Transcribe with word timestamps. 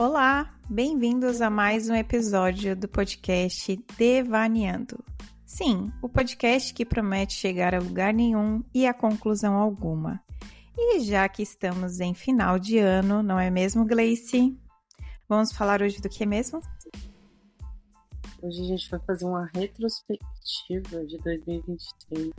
Olá, 0.00 0.50
bem-vindos 0.66 1.42
a 1.42 1.50
mais 1.50 1.90
um 1.90 1.94
episódio 1.94 2.74
do 2.74 2.88
podcast 2.88 3.76
Devaneando. 3.98 5.04
Sim, 5.44 5.92
o 6.00 6.08
podcast 6.08 6.72
que 6.72 6.86
promete 6.86 7.34
chegar 7.34 7.74
a 7.74 7.80
lugar 7.80 8.14
nenhum 8.14 8.64
e 8.72 8.86
a 8.86 8.94
conclusão 8.94 9.56
alguma. 9.56 10.18
E 10.74 11.00
já 11.00 11.28
que 11.28 11.42
estamos 11.42 12.00
em 12.00 12.14
final 12.14 12.58
de 12.58 12.78
ano, 12.78 13.22
não 13.22 13.38
é 13.38 13.50
mesmo, 13.50 13.84
Gleice? 13.84 14.58
Vamos 15.28 15.52
falar 15.52 15.82
hoje 15.82 16.00
do 16.00 16.08
que 16.08 16.24
mesmo? 16.24 16.62
Hoje 18.40 18.62
a 18.62 18.64
gente 18.64 18.90
vai 18.90 19.00
fazer 19.00 19.26
uma 19.26 19.50
retrospectiva 19.54 21.04
de 21.04 21.18
2023. 21.18 22.32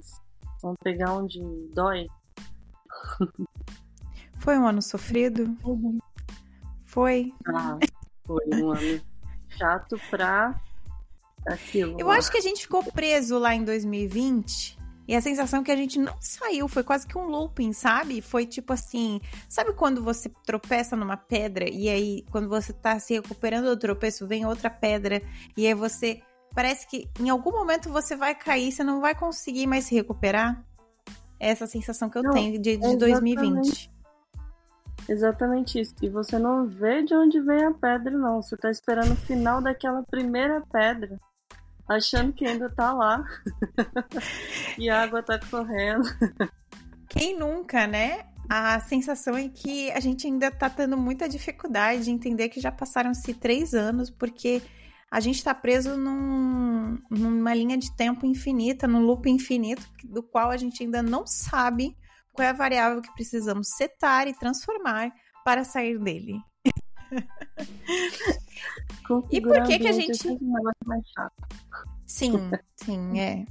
Vamos 0.63 0.79
pegar 0.83 1.13
onde 1.13 1.39
dói. 1.75 2.07
Foi 4.39 4.57
um 4.57 4.65
ano 4.65 4.81
sofrido? 4.81 5.55
Uhum. 5.63 5.99
Foi. 6.91 7.33
Ah, 7.47 7.77
foi 8.25 8.43
um 8.53 8.71
ano 8.71 9.01
chato 9.57 9.99
pra 10.09 10.59
aquilo. 11.47 11.97
Eu 11.97 12.07
lá. 12.07 12.17
acho 12.17 12.29
que 12.29 12.37
a 12.37 12.41
gente 12.41 12.63
ficou 12.63 12.83
preso 12.83 13.37
lá 13.39 13.55
em 13.55 13.63
2020 13.63 14.77
e 15.07 15.15
a 15.15 15.21
sensação 15.21 15.63
que 15.63 15.71
a 15.71 15.75
gente 15.75 15.97
não 15.97 16.15
saiu 16.19 16.67
foi 16.67 16.83
quase 16.83 17.07
que 17.07 17.17
um 17.17 17.27
looping, 17.27 17.71
sabe? 17.71 18.21
Foi 18.21 18.45
tipo 18.45 18.73
assim, 18.73 19.21
sabe 19.47 19.71
quando 19.71 20.03
você 20.03 20.29
tropeça 20.45 20.97
numa 20.97 21.15
pedra 21.15 21.69
e 21.69 21.87
aí 21.87 22.25
quando 22.29 22.49
você 22.49 22.73
tá 22.73 22.99
se 22.99 23.13
recuperando 23.13 23.67
do 23.67 23.77
tropeço 23.77 24.27
vem 24.27 24.45
outra 24.45 24.69
pedra 24.69 25.21
e 25.55 25.65
aí 25.65 25.73
você 25.73 26.21
parece 26.53 26.85
que 26.87 27.09
em 27.21 27.29
algum 27.29 27.51
momento 27.51 27.89
você 27.89 28.17
vai 28.17 28.35
cair, 28.35 28.69
você 28.69 28.83
não 28.83 28.99
vai 28.99 29.15
conseguir 29.15 29.65
mais 29.65 29.85
se 29.85 29.95
recuperar? 29.95 30.61
É 31.39 31.51
essa 31.51 31.65
sensação 31.65 32.09
que 32.09 32.17
eu 32.17 32.23
Não, 32.23 32.33
tenho 32.33 32.59
de, 32.59 32.75
de 32.75 32.85
exatamente. 32.85 32.97
2020. 32.97 34.00
Exatamente 35.11 35.77
isso. 35.77 35.93
E 36.01 36.07
você 36.07 36.39
não 36.39 36.65
vê 36.65 37.03
de 37.03 37.13
onde 37.13 37.41
vem 37.41 37.65
a 37.65 37.73
pedra, 37.73 38.17
não. 38.17 38.41
Você 38.41 38.55
tá 38.55 38.71
esperando 38.71 39.11
o 39.11 39.17
final 39.17 39.61
daquela 39.61 40.01
primeira 40.03 40.61
pedra, 40.71 41.19
achando 41.85 42.31
que 42.31 42.45
ainda 42.45 42.69
tá 42.69 42.93
lá. 42.93 43.21
e 44.79 44.89
a 44.89 45.01
água 45.03 45.21
tá 45.21 45.37
correndo. 45.37 46.07
Quem 47.09 47.37
nunca, 47.37 47.85
né? 47.85 48.23
A 48.49 48.79
sensação 48.79 49.35
é 49.35 49.49
que 49.49 49.91
a 49.91 49.99
gente 49.99 50.25
ainda 50.27 50.49
tá 50.49 50.69
tendo 50.69 50.97
muita 50.97 51.27
dificuldade 51.27 52.05
de 52.05 52.11
entender 52.11 52.47
que 52.47 52.61
já 52.61 52.71
passaram-se 52.71 53.33
três 53.33 53.73
anos, 53.73 54.09
porque 54.09 54.61
a 55.11 55.19
gente 55.19 55.43
tá 55.43 55.53
preso 55.53 55.97
num- 55.97 56.97
numa 57.09 57.53
linha 57.53 57.77
de 57.77 57.93
tempo 57.97 58.25
infinita, 58.25 58.87
num 58.87 59.01
loop 59.01 59.29
infinito, 59.29 59.85
do 60.05 60.23
qual 60.23 60.51
a 60.51 60.55
gente 60.55 60.81
ainda 60.83 61.03
não 61.03 61.27
sabe 61.27 61.97
qual 62.33 62.45
é 62.45 62.49
a 62.49 62.53
variável 62.53 63.01
que 63.01 63.13
precisamos 63.13 63.67
setar 63.75 64.27
e 64.27 64.33
transformar 64.33 65.11
para 65.43 65.63
sair 65.63 65.99
dele. 65.99 66.39
E 69.29 69.41
por 69.41 69.63
que 69.63 69.79
que 69.79 69.87
a 69.87 69.91
gente-. 69.91 70.17
Sim, 72.07 72.33
sim, 72.77 73.19
é. 73.19 73.45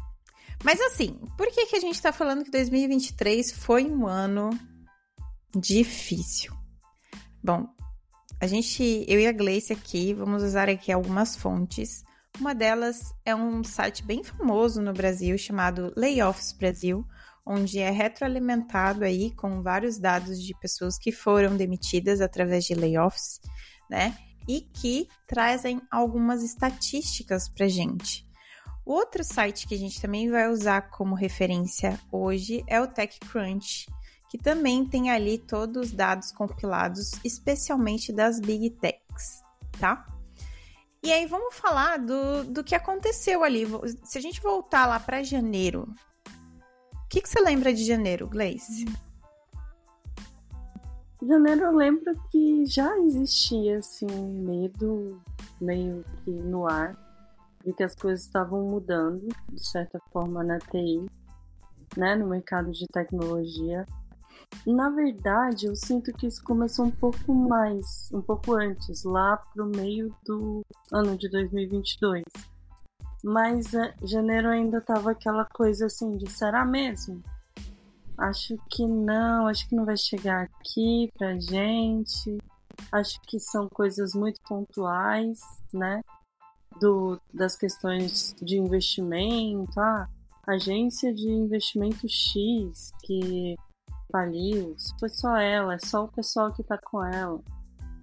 Mas 0.62 0.80
assim, 0.80 1.18
por 1.36 1.50
que, 1.50 1.66
que 1.66 1.76
a 1.76 1.80
gente 1.80 2.00
tá 2.00 2.12
falando 2.12 2.44
que 2.44 2.50
2023 2.50 3.52
foi 3.52 3.84
um 3.84 4.06
ano 4.06 4.50
difícil? 5.54 6.52
Bom, 7.42 7.66
a 8.38 8.46
gente, 8.46 9.04
eu 9.08 9.18
e 9.18 9.26
a 9.26 9.32
Gleice 9.32 9.72
aqui, 9.72 10.12
vamos 10.12 10.42
usar 10.42 10.68
aqui 10.68 10.92
algumas 10.92 11.36
fontes. 11.36 12.04
Uma 12.38 12.54
delas 12.54 13.14
é 13.24 13.34
um 13.34 13.64
site 13.64 14.04
bem 14.04 14.22
famoso 14.22 14.80
no 14.80 14.92
Brasil 14.92 15.36
chamado 15.38 15.92
Layoffs 15.96 16.52
Brasil, 16.52 17.04
onde 17.50 17.80
é 17.80 17.90
retroalimentado 17.90 19.04
aí 19.04 19.32
com 19.32 19.60
vários 19.60 19.98
dados 19.98 20.40
de 20.40 20.54
pessoas 20.60 20.96
que 20.96 21.10
foram 21.10 21.56
demitidas 21.56 22.20
através 22.20 22.64
de 22.64 22.74
layoffs, 22.74 23.40
né? 23.90 24.16
E 24.46 24.60
que 24.60 25.08
trazem 25.26 25.82
algumas 25.90 26.44
estatísticas 26.44 27.48
pra 27.48 27.66
gente. 27.66 28.24
O 28.86 28.92
outro 28.92 29.24
site 29.24 29.66
que 29.66 29.74
a 29.74 29.78
gente 29.78 30.00
também 30.00 30.30
vai 30.30 30.48
usar 30.48 30.90
como 30.90 31.16
referência 31.16 31.98
hoje 32.12 32.62
é 32.68 32.80
o 32.80 32.86
TechCrunch, 32.86 33.86
que 34.28 34.38
também 34.38 34.86
tem 34.86 35.10
ali 35.10 35.36
todos 35.36 35.88
os 35.88 35.92
dados 35.92 36.30
compilados, 36.30 37.12
especialmente 37.24 38.12
das 38.12 38.38
Big 38.38 38.70
Techs, 38.70 39.42
tá? 39.78 40.06
E 41.02 41.12
aí 41.12 41.26
vamos 41.26 41.56
falar 41.56 41.98
do, 41.98 42.44
do 42.44 42.62
que 42.62 42.76
aconteceu 42.76 43.42
ali. 43.42 43.66
Se 44.04 44.18
a 44.18 44.20
gente 44.20 44.40
voltar 44.40 44.86
lá 44.86 45.00
para 45.00 45.22
janeiro, 45.22 45.92
que, 47.10 47.20
que 47.20 47.28
você 47.28 47.40
lembra 47.40 47.74
de 47.74 47.84
janeiro, 47.84 48.28
Gleice? 48.28 48.84
Janeiro 51.20 51.62
eu 51.62 51.76
lembro 51.76 52.14
que 52.30 52.64
já 52.64 52.96
existia 53.00 53.78
assim 53.78 54.06
medo 54.06 55.20
meio 55.60 56.04
que 56.24 56.30
no 56.30 56.66
ar 56.66 56.96
de 57.64 57.72
que 57.74 57.82
as 57.82 57.96
coisas 57.96 58.24
estavam 58.24 58.62
mudando 58.62 59.28
de 59.52 59.68
certa 59.68 60.00
forma 60.12 60.42
na 60.44 60.58
TI, 60.58 61.04
né, 61.96 62.14
no 62.14 62.28
mercado 62.28 62.70
de 62.70 62.86
tecnologia. 62.86 63.84
Na 64.64 64.88
verdade, 64.88 65.66
eu 65.66 65.74
sinto 65.74 66.12
que 66.12 66.28
isso 66.28 66.42
começou 66.44 66.86
um 66.86 66.90
pouco 66.90 67.34
mais, 67.34 68.08
um 68.14 68.22
pouco 68.22 68.54
antes, 68.54 69.02
lá 69.02 69.36
pro 69.52 69.66
meio 69.66 70.14
do 70.24 70.62
ano 70.92 71.18
de 71.18 71.28
2022. 71.28 72.22
Mas 73.22 73.74
eh, 73.74 73.94
janeiro 74.02 74.48
ainda 74.48 74.80
tava 74.80 75.10
aquela 75.10 75.44
coisa 75.44 75.86
assim 75.86 76.16
de 76.16 76.30
será 76.30 76.64
mesmo? 76.64 77.22
Acho 78.16 78.56
que 78.70 78.86
não, 78.86 79.46
acho 79.46 79.68
que 79.68 79.74
não 79.74 79.84
vai 79.84 79.96
chegar 79.96 80.42
aqui 80.42 81.10
pra 81.16 81.38
gente. 81.38 82.38
Acho 82.92 83.20
que 83.22 83.38
são 83.38 83.68
coisas 83.68 84.14
muito 84.14 84.40
pontuais, 84.42 85.40
né? 85.72 86.02
Do, 86.80 87.20
das 87.32 87.56
questões 87.56 88.34
de 88.40 88.56
investimento, 88.58 89.78
ah, 89.80 90.08
agência 90.46 91.12
de 91.12 91.28
investimento 91.28 92.08
X 92.08 92.92
que 93.02 93.56
faliu, 94.10 94.76
foi 94.98 95.08
só 95.08 95.36
ela, 95.36 95.74
é 95.74 95.78
só 95.78 96.04
o 96.04 96.12
pessoal 96.12 96.52
que 96.52 96.62
tá 96.62 96.78
com 96.78 97.04
ela. 97.04 97.40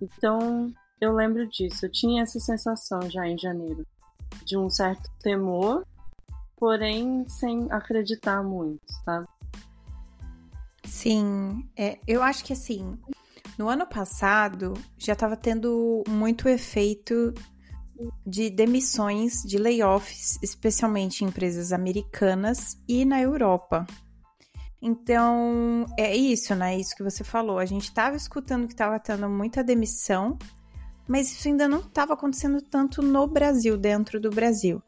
Então, 0.02 0.72
eu 1.00 1.14
lembro 1.14 1.48
disso, 1.48 1.86
eu 1.86 1.92
tinha 1.92 2.24
essa 2.24 2.40
sensação 2.40 3.02
já 3.10 3.28
em 3.28 3.38
janeiro, 3.38 3.86
de 4.46 4.58
um 4.58 4.70
certo 4.70 5.10
temor, 5.22 5.86
porém 6.58 7.28
sem 7.28 7.68
acreditar 7.72 8.44
muito, 8.44 8.82
sabe? 9.06 9.28
Sim, 10.86 11.70
é, 11.76 12.00
eu 12.08 12.24
acho 12.24 12.44
que 12.44 12.54
assim, 12.54 12.98
no 13.58 13.68
ano 13.68 13.86
passado 13.86 14.74
já 14.98 15.14
estava 15.14 15.36
tendo 15.36 16.04
muito 16.08 16.48
efeito 16.48 17.34
de 18.26 18.50
demissões, 18.50 19.42
de 19.44 19.58
layoffs, 19.58 20.38
especialmente 20.42 21.24
em 21.24 21.28
empresas 21.28 21.72
americanas 21.72 22.78
e 22.88 23.04
na 23.04 23.22
Europa. 23.22 23.86
Então, 24.82 25.86
é 25.98 26.16
isso, 26.16 26.54
né? 26.54 26.78
Isso 26.78 26.96
que 26.96 27.04
você 27.04 27.24
falou. 27.24 27.58
A 27.58 27.66
gente 27.66 27.86
estava 27.86 28.16
escutando 28.16 28.68
que 28.68 28.74
estava 28.74 29.00
tendo 29.00 29.28
muita 29.28 29.64
demissão, 29.64 30.38
mas 31.08 31.32
isso 31.32 31.48
ainda 31.48 31.68
não 31.68 31.80
estava 31.80 32.14
acontecendo 32.14 32.62
tanto 32.62 33.02
no 33.02 33.26
Brasil, 33.26 33.78
dentro 33.78 34.20
do 34.20 34.30
Brasil. 34.30 34.82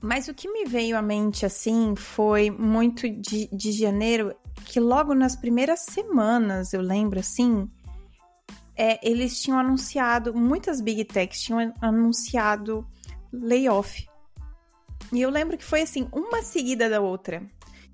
Mas 0.00 0.28
o 0.28 0.34
que 0.34 0.50
me 0.50 0.64
veio 0.64 0.96
à 0.96 1.02
mente, 1.02 1.44
assim, 1.44 1.94
foi 1.94 2.50
muito 2.50 3.08
de, 3.08 3.48
de 3.52 3.72
janeiro, 3.72 4.34
que 4.64 4.80
logo 4.80 5.14
nas 5.14 5.36
primeiras 5.36 5.80
semanas, 5.80 6.72
eu 6.72 6.80
lembro, 6.80 7.20
assim, 7.20 7.68
é, 8.74 8.98
eles 9.06 9.42
tinham 9.42 9.58
anunciado, 9.58 10.32
muitas 10.32 10.80
big 10.80 11.04
techs 11.04 11.42
tinham 11.42 11.74
anunciado 11.82 12.86
layoff. 13.30 14.08
E 15.12 15.20
eu 15.20 15.28
lembro 15.28 15.58
que 15.58 15.64
foi, 15.64 15.82
assim, 15.82 16.08
uma 16.12 16.42
seguida 16.42 16.88
da 16.88 17.00
outra. 17.00 17.42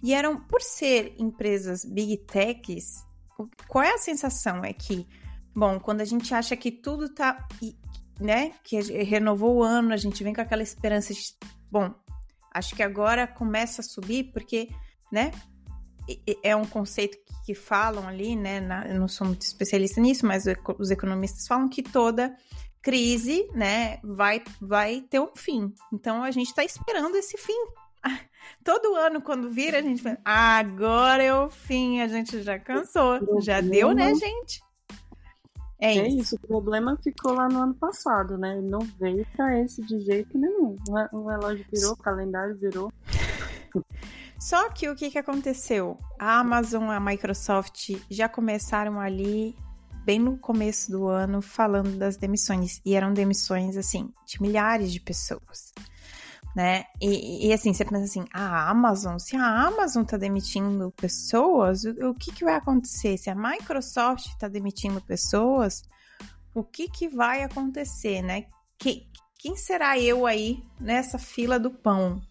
E 0.01 0.15
eram, 0.15 0.39
por 0.39 0.63
ser 0.63 1.15
empresas 1.19 1.85
big 1.85 2.19
techs, 2.19 3.05
qual 3.67 3.83
é 3.83 3.95
a 3.95 3.99
sensação? 3.99 4.65
É 4.65 4.73
que, 4.73 5.07
bom, 5.57 5.81
quando 5.81 6.03
a 6.03 6.05
gente 6.05 6.35
acha 6.35 6.55
que 6.55 6.71
tudo 6.71 7.09
tá, 7.09 7.49
né, 8.21 8.53
que 8.63 8.79
renovou 9.03 9.57
o 9.57 9.63
ano, 9.63 9.95
a 9.95 9.97
gente 9.97 10.23
vem 10.23 10.35
com 10.35 10.43
aquela 10.43 10.63
esperança 10.63 11.15
de 11.15 11.23
bom, 11.71 11.95
acho 12.53 12.77
que 12.77 12.83
agora 12.83 13.27
começa 13.27 13.81
a 13.81 13.85
subir, 13.85 14.33
porque, 14.33 14.69
né, 15.11 15.31
é 16.43 16.55
um 16.55 16.67
conceito 16.67 17.17
que 17.47 17.55
falam 17.55 18.07
ali, 18.07 18.37
né, 18.37 18.61
na, 18.61 18.87
eu 18.87 19.01
não 19.01 19.09
sou 19.09 19.27
muito 19.27 19.43
especialista 19.43 19.99
nisso, 19.99 20.27
mas 20.27 20.45
os 20.79 20.91
economistas 20.91 21.47
falam 21.47 21.71
que 21.71 21.83
toda 21.83 22.37
crise, 22.83 23.49
né, 23.55 23.99
vai, 24.05 24.43
vai 24.61 25.01
ter 25.01 25.21
um 25.21 25.35
fim. 25.35 25.73
Então, 25.93 26.23
a 26.23 26.31
gente 26.31 26.49
está 26.49 26.63
esperando 26.63 27.17
esse 27.17 27.39
fim. 27.39 27.67
Todo 28.63 28.95
ano, 28.95 29.23
quando 29.23 29.51
vira, 29.51 29.79
a 29.79 29.83
gente 29.83 30.03
fala, 30.03 30.19
agora 30.25 31.23
é 31.23 31.35
o 31.35 31.49
fim, 31.49 32.01
a 32.01 32.09
gente 32.09 32.43
já 32.43 32.59
cansou, 32.59 33.41
já 33.41 33.61
deu, 33.61 33.93
né, 33.93 34.15
gente? 34.15 34.66
É, 35.79 35.97
É 35.97 36.09
isso. 36.09 36.19
isso. 36.19 36.37
o 36.37 36.47
problema 36.47 36.97
ficou 37.03 37.33
lá 37.33 37.49
no 37.49 37.63
ano 37.63 37.75
passado, 37.75 38.39
né? 38.39 38.61
Não 38.63 38.81
veio 38.99 39.27
pra 39.37 39.59
esse 39.61 39.83
de 39.83 40.01
jeito 40.01 40.39
nenhum. 40.39 40.77
O 41.13 41.29
relógio 41.29 41.65
virou, 41.73 41.93
o 41.93 41.97
calendário 41.97 42.57
virou. 42.57 42.93
Só 44.39 44.69
que 44.71 44.89
o 44.89 44.95
que, 44.95 45.11
que 45.11 45.19
aconteceu? 45.19 45.99
A 46.19 46.39
Amazon, 46.41 46.91
a 46.91 47.01
Microsoft 47.01 47.91
já 48.11 48.29
começaram 48.29 49.01
ali 49.01 49.57
bem 50.05 50.19
no 50.19 50.39
começo 50.39 50.91
do 50.91 51.09
ano 51.09 51.43
falando 51.43 51.99
das 51.99 52.17
demissões. 52.17 52.81
E 52.85 52.95
eram 52.95 53.13
demissões, 53.13 53.77
assim, 53.77 54.09
de 54.25 54.41
milhares 54.41 54.93
de 54.93 55.01
pessoas. 55.01 55.73
Né? 56.57 56.85
E, 56.99 57.49
e 57.49 57.53
assim, 57.53 57.75
você 57.75 57.85
pensa 57.85 58.05
assim, 58.05 58.25
a 58.33 58.71
Amazon, 58.71 59.19
se 59.19 59.37
a 59.37 59.67
Amazon 59.67 60.05
tá 60.05 60.17
demitindo 60.17 60.91
pessoas, 60.93 61.85
o, 61.85 62.09
o 62.09 62.15
que, 62.15 62.33
que 62.33 62.45
vai 62.47 62.55
acontecer? 62.55 63.19
Se 63.19 63.29
a 63.29 63.35
Microsoft 63.35 64.35
tá 64.39 64.49
demitindo 64.49 64.99
pessoas, 65.03 65.83
o 66.55 66.65
que, 66.65 66.89
que 66.89 67.11
vai 67.11 67.43
acontecer, 67.43 68.23
né? 68.23 68.47
Que, 68.79 69.07
quem 69.39 69.55
será 69.55 69.99
eu 69.99 70.25
aí 70.25 70.63
nessa 70.81 71.19
fila 71.19 71.59
do 71.59 71.71
pão? 71.71 72.23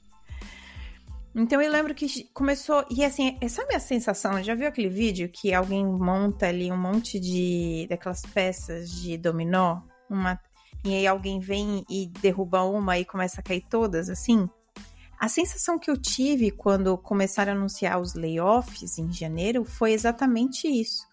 Então 1.35 1.61
eu 1.61 1.71
lembro 1.71 1.93
que 1.93 2.23
começou. 2.33 2.83
E 2.89 3.05
assim, 3.05 3.37
sabe 3.47 3.75
a 3.75 3.79
sensação? 3.79 4.41
Já 4.41 4.55
viu 4.55 4.67
aquele 4.67 4.89
vídeo 4.89 5.29
que 5.29 5.53
alguém 5.53 5.85
monta 5.85 6.47
ali 6.47 6.71
um 6.71 6.77
monte 6.77 7.19
de. 7.19 7.85
daquelas 7.89 8.21
peças 8.21 8.89
de 8.89 9.17
dominó? 9.17 9.81
Uma, 10.09 10.39
e 10.85 10.93
aí 10.93 11.07
alguém 11.07 11.39
vem 11.39 11.83
e 11.89 12.07
derruba 12.07 12.63
uma 12.63 12.99
e 12.99 13.03
começa 13.03 13.41
a 13.41 13.43
cair 13.43 13.65
todas, 13.69 14.07
assim? 14.07 14.47
A 15.19 15.27
sensação 15.27 15.79
que 15.79 15.89
eu 15.89 15.97
tive 15.97 16.51
quando 16.51 16.95
começaram 16.97 17.53
a 17.53 17.55
anunciar 17.55 17.99
os 17.99 18.13
layoffs 18.13 18.99
em 18.99 19.11
janeiro 19.11 19.65
foi 19.65 19.93
exatamente 19.93 20.67
isso. 20.67 21.07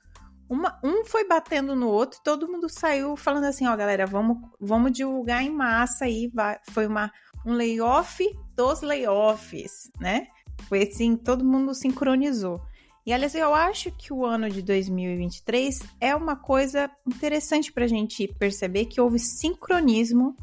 Uma, 0.48 0.78
um 0.84 1.04
foi 1.06 1.26
batendo 1.26 1.74
no 1.74 1.88
outro 1.88 2.20
todo 2.22 2.46
mundo 2.46 2.68
saiu 2.68 3.16
falando 3.16 3.44
assim: 3.44 3.66
ó, 3.66 3.74
galera, 3.74 4.06
vamos, 4.06 4.36
vamos 4.60 4.92
divulgar 4.92 5.42
em 5.42 5.50
massa 5.50 6.04
aí. 6.04 6.30
Foi 6.70 6.86
uma, 6.86 7.10
um 7.46 7.54
layoff 7.54 8.22
dos 8.54 8.82
layoffs, 8.82 9.90
né? 9.98 10.26
Foi 10.68 10.82
assim, 10.82 11.16
todo 11.16 11.44
mundo 11.44 11.74
sincronizou. 11.74 12.60
E 13.04 13.12
aliás, 13.12 13.34
eu 13.34 13.52
acho 13.52 13.90
que 13.92 14.12
o 14.12 14.24
ano 14.24 14.48
de 14.48 14.62
2023 14.62 15.80
é 16.00 16.14
uma 16.14 16.36
coisa 16.36 16.90
interessante 17.06 17.72
para 17.72 17.84
a 17.84 17.88
gente 17.88 18.28
perceber 18.38 18.86
que 18.86 19.00
houve 19.00 19.18
sincronismo 19.18 20.36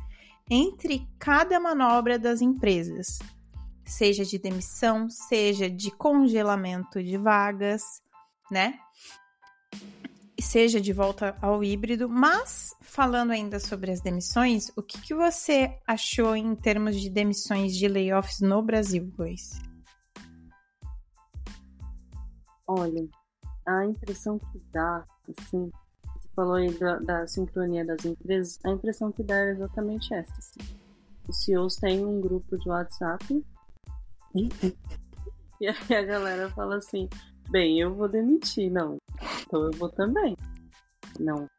entre 0.50 1.08
cada 1.18 1.60
manobra 1.60 2.20
das 2.20 2.42
empresas, 2.42 3.20
seja 3.86 4.26
de 4.26 4.38
demissão, 4.38 5.10
seja 5.10 5.70
de 5.70 5.90
congelamento 5.92 7.02
de 7.02 7.18
vagas, 7.18 7.82
né? 8.52 8.78
seja 10.42 10.80
de 10.80 10.94
volta 10.94 11.38
ao 11.42 11.64
híbrido, 11.64 12.10
mas 12.10 12.74
falando 12.82 13.32
ainda 13.32 13.60
sobre 13.60 13.92
as 13.92 14.02
demissões, 14.02 14.72
o 14.76 14.82
que, 14.82 15.00
que 15.00 15.14
você 15.14 15.78
achou 15.86 16.36
em 16.36 16.56
termos 16.56 17.00
de 17.00 17.10
demissões 17.10 17.76
de 17.76 17.88
layoffs 17.88 18.40
no 18.40 18.62
Brasil, 18.62 19.12
Luiz? 19.18 19.69
Olha, 22.72 23.04
a 23.66 23.84
impressão 23.84 24.38
que 24.38 24.62
dá, 24.72 25.04
assim, 25.40 25.72
você 26.14 26.30
falou 26.36 26.54
aí 26.54 26.72
da, 26.78 27.00
da 27.00 27.26
sincronia 27.26 27.84
das 27.84 28.06
empresas, 28.06 28.60
a 28.64 28.70
impressão 28.70 29.12
que 29.12 29.24
dá 29.24 29.36
é 29.40 29.50
exatamente 29.50 30.14
essa. 30.14 30.32
Assim. 30.38 30.60
Os 31.28 31.44
CEOs 31.44 31.78
têm 31.78 32.06
um 32.06 32.22
grupo 32.22 32.60
de 32.60 32.70
WhatsApp 32.70 33.44
e 35.60 35.68
aí 35.68 35.96
a 35.96 36.04
galera 36.04 36.48
fala 36.52 36.78
assim, 36.78 37.10
bem, 37.50 37.80
eu 37.80 37.96
vou 37.96 38.08
demitir, 38.08 38.72
não, 38.72 39.00
então 39.42 39.64
eu 39.64 39.72
vou 39.72 39.90
também. 39.90 40.38
Não, 41.20 41.50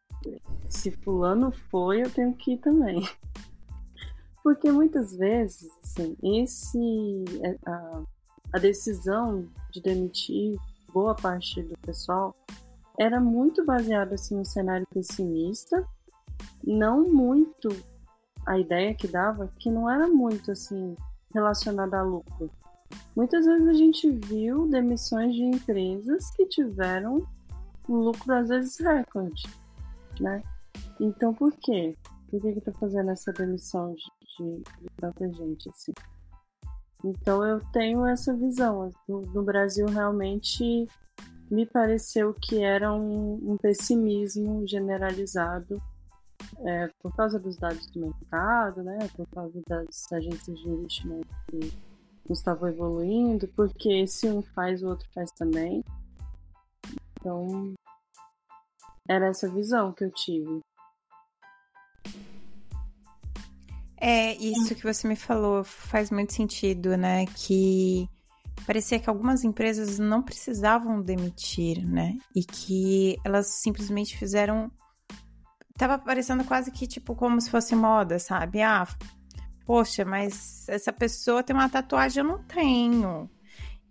se 0.69 0.93
fulano 0.93 1.51
foi, 1.73 2.03
eu 2.03 2.11
tenho 2.11 2.33
que 2.35 2.53
ir 2.53 2.59
também. 2.59 3.03
Porque 4.45 4.71
muitas 4.71 5.13
vezes, 5.17 5.69
assim, 5.83 6.17
esse, 6.23 7.25
é, 7.43 7.59
a, 7.67 8.03
a 8.53 8.59
decisão 8.61 9.49
de 9.73 9.83
demitir 9.83 10.57
boa 10.93 11.15
parte 11.15 11.63
do 11.63 11.77
pessoal 11.79 12.35
era 12.99 13.21
muito 13.21 13.65
baseada 13.65 14.15
assim, 14.15 14.37
no 14.37 14.45
cenário 14.45 14.87
pessimista, 14.93 15.87
não 16.63 17.09
muito 17.09 17.69
a 18.47 18.59
ideia 18.59 18.95
que 18.95 19.09
dava, 19.09 19.51
que 19.59 19.71
não 19.71 19.89
era 19.89 20.07
muito 20.07 20.53
assim 20.53 20.97
relacionada 21.33 21.99
a 21.99 22.03
lucro. 22.03 22.51
Muitas 23.15 23.47
vezes 23.47 23.69
a 23.69 23.73
gente 23.73 24.11
viu 24.11 24.69
demissões 24.69 25.35
de 25.35 25.43
empresas 25.43 26.31
que 26.31 26.47
tiveram 26.47 27.27
lucro 27.89 28.33
às 28.35 28.49
vezes 28.49 28.79
recorde, 28.79 29.43
né? 30.21 30.43
Então 30.99 31.33
por 31.33 31.53
quê? 31.53 31.97
Por 32.31 32.41
que 32.41 32.53
que 32.53 32.61
tá 32.61 32.73
fazendo 32.73 33.11
essa 33.11 33.33
demissão 33.33 33.95
de, 33.95 34.59
de 34.59 34.89
tanta 34.97 35.29
gente 35.33 35.69
assim? 35.69 35.93
Então 37.05 37.45
eu 37.45 37.61
tenho 37.73 38.07
essa 38.07 38.35
visão. 38.35 38.91
No, 39.09 39.23
no 39.23 39.43
Brasil 39.43 39.87
realmente 39.87 40.87
me 41.51 41.67
pareceu 41.67 42.33
que 42.35 42.63
era 42.63 42.93
um, 42.93 43.53
um 43.53 43.57
pessimismo 43.57 44.67
generalizado 44.67 45.83
é, 46.65 46.89
por 47.01 47.15
causa 47.15 47.39
dos 47.39 47.57
dados 47.57 47.87
do 47.89 48.01
mercado, 48.01 48.83
né? 48.83 48.99
Por 49.17 49.27
causa 49.29 49.61
das 49.67 50.13
agências 50.13 50.59
de 50.59 50.69
investimento 50.69 51.29
que 51.49 52.33
estavam 52.33 52.69
evoluindo, 52.69 53.49
porque 53.49 54.07
se 54.07 54.29
um 54.29 54.43
faz, 54.43 54.83
o 54.83 54.89
outro 54.89 55.09
faz 55.13 55.31
também. 55.33 55.83
Então, 57.19 57.75
era 59.09 59.27
essa 59.27 59.49
visão 59.49 59.93
que 59.93 60.05
eu 60.05 60.11
tive. 60.11 60.61
É, 64.01 64.35
isso 64.37 64.75
que 64.75 64.83
você 64.83 65.07
me 65.07 65.15
falou 65.15 65.63
faz 65.63 66.11
muito 66.11 66.33
sentido, 66.33 66.97
né? 66.97 67.27
Que 67.27 68.09
parecia 68.67 68.99
que 68.99 69.11
algumas 69.11 69.45
empresas 69.45 69.99
não 69.99 70.23
precisavam 70.23 71.03
demitir, 71.03 71.87
né? 71.87 72.17
E 72.35 72.43
que 72.43 73.19
elas 73.25 73.49
simplesmente 73.49 74.17
fizeram. 74.17 74.71
Tava 75.77 75.99
parecendo 75.99 76.45
quase 76.45 76.71
que, 76.71 76.87
tipo, 76.87 77.15
como 77.15 77.41
se 77.41 77.51
fosse 77.51 77.75
moda, 77.75 78.19
sabe? 78.19 78.63
Ah, 78.63 78.87
poxa, 79.67 80.05
mas 80.05 80.67
essa 80.69 80.93
pessoa 80.93 81.43
tem 81.43 81.55
uma 81.55 81.69
tatuagem, 81.69 82.23
eu 82.23 82.29
não 82.29 82.43
tenho. 82.43 83.29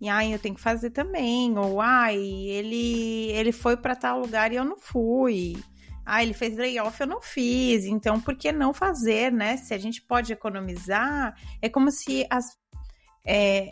E 0.00 0.08
ai, 0.08 0.34
eu 0.34 0.38
tenho 0.38 0.54
que 0.54 0.60
fazer 0.60 0.90
também. 0.90 1.56
Ou 1.56 1.80
ai, 1.80 2.16
ele, 2.16 3.30
ele 3.32 3.52
foi 3.52 3.76
para 3.76 3.94
tal 3.94 4.20
lugar 4.20 4.52
e 4.52 4.56
eu 4.56 4.64
não 4.64 4.76
fui. 4.76 5.56
Ah, 6.12 6.24
ele 6.24 6.34
fez 6.34 6.56
layoff, 6.56 7.00
eu 7.00 7.06
não 7.06 7.22
fiz. 7.22 7.84
Então, 7.84 8.20
por 8.20 8.34
que 8.34 8.50
não 8.50 8.74
fazer, 8.74 9.30
né? 9.30 9.56
Se 9.56 9.72
a 9.72 9.78
gente 9.78 10.02
pode 10.02 10.32
economizar, 10.32 11.36
é 11.62 11.68
como 11.68 11.88
se 11.92 12.26
as. 12.28 12.58
É, 13.24 13.70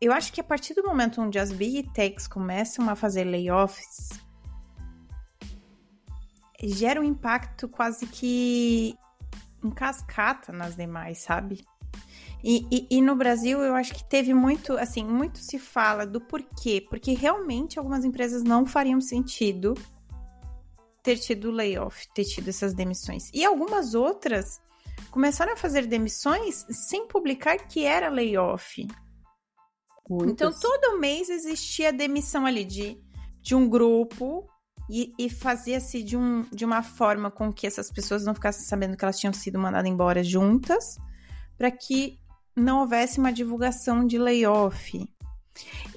eu 0.00 0.12
acho 0.12 0.32
que 0.32 0.40
a 0.40 0.44
partir 0.44 0.74
do 0.74 0.82
momento 0.82 1.22
onde 1.22 1.38
as 1.38 1.52
big 1.52 1.84
techs 1.92 2.26
começam 2.26 2.90
a 2.90 2.96
fazer 2.96 3.22
layoffs, 3.22 4.08
gera 6.60 7.00
um 7.00 7.04
impacto 7.04 7.68
quase 7.68 8.08
que 8.08 8.96
em 9.62 9.70
cascata 9.70 10.50
nas 10.52 10.74
demais, 10.74 11.18
sabe? 11.18 11.64
E, 12.42 12.66
e, 12.72 12.96
e, 12.96 13.00
no 13.00 13.14
Brasil, 13.14 13.60
eu 13.60 13.76
acho 13.76 13.94
que 13.94 14.02
teve 14.02 14.34
muito, 14.34 14.76
assim, 14.78 15.04
muito 15.04 15.38
se 15.38 15.60
fala 15.60 16.04
do 16.04 16.20
porquê. 16.20 16.84
Porque 16.90 17.12
realmente 17.12 17.78
algumas 17.78 18.04
empresas 18.04 18.42
não 18.42 18.66
fariam 18.66 19.00
sentido 19.00 19.74
ter 21.02 21.18
tido 21.18 21.50
layoff, 21.50 22.06
ter 22.14 22.24
tido 22.24 22.48
essas 22.48 22.74
demissões. 22.74 23.28
E 23.32 23.44
algumas 23.44 23.94
outras 23.94 24.60
começaram 25.10 25.52
a 25.52 25.56
fazer 25.56 25.86
demissões 25.86 26.64
sem 26.70 27.06
publicar 27.06 27.56
que 27.56 27.84
era 27.84 28.08
layoff. 28.08 28.86
Muitas. 30.08 30.32
Então, 30.32 30.52
todo 30.52 30.98
mês 30.98 31.28
existia 31.28 31.92
demissão 31.92 32.46
ali 32.46 32.64
de, 32.64 32.98
de 33.40 33.54
um 33.54 33.68
grupo 33.68 34.46
e, 34.90 35.12
e 35.18 35.30
fazia-se 35.30 36.02
de, 36.02 36.16
um, 36.16 36.42
de 36.52 36.64
uma 36.64 36.82
forma 36.82 37.30
com 37.30 37.52
que 37.52 37.66
essas 37.66 37.90
pessoas 37.90 38.24
não 38.24 38.34
ficassem 38.34 38.64
sabendo 38.64 38.96
que 38.96 39.04
elas 39.04 39.18
tinham 39.18 39.32
sido 39.32 39.58
mandadas 39.58 39.90
embora 39.90 40.22
juntas, 40.22 40.96
para 41.56 41.70
que 41.70 42.18
não 42.54 42.80
houvesse 42.80 43.18
uma 43.18 43.32
divulgação 43.32 44.06
de 44.06 44.18
layoff. 44.18 45.08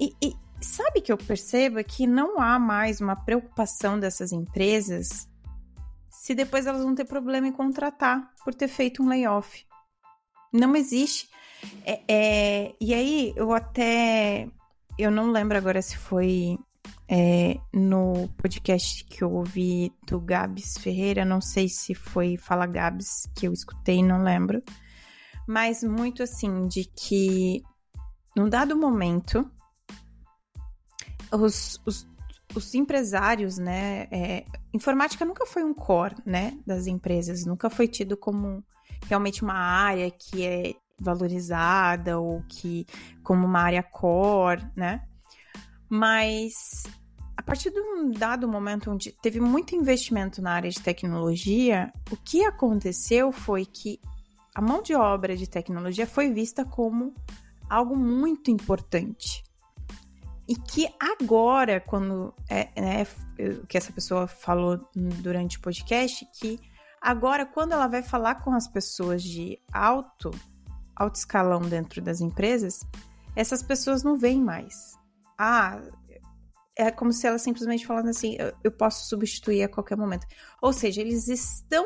E, 0.00 0.14
e 0.22 0.34
sabe 0.66 1.00
que 1.00 1.12
eu 1.12 1.16
percebo 1.16 1.82
que 1.82 2.06
não 2.06 2.40
há 2.40 2.58
mais 2.58 3.00
uma 3.00 3.16
preocupação 3.16 3.98
dessas 3.98 4.32
empresas 4.32 5.28
se 6.10 6.34
depois 6.34 6.66
elas 6.66 6.82
vão 6.82 6.94
ter 6.94 7.04
problema 7.04 7.46
em 7.46 7.52
contratar 7.52 8.30
por 8.44 8.54
ter 8.54 8.68
feito 8.68 9.02
um 9.02 9.08
layoff. 9.08 9.64
Não 10.52 10.74
existe. 10.74 11.28
É, 11.84 12.00
é, 12.08 12.74
e 12.80 12.92
aí, 12.92 13.32
eu 13.36 13.52
até. 13.52 14.48
Eu 14.98 15.10
não 15.10 15.30
lembro 15.30 15.56
agora 15.56 15.80
se 15.80 15.96
foi 15.96 16.58
é, 17.08 17.58
no 17.72 18.28
podcast 18.36 19.04
que 19.04 19.22
eu 19.22 19.30
ouvi 19.32 19.92
do 20.06 20.18
Gabs 20.20 20.78
Ferreira, 20.78 21.24
não 21.24 21.40
sei 21.40 21.68
se 21.68 21.94
foi 21.94 22.36
Fala 22.36 22.66
Gabs 22.66 23.28
que 23.34 23.46
eu 23.46 23.52
escutei, 23.52 24.02
não 24.02 24.22
lembro 24.22 24.62
mas 25.46 25.84
muito 25.84 26.22
assim, 26.22 26.66
de 26.66 26.84
que 26.84 27.62
num 28.36 28.48
dado 28.48 28.76
momento, 28.76 29.48
os, 31.32 31.80
os, 31.86 32.06
os 32.54 32.74
empresários, 32.74 33.58
né? 33.58 34.08
É, 34.10 34.44
informática 34.72 35.24
nunca 35.24 35.46
foi 35.46 35.64
um 35.64 35.74
core, 35.74 36.16
né? 36.24 36.58
Das 36.66 36.86
empresas, 36.86 37.44
nunca 37.44 37.70
foi 37.70 37.88
tido 37.88 38.16
como 38.16 38.64
realmente 39.08 39.42
uma 39.42 39.54
área 39.54 40.10
que 40.10 40.44
é 40.44 40.74
valorizada 40.98 42.18
ou 42.18 42.42
que 42.48 42.86
como 43.22 43.46
uma 43.46 43.60
área 43.60 43.82
core, 43.82 44.66
né? 44.74 45.02
Mas 45.88 46.84
partir 47.46 47.70
de 47.70 47.80
um 47.80 48.10
dado 48.10 48.48
momento 48.48 48.90
onde 48.90 49.12
teve 49.12 49.38
muito 49.38 49.76
investimento 49.76 50.42
na 50.42 50.50
área 50.50 50.68
de 50.68 50.82
tecnologia, 50.82 51.92
o 52.10 52.16
que 52.16 52.44
aconteceu 52.44 53.30
foi 53.30 53.64
que 53.64 54.00
a 54.52 54.60
mão 54.60 54.82
de 54.82 54.94
obra 54.96 55.36
de 55.36 55.48
tecnologia 55.48 56.06
foi 56.06 56.32
vista 56.32 56.64
como 56.64 57.14
algo 57.70 57.96
muito 57.96 58.50
importante. 58.50 59.44
E 60.48 60.54
que 60.54 60.88
agora, 61.00 61.80
quando 61.80 62.32
é, 62.48 62.68
né, 62.80 63.06
que 63.68 63.76
essa 63.76 63.92
pessoa 63.92 64.26
falou 64.26 64.88
durante 64.94 65.58
o 65.58 65.60
podcast, 65.60 66.24
que 66.38 66.60
agora, 67.00 67.44
quando 67.44 67.72
ela 67.72 67.88
vai 67.88 68.02
falar 68.02 68.36
com 68.36 68.54
as 68.54 68.68
pessoas 68.68 69.22
de 69.22 69.58
alto, 69.72 70.30
alto 70.94 71.16
escalão 71.16 71.60
dentro 71.60 72.00
das 72.00 72.20
empresas, 72.20 72.86
essas 73.34 73.62
pessoas 73.62 74.04
não 74.04 74.16
veem 74.16 74.40
mais. 74.40 74.96
Ah, 75.36 75.80
é 76.76 76.90
como 76.90 77.12
se 77.12 77.26
ela 77.26 77.38
simplesmente 77.38 77.86
falando 77.86 78.08
assim, 78.08 78.36
eu, 78.38 78.52
eu 78.62 78.70
posso 78.70 79.08
substituir 79.08 79.64
a 79.64 79.68
qualquer 79.68 79.96
momento. 79.96 80.26
Ou 80.62 80.72
seja, 80.72 81.00
eles 81.00 81.26
estão 81.26 81.84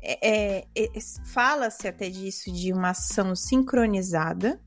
é, 0.00 0.60
é, 0.60 0.64
é, 0.76 1.00
fala-se 1.32 1.88
até 1.88 2.08
disso 2.08 2.52
de 2.52 2.72
uma 2.72 2.90
ação 2.90 3.34
sincronizada 3.34 4.60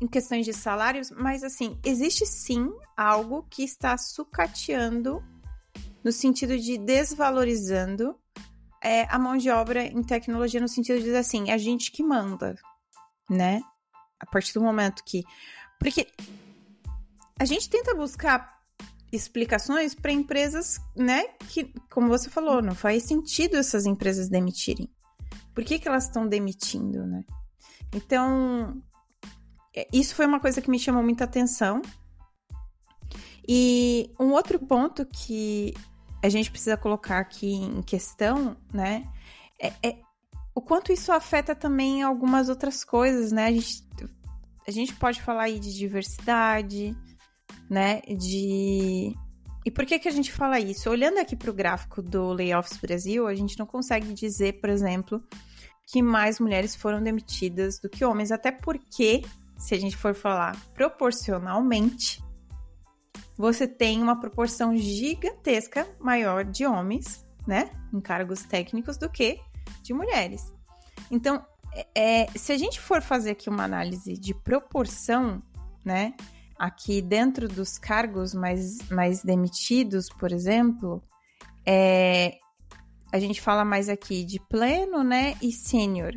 em 0.00 0.06
questões 0.06 0.46
de 0.46 0.52
salários, 0.52 1.10
mas 1.10 1.44
assim, 1.44 1.78
existe 1.84 2.24
sim 2.26 2.72
algo 2.96 3.46
que 3.50 3.62
está 3.62 3.98
sucateando 3.98 5.22
no 6.02 6.10
sentido 6.10 6.58
de 6.58 6.78
desvalorizando 6.78 8.16
é, 8.82 9.02
a 9.14 9.18
mão 9.18 9.36
de 9.36 9.50
obra 9.50 9.84
em 9.84 10.02
tecnologia, 10.02 10.60
no 10.60 10.68
sentido 10.68 11.02
de 11.02 11.14
assim, 11.14 11.50
é 11.50 11.52
a 11.52 11.58
gente 11.58 11.92
que 11.92 12.02
manda, 12.02 12.56
né? 13.28 13.60
A 14.18 14.26
partir 14.26 14.54
do 14.54 14.62
momento 14.62 15.04
que. 15.04 15.22
Porque 15.78 16.06
a 17.38 17.44
gente 17.44 17.68
tenta 17.68 17.94
buscar 17.94 18.58
explicações 19.12 19.94
para 19.94 20.12
empresas, 20.12 20.80
né, 20.96 21.24
que, 21.48 21.74
como 21.90 22.08
você 22.08 22.30
falou, 22.30 22.62
não 22.62 22.74
faz 22.74 23.02
sentido 23.04 23.56
essas 23.56 23.84
empresas 23.84 24.28
demitirem. 24.28 24.88
Por 25.52 25.64
que, 25.64 25.78
que 25.78 25.88
elas 25.88 26.04
estão 26.04 26.28
demitindo, 26.28 27.04
né? 27.06 27.24
Então, 27.92 28.80
isso 29.92 30.14
foi 30.14 30.26
uma 30.26 30.40
coisa 30.40 30.60
que 30.60 30.70
me 30.70 30.78
chamou 30.78 31.02
muita 31.02 31.24
atenção. 31.24 31.82
E 33.46 34.10
um 34.18 34.32
outro 34.32 34.58
ponto 34.58 35.04
que 35.06 35.74
a 36.22 36.28
gente 36.28 36.50
precisa 36.50 36.76
colocar 36.76 37.18
aqui 37.18 37.52
em 37.52 37.82
questão, 37.82 38.56
né, 38.72 39.08
é, 39.60 39.72
é 39.82 39.98
o 40.54 40.60
quanto 40.60 40.92
isso 40.92 41.12
afeta 41.12 41.54
também 41.54 42.02
algumas 42.02 42.48
outras 42.48 42.84
coisas, 42.84 43.32
né? 43.32 43.46
A 43.46 43.52
gente, 43.52 43.84
a 44.66 44.70
gente 44.70 44.94
pode 44.94 45.22
falar 45.22 45.44
aí 45.44 45.58
de 45.58 45.74
diversidade, 45.74 46.96
né? 47.68 48.00
De. 48.02 49.14
E 49.64 49.70
por 49.70 49.86
que, 49.86 49.98
que 49.98 50.08
a 50.08 50.12
gente 50.12 50.32
fala 50.32 50.58
isso? 50.58 50.90
Olhando 50.90 51.18
aqui 51.18 51.36
para 51.36 51.50
o 51.50 51.54
gráfico 51.54 52.02
do 52.02 52.32
Layoffs 52.32 52.78
Brasil, 52.78 53.26
a 53.26 53.34
gente 53.34 53.58
não 53.58 53.66
consegue 53.66 54.12
dizer, 54.12 54.60
por 54.60 54.70
exemplo, 54.70 55.22
que 55.86 56.02
mais 56.02 56.40
mulheres 56.40 56.74
foram 56.74 57.02
demitidas 57.02 57.78
do 57.78 57.88
que 57.88 58.04
homens, 58.04 58.32
até 58.32 58.50
porque, 58.50 59.22
se 59.60 59.74
a 59.74 59.78
gente 59.78 59.96
for 59.96 60.14
falar 60.14 60.56
proporcionalmente, 60.72 62.24
você 63.36 63.68
tem 63.68 64.02
uma 64.02 64.18
proporção 64.18 64.76
gigantesca 64.76 65.86
maior 66.00 66.44
de 66.44 66.66
homens, 66.66 67.26
né, 67.46 67.70
em 67.92 68.00
cargos 68.00 68.42
técnicos 68.42 68.96
do 68.96 69.08
que 69.08 69.38
de 69.82 69.92
mulheres. 69.92 70.52
Então, 71.10 71.44
é, 71.94 72.26
se 72.36 72.52
a 72.52 72.58
gente 72.58 72.80
for 72.80 73.00
fazer 73.00 73.30
aqui 73.30 73.48
uma 73.48 73.64
análise 73.64 74.14
de 74.14 74.34
proporção, 74.34 75.42
né, 75.84 76.14
aqui 76.58 77.00
dentro 77.00 77.48
dos 77.48 77.78
cargos 77.78 78.34
mais, 78.34 78.88
mais 78.90 79.22
demitidos, 79.22 80.08
por 80.08 80.32
exemplo, 80.32 81.02
é, 81.66 82.38
a 83.12 83.18
gente 83.18 83.40
fala 83.40 83.64
mais 83.64 83.88
aqui 83.88 84.24
de 84.24 84.40
pleno, 84.48 85.02
né, 85.04 85.36
e 85.42 85.52
sênior. 85.52 86.14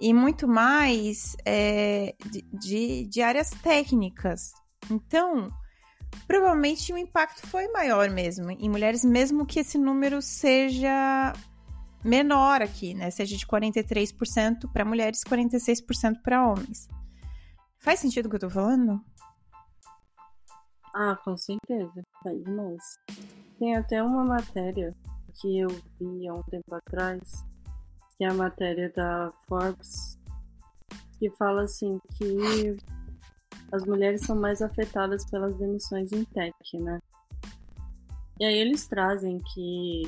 E 0.00 0.14
muito 0.14 0.46
mais 0.46 1.36
é, 1.44 2.14
de, 2.52 3.04
de, 3.06 3.20
áreas 3.20 3.50
técnicas. 3.50 4.52
Então, 4.90 5.50
provavelmente 6.26 6.92
o 6.92 6.98
impacto 6.98 7.46
foi 7.48 7.66
maior 7.68 8.08
mesmo 8.10 8.50
em 8.50 8.68
mulheres, 8.68 9.04
mesmo 9.04 9.44
que 9.44 9.60
esse 9.60 9.76
número 9.76 10.22
seja 10.22 11.32
menor 12.04 12.62
aqui, 12.62 12.94
né? 12.94 13.10
Seja 13.10 13.36
de 13.36 13.46
43% 13.46 14.70
para 14.72 14.84
mulheres, 14.84 15.24
46% 15.24 16.22
para 16.22 16.46
homens. 16.46 16.88
Faz 17.80 18.00
sentido 18.00 18.26
o 18.26 18.30
que 18.30 18.36
eu 18.36 18.40
tô 18.40 18.50
falando? 18.50 19.00
Ah, 20.94 21.16
com 21.24 21.36
certeza. 21.36 22.02
Faz 22.22 22.42
mais. 22.44 22.82
Tem 23.58 23.76
até 23.76 24.02
uma 24.02 24.24
matéria 24.24 24.94
que 25.40 25.58
eu 25.58 25.68
vi 26.00 26.28
há 26.28 26.34
um 26.34 26.42
tempo 26.44 26.74
atrás, 26.74 27.44
que 28.18 28.24
é 28.24 28.28
a 28.28 28.34
matéria 28.34 28.92
da 28.94 29.32
Forbes, 29.46 30.18
que 31.18 31.30
fala 31.30 31.62
assim 31.62 32.00
que 32.16 32.76
as 33.70 33.84
mulheres 33.84 34.22
são 34.22 34.34
mais 34.34 34.60
afetadas 34.60 35.24
pelas 35.30 35.56
demissões 35.56 36.12
em 36.12 36.24
tech, 36.24 36.54
né? 36.74 37.00
E 38.40 38.44
aí 38.44 38.58
eles 38.58 38.86
trazem 38.88 39.40
que 39.54 40.02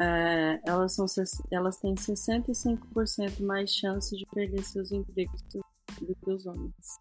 é, 0.00 0.60
elas, 0.64 0.94
são, 0.94 1.06
elas 1.50 1.76
têm 1.78 1.94
65% 1.94 3.42
mais 3.42 3.70
chance 3.70 4.16
de 4.16 4.24
perder 4.26 4.62
seus 4.62 4.92
empregos 4.92 5.42
do 5.52 6.14
que 6.14 6.30
os 6.30 6.46
homens. 6.46 7.00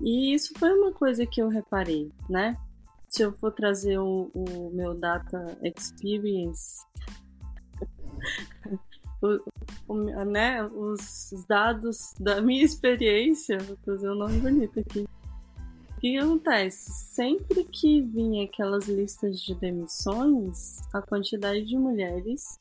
E 0.00 0.34
isso 0.34 0.52
foi 0.58 0.72
uma 0.72 0.92
coisa 0.92 1.26
que 1.26 1.40
eu 1.40 1.48
reparei, 1.48 2.12
né? 2.28 2.58
Se 3.08 3.22
eu 3.22 3.32
for 3.32 3.52
trazer 3.52 3.98
o, 3.98 4.30
o 4.34 4.70
meu 4.74 4.94
data 4.94 5.58
experience, 5.62 6.84
o, 9.26 9.42
o, 9.88 10.24
né, 10.24 10.64
os 10.64 11.44
dados 11.48 12.14
da 12.18 12.40
minha 12.40 12.64
experiência, 12.64 13.58
vou 13.58 13.76
trazer 13.84 14.10
um 14.10 14.14
nome 14.14 14.38
bonito 14.38 14.80
aqui. 14.80 15.06
O 15.96 16.00
que 16.00 16.18
acontece? 16.18 16.90
Sempre 16.92 17.64
que 17.64 18.02
vinha 18.02 18.44
aquelas 18.44 18.86
listas 18.86 19.40
de 19.40 19.54
demissões, 19.54 20.78
a 20.92 21.00
quantidade 21.00 21.64
de 21.64 21.76
mulheres 21.76 22.58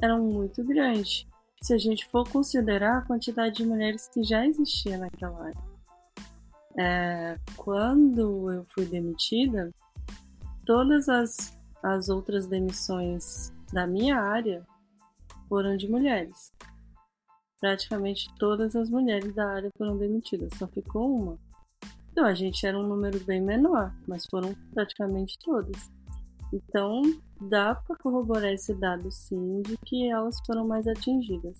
era 0.00 0.16
muito 0.16 0.64
grande. 0.64 1.28
Se 1.60 1.74
a 1.74 1.78
gente 1.78 2.08
for 2.08 2.28
considerar 2.28 2.98
a 2.98 3.02
quantidade 3.02 3.56
de 3.56 3.66
mulheres 3.66 4.08
que 4.08 4.22
já 4.22 4.46
existia 4.46 4.96
naquela 4.96 5.46
área. 5.46 5.68
É, 6.78 7.38
quando 7.56 8.52
eu 8.52 8.64
fui 8.70 8.86
demitida, 8.86 9.70
todas 10.64 11.08
as, 11.08 11.58
as 11.82 12.08
outras 12.08 12.46
demissões 12.46 13.52
da 13.72 13.86
minha 13.86 14.16
área 14.16 14.64
foram 15.48 15.76
de 15.76 15.90
mulheres. 15.90 16.52
Praticamente 17.60 18.28
todas 18.38 18.76
as 18.76 18.88
mulheres 18.88 19.34
da 19.34 19.48
área 19.48 19.70
foram 19.76 19.96
demitidas, 19.96 20.52
só 20.56 20.66
ficou 20.68 21.12
uma. 21.12 21.38
Então 22.12 22.24
a 22.24 22.34
gente 22.34 22.66
era 22.66 22.78
um 22.78 22.86
número 22.86 23.18
bem 23.24 23.40
menor, 23.40 23.94
mas 24.06 24.26
foram 24.30 24.54
praticamente 24.72 25.38
todas. 25.40 25.90
Então 26.52 27.02
dá 27.40 27.74
para 27.74 27.96
corroborar 27.96 28.52
esse 28.52 28.74
dado 28.74 29.10
sim 29.10 29.62
de 29.62 29.76
que 29.78 30.10
elas 30.10 30.36
foram 30.46 30.66
mais 30.66 30.86
atingidas. 30.86 31.58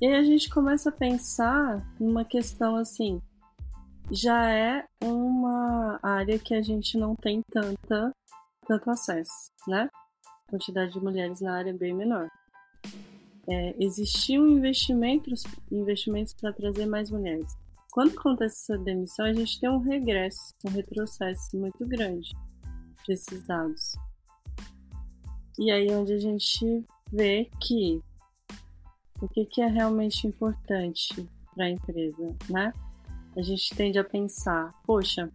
E 0.00 0.06
aí 0.06 0.14
a 0.14 0.22
gente 0.22 0.50
começa 0.50 0.88
a 0.88 0.92
pensar 0.92 1.86
numa 2.00 2.24
questão 2.24 2.76
assim: 2.76 3.20
já 4.10 4.50
é 4.50 4.84
uma 5.02 5.98
área 6.02 6.38
que 6.38 6.54
a 6.54 6.62
gente 6.62 6.98
não 6.98 7.14
tem 7.14 7.42
tanta, 7.50 8.12
tanto 8.66 8.90
acesso, 8.90 9.50
né? 9.66 9.88
A 10.26 10.50
quantidade 10.50 10.92
de 10.92 11.00
mulheres 11.00 11.40
na 11.40 11.54
área 11.56 11.70
é 11.70 11.74
bem 11.74 11.94
menor. 11.94 12.28
É, 13.48 13.74
investimentos, 13.78 15.42
investimentos 15.70 16.32
para 16.34 16.52
trazer 16.52 16.86
mais 16.86 17.10
mulheres. 17.10 17.56
Quando 17.90 18.16
acontece 18.16 18.72
essa 18.72 18.82
demissão, 18.82 19.26
a 19.26 19.32
gente 19.32 19.60
tem 19.60 19.68
um 19.68 19.80
regresso, 19.80 20.54
um 20.64 20.70
retrocesso 20.70 21.56
muito 21.56 21.84
grande 21.86 22.30
desses 23.06 23.44
dados. 23.46 23.94
E 25.58 25.70
aí 25.70 25.88
é 25.88 25.96
onde 25.96 26.12
a 26.12 26.18
gente 26.18 26.84
vê 27.12 27.50
que 27.60 28.00
o 29.20 29.28
que, 29.28 29.44
que 29.44 29.60
é 29.60 29.66
realmente 29.66 30.26
importante 30.26 31.28
para 31.54 31.66
a 31.66 31.70
empresa, 31.70 32.36
né? 32.48 32.72
a 33.36 33.42
gente 33.42 33.74
tende 33.74 33.98
a 33.98 34.04
pensar, 34.04 34.74
poxa, 34.84 35.30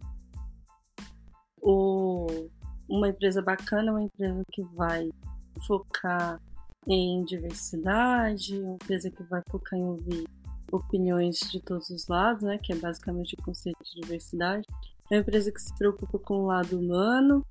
o, 1.60 2.48
uma 2.88 3.08
empresa 3.08 3.42
bacana 3.42 3.88
é 3.88 3.92
uma 3.92 4.02
empresa 4.02 4.42
que 4.52 4.62
vai 4.74 5.10
focar 5.66 6.40
em 6.88 7.24
diversidade, 7.24 8.58
uma 8.58 8.74
empresa 8.74 9.10
que 9.10 9.22
vai 9.24 9.42
focar 9.50 9.78
em 9.78 9.84
ouvir 9.84 10.26
opiniões 10.72 11.38
de 11.50 11.60
todos 11.60 11.90
os 11.90 12.08
lados, 12.08 12.42
né, 12.42 12.58
que 12.58 12.72
é 12.72 12.76
basicamente 12.76 13.34
o 13.38 13.42
conceito 13.42 13.78
de 13.84 14.00
diversidade. 14.00 14.66
É 15.10 15.16
uma 15.16 15.20
empresa 15.20 15.52
que 15.52 15.60
se 15.60 15.74
preocupa 15.76 16.18
com 16.18 16.40
o 16.40 16.46
lado 16.46 16.78
humano, 16.78 17.44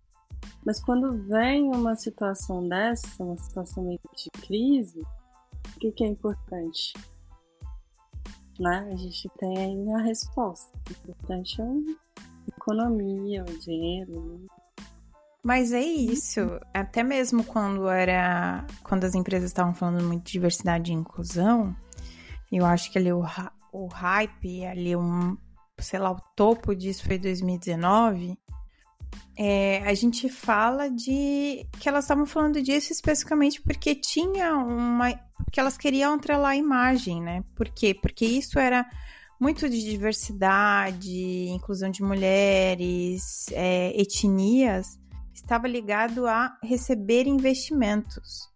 mas 0.65 0.83
quando 0.83 1.23
vem 1.27 1.69
uma 1.69 1.95
situação 1.95 2.67
dessa, 2.67 3.23
uma 3.23 3.37
situação 3.37 3.83
meio 3.83 3.99
de 4.15 4.29
crise, 4.41 4.99
o 4.99 5.79
que, 5.79 5.91
que 5.91 6.03
é 6.03 6.07
importante? 6.07 6.93
né? 8.59 8.89
A 8.91 8.95
gente 8.95 9.29
tem 9.37 9.57
aí 9.57 9.93
a 9.93 9.99
resposta. 9.99 10.77
O 10.87 10.91
importante 10.91 11.61
é 11.61 11.63
o 11.63 11.83
economia, 12.47 13.43
o 13.43 13.59
dinheiro. 13.59 14.45
Mas 15.43 15.71
é 15.71 15.81
isso. 15.81 16.59
Até 16.73 17.03
mesmo 17.03 17.43
quando 17.43 17.87
era. 17.87 18.65
Quando 18.83 19.03
as 19.05 19.15
empresas 19.15 19.49
estavam 19.49 19.73
falando 19.73 20.03
muito 20.03 20.25
de 20.25 20.31
diversidade 20.31 20.91
e 20.91 20.95
inclusão, 20.95 21.75
eu 22.51 22.65
acho 22.65 22.91
que 22.91 22.97
ali 22.97 23.11
o, 23.11 23.23
o 23.71 23.87
hype, 23.87 24.65
ali 24.65 24.95
um, 24.95 25.37
sei 25.79 25.99
lá, 25.99 26.11
o 26.11 26.21
topo 26.35 26.75
disso 26.75 27.05
foi 27.05 27.17
2019. 27.17 28.37
É, 29.39 29.83
a 29.87 29.93
gente 29.93 30.27
fala 30.29 30.89
de 30.89 31.65
que 31.79 31.87
elas 31.87 32.05
estavam 32.05 32.25
falando 32.25 32.61
disso 32.61 32.91
especificamente 32.91 33.61
porque 33.61 33.93
tinha 33.93 34.55
uma. 34.55 35.13
porque 35.37 35.59
elas 35.59 35.77
queriam 35.77 36.15
atrelar 36.15 36.51
a 36.51 36.55
imagem, 36.55 37.21
né? 37.21 37.43
Por 37.55 37.69
quê? 37.69 37.93
Porque 37.93 38.25
isso 38.25 38.57
era 38.57 38.85
muito 39.39 39.69
de 39.69 39.83
diversidade, 39.83 41.49
inclusão 41.49 41.91
de 41.91 42.01
mulheres, 42.01 43.45
é, 43.51 43.93
etnias, 43.99 44.99
estava 45.37 45.67
ligado 45.67 46.27
a 46.27 46.57
receber 46.63 47.27
investimentos. 47.27 48.49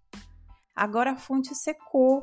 Agora 0.76 1.12
a 1.12 1.18
fonte 1.18 1.54
secou. 1.56 2.22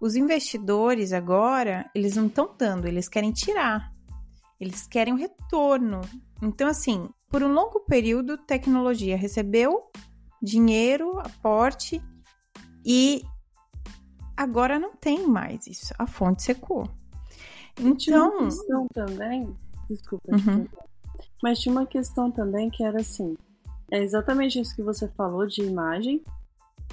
Os 0.00 0.14
investidores 0.14 1.12
agora, 1.12 1.90
eles 1.94 2.14
não 2.14 2.26
estão 2.26 2.54
dando, 2.56 2.86
eles 2.86 3.08
querem 3.08 3.32
tirar. 3.32 3.92
Eles 4.60 4.86
querem 4.86 5.12
um 5.12 5.16
retorno. 5.16 6.00
Então, 6.40 6.68
assim, 6.68 7.08
por 7.28 7.42
um 7.42 7.52
longo 7.52 7.80
período, 7.80 8.38
tecnologia 8.38 9.16
recebeu 9.16 9.90
dinheiro, 10.40 11.18
aporte 11.18 12.00
e 12.84 13.22
agora 14.36 14.78
não 14.78 14.94
tem 14.94 15.26
mais 15.26 15.66
isso. 15.66 15.92
A 15.98 16.06
fonte 16.06 16.44
secou. 16.44 16.88
Então, 17.80 17.96
tinha 17.96 18.22
uma 18.22 18.28
então 18.28 18.44
questão 18.44 18.86
também, 18.94 19.56
desculpa, 19.88 20.32
uhum. 20.32 20.66
mas 21.42 21.60
tinha 21.60 21.72
uma 21.72 21.86
questão 21.86 22.30
também 22.30 22.70
que 22.70 22.82
era 22.82 23.00
assim, 23.00 23.36
é 23.90 24.02
exatamente 24.02 24.60
isso 24.60 24.74
que 24.74 24.82
você 24.82 25.08
falou 25.08 25.46
de 25.46 25.62
imagem, 25.62 26.22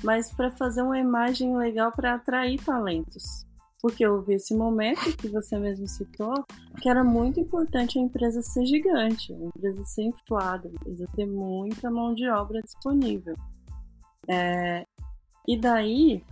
mas 0.04 0.32
para 0.32 0.52
fazer 0.52 0.82
uma 0.82 1.00
imagem 1.00 1.56
legal 1.58 1.92
para 1.92 2.16
atrair 2.16 2.62
talentos. 2.64 3.46
Porque 3.82 4.06
houve 4.08 4.34
esse 4.36 4.56
momento 4.56 5.16
que 5.18 5.28
você 5.28 5.60
mesmo 5.60 5.88
citou, 5.88 6.46
que 6.82 6.90
era 6.90 7.04
muito 7.04 7.40
importante 7.40 8.00
a 8.00 8.02
empresa 8.02 8.42
ser 8.42 8.66
gigante, 8.66 9.34
a 9.34 9.38
empresa 9.38 9.84
ser 9.86 10.04
inflada, 10.04 10.68
a 10.68 10.72
empresa 10.72 11.08
ter 11.16 11.26
muita 11.26 11.92
mão 11.92 12.14
de 12.14 12.28
obra 12.30 12.62
disponível. 12.62 13.36
É, 14.28 14.88
e 15.48 15.58
daí, 15.58 16.24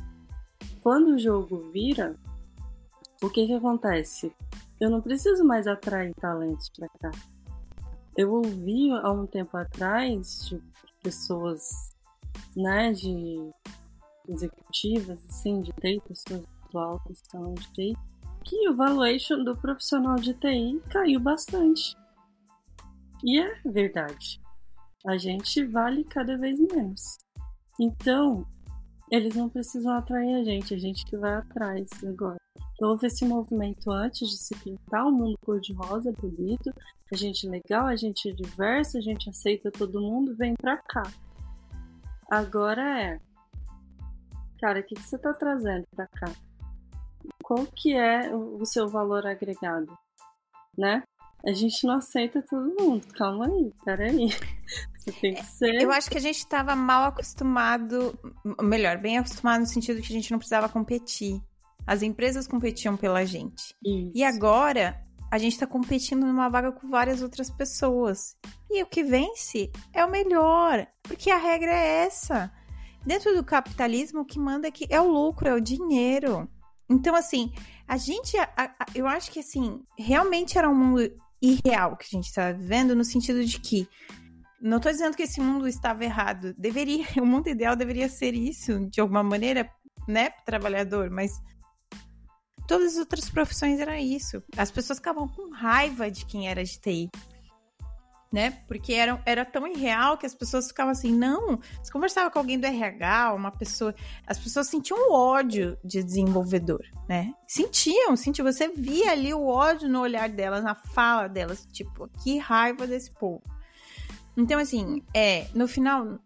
quando 0.81 1.09
o 1.09 1.19
jogo 1.19 1.69
vira, 1.71 2.15
o 3.21 3.29
que 3.29 3.45
que 3.45 3.53
acontece? 3.53 4.33
Eu 4.79 4.89
não 4.89 5.01
preciso 5.01 5.43
mais 5.45 5.67
atrair 5.67 6.13
talentos 6.15 6.69
para 6.69 6.89
cá. 6.99 7.11
Eu 8.15 8.31
ouvi 8.31 8.91
há 8.91 9.11
um 9.11 9.25
tempo 9.25 9.57
atrás 9.57 10.45
de 10.47 10.61
pessoas, 11.01 11.93
né, 12.55 12.93
de 12.93 13.51
executivas, 14.27 15.19
assim, 15.25 15.61
de 15.61 15.71
TI, 15.73 16.01
pessoas 16.07 16.43
do 16.71 16.79
alto 16.79 17.11
escalão 17.11 17.53
de 17.53 17.71
TI, 17.73 17.97
que 18.43 18.69
o 18.69 18.75
valuation 18.75 19.43
do 19.43 19.55
profissional 19.55 20.15
de 20.15 20.33
TI 20.33 20.81
caiu 20.89 21.19
bastante. 21.19 21.95
E 23.23 23.39
é 23.39 23.61
verdade. 23.65 24.41
A 25.05 25.17
gente 25.17 25.65
vale 25.65 26.03
cada 26.03 26.37
vez 26.37 26.59
menos. 26.59 27.17
Então, 27.79 28.45
eles 29.13 29.35
não 29.35 29.47
precisam 29.47 29.95
atrair 29.95 30.33
a 30.33 30.43
gente, 30.43 30.73
a 30.73 30.77
gente 30.77 31.05
que 31.05 31.15
vai 31.15 31.35
atrás 31.35 31.87
agora. 32.03 32.37
Então, 32.73 32.89
houve 32.89 33.05
esse 33.05 33.23
movimento 33.23 33.91
antes 33.91 34.27
de 34.27 34.37
se 34.37 34.55
pintar 34.55 35.05
o 35.05 35.11
mundo 35.11 35.37
cor-de-rosa, 35.45 36.11
bonito, 36.13 36.73
a 37.11 37.15
gente 37.15 37.45
é 37.45 37.49
legal, 37.51 37.85
a 37.85 37.95
gente 37.95 38.27
é 38.27 38.33
diverso, 38.33 38.97
a 38.97 39.01
gente 39.01 39.29
aceita 39.29 39.69
todo 39.69 40.01
mundo, 40.01 40.35
vem 40.35 40.55
pra 40.55 40.77
cá. 40.77 41.03
Agora 42.27 43.03
é, 43.03 43.19
cara, 44.59 44.79
o 44.79 44.83
que, 44.83 44.95
que 44.95 45.03
você 45.03 45.19
tá 45.19 45.31
trazendo 45.31 45.85
pra 45.95 46.07
cá? 46.07 46.33
Qual 47.43 47.67
que 47.67 47.93
é 47.93 48.35
o 48.35 48.65
seu 48.65 48.87
valor 48.87 49.27
agregado, 49.27 49.95
né? 50.75 51.03
A 51.45 51.51
gente 51.51 51.85
não 51.85 51.97
aceita 51.97 52.41
todo 52.41 52.73
mundo. 52.79 53.05
Calma 53.13 53.47
aí, 53.47 53.73
peraí. 53.83 54.29
Você 54.97 55.11
tem 55.11 55.33
que 55.35 55.45
ser. 55.45 55.81
Eu 55.81 55.91
acho 55.91 56.09
que 56.09 56.17
a 56.17 56.21
gente 56.21 56.37
estava 56.37 56.75
mal 56.75 57.03
acostumado, 57.03 58.17
melhor, 58.61 58.97
bem 58.97 59.17
acostumado 59.17 59.61
no 59.61 59.67
sentido 59.67 60.01
que 60.01 60.13
a 60.13 60.15
gente 60.15 60.31
não 60.31 60.37
precisava 60.37 60.69
competir. 60.69 61.41
As 61.85 62.01
empresas 62.01 62.47
competiam 62.47 62.95
pela 62.95 63.25
gente. 63.25 63.75
Isso. 63.85 64.11
E 64.15 64.23
agora 64.23 65.01
a 65.29 65.37
gente 65.37 65.53
está 65.53 65.67
competindo 65.67 66.25
numa 66.25 66.47
vaga 66.47 66.71
com 66.71 66.89
várias 66.89 67.21
outras 67.21 67.49
pessoas. 67.49 68.37
E 68.69 68.81
o 68.81 68.85
que 68.85 69.03
vence 69.03 69.69
é 69.91 70.05
o 70.05 70.09
melhor, 70.09 70.87
porque 71.01 71.29
a 71.29 71.37
regra 71.37 71.71
é 71.71 72.05
essa. 72.05 72.49
Dentro 73.05 73.35
do 73.35 73.43
capitalismo, 73.43 74.21
o 74.21 74.25
que 74.25 74.39
manda 74.39 74.69
aqui 74.69 74.87
é 74.89 75.01
o 75.01 75.11
lucro, 75.11 75.49
é 75.49 75.53
o 75.53 75.59
dinheiro. 75.59 76.47
Então, 76.89 77.15
assim, 77.15 77.51
a 77.85 77.97
gente, 77.97 78.37
a, 78.37 78.49
a, 78.55 78.71
eu 78.95 79.05
acho 79.07 79.29
que, 79.31 79.39
assim, 79.39 79.81
realmente 79.97 80.57
era 80.57 80.69
um 80.69 80.75
mundo 80.75 81.11
irreal 81.43 81.97
que 81.97 82.05
a 82.05 82.17
gente 82.17 82.27
estava 82.27 82.53
vivendo, 82.53 82.95
no 82.95 83.03
sentido 83.03 83.43
de 83.43 83.59
que 83.59 83.87
não 84.61 84.77
estou 84.77 84.91
dizendo 84.91 85.15
que 85.17 85.23
esse 85.23 85.41
mundo 85.41 85.67
estava 85.67 86.05
errado. 86.05 86.53
Deveria, 86.57 87.05
o 87.21 87.25
mundo 87.25 87.49
ideal 87.49 87.75
deveria 87.75 88.07
ser 88.07 88.33
isso, 88.33 88.89
de 88.89 89.01
alguma 89.01 89.21
maneira, 89.21 89.69
né, 90.07 90.29
trabalhador, 90.45 91.09
mas 91.09 91.31
todas 92.65 92.93
as 92.93 92.99
outras 92.99 93.29
profissões 93.29 93.79
era 93.79 93.99
isso. 93.99 94.41
As 94.55 94.71
pessoas 94.71 94.99
ficavam 94.99 95.27
com 95.27 95.51
raiva 95.51 96.09
de 96.09 96.25
quem 96.25 96.47
era 96.47 96.63
de 96.63 96.79
TI. 96.79 97.09
Né? 98.33 98.49
Porque 98.67 98.93
era, 98.93 99.21
era 99.27 99.45
tão 99.45 99.67
irreal 99.67 100.17
que 100.17 100.25
as 100.25 100.33
pessoas 100.33 100.67
ficavam 100.67 100.91
assim, 100.91 101.13
não. 101.13 101.59
Você 101.81 101.91
conversava 101.91 102.31
com 102.31 102.39
alguém 102.39 102.59
do 102.59 102.65
RH, 102.65 103.31
uma 103.35 103.51
pessoa. 103.51 103.93
As 104.25 104.39
pessoas 104.39 104.67
sentiam 104.67 105.13
ódio 105.13 105.77
de 105.85 106.01
desenvolvedor, 106.01 106.83
né? 107.07 107.31
Sentiam, 107.47 108.15
sentiam. 108.15 108.51
Você 108.51 108.69
via 108.69 109.11
ali 109.11 109.31
o 109.35 109.45
ódio 109.45 109.87
no 109.87 110.01
olhar 110.01 110.27
delas, 110.29 110.63
na 110.63 110.73
fala 110.73 111.27
delas, 111.27 111.67
tipo, 111.71 112.09
que 112.23 112.39
raiva 112.39 112.87
desse 112.87 113.11
povo. 113.11 113.43
Então, 114.35 114.59
assim, 114.59 115.03
é, 115.13 115.45
no 115.53 115.67
final, 115.67 116.19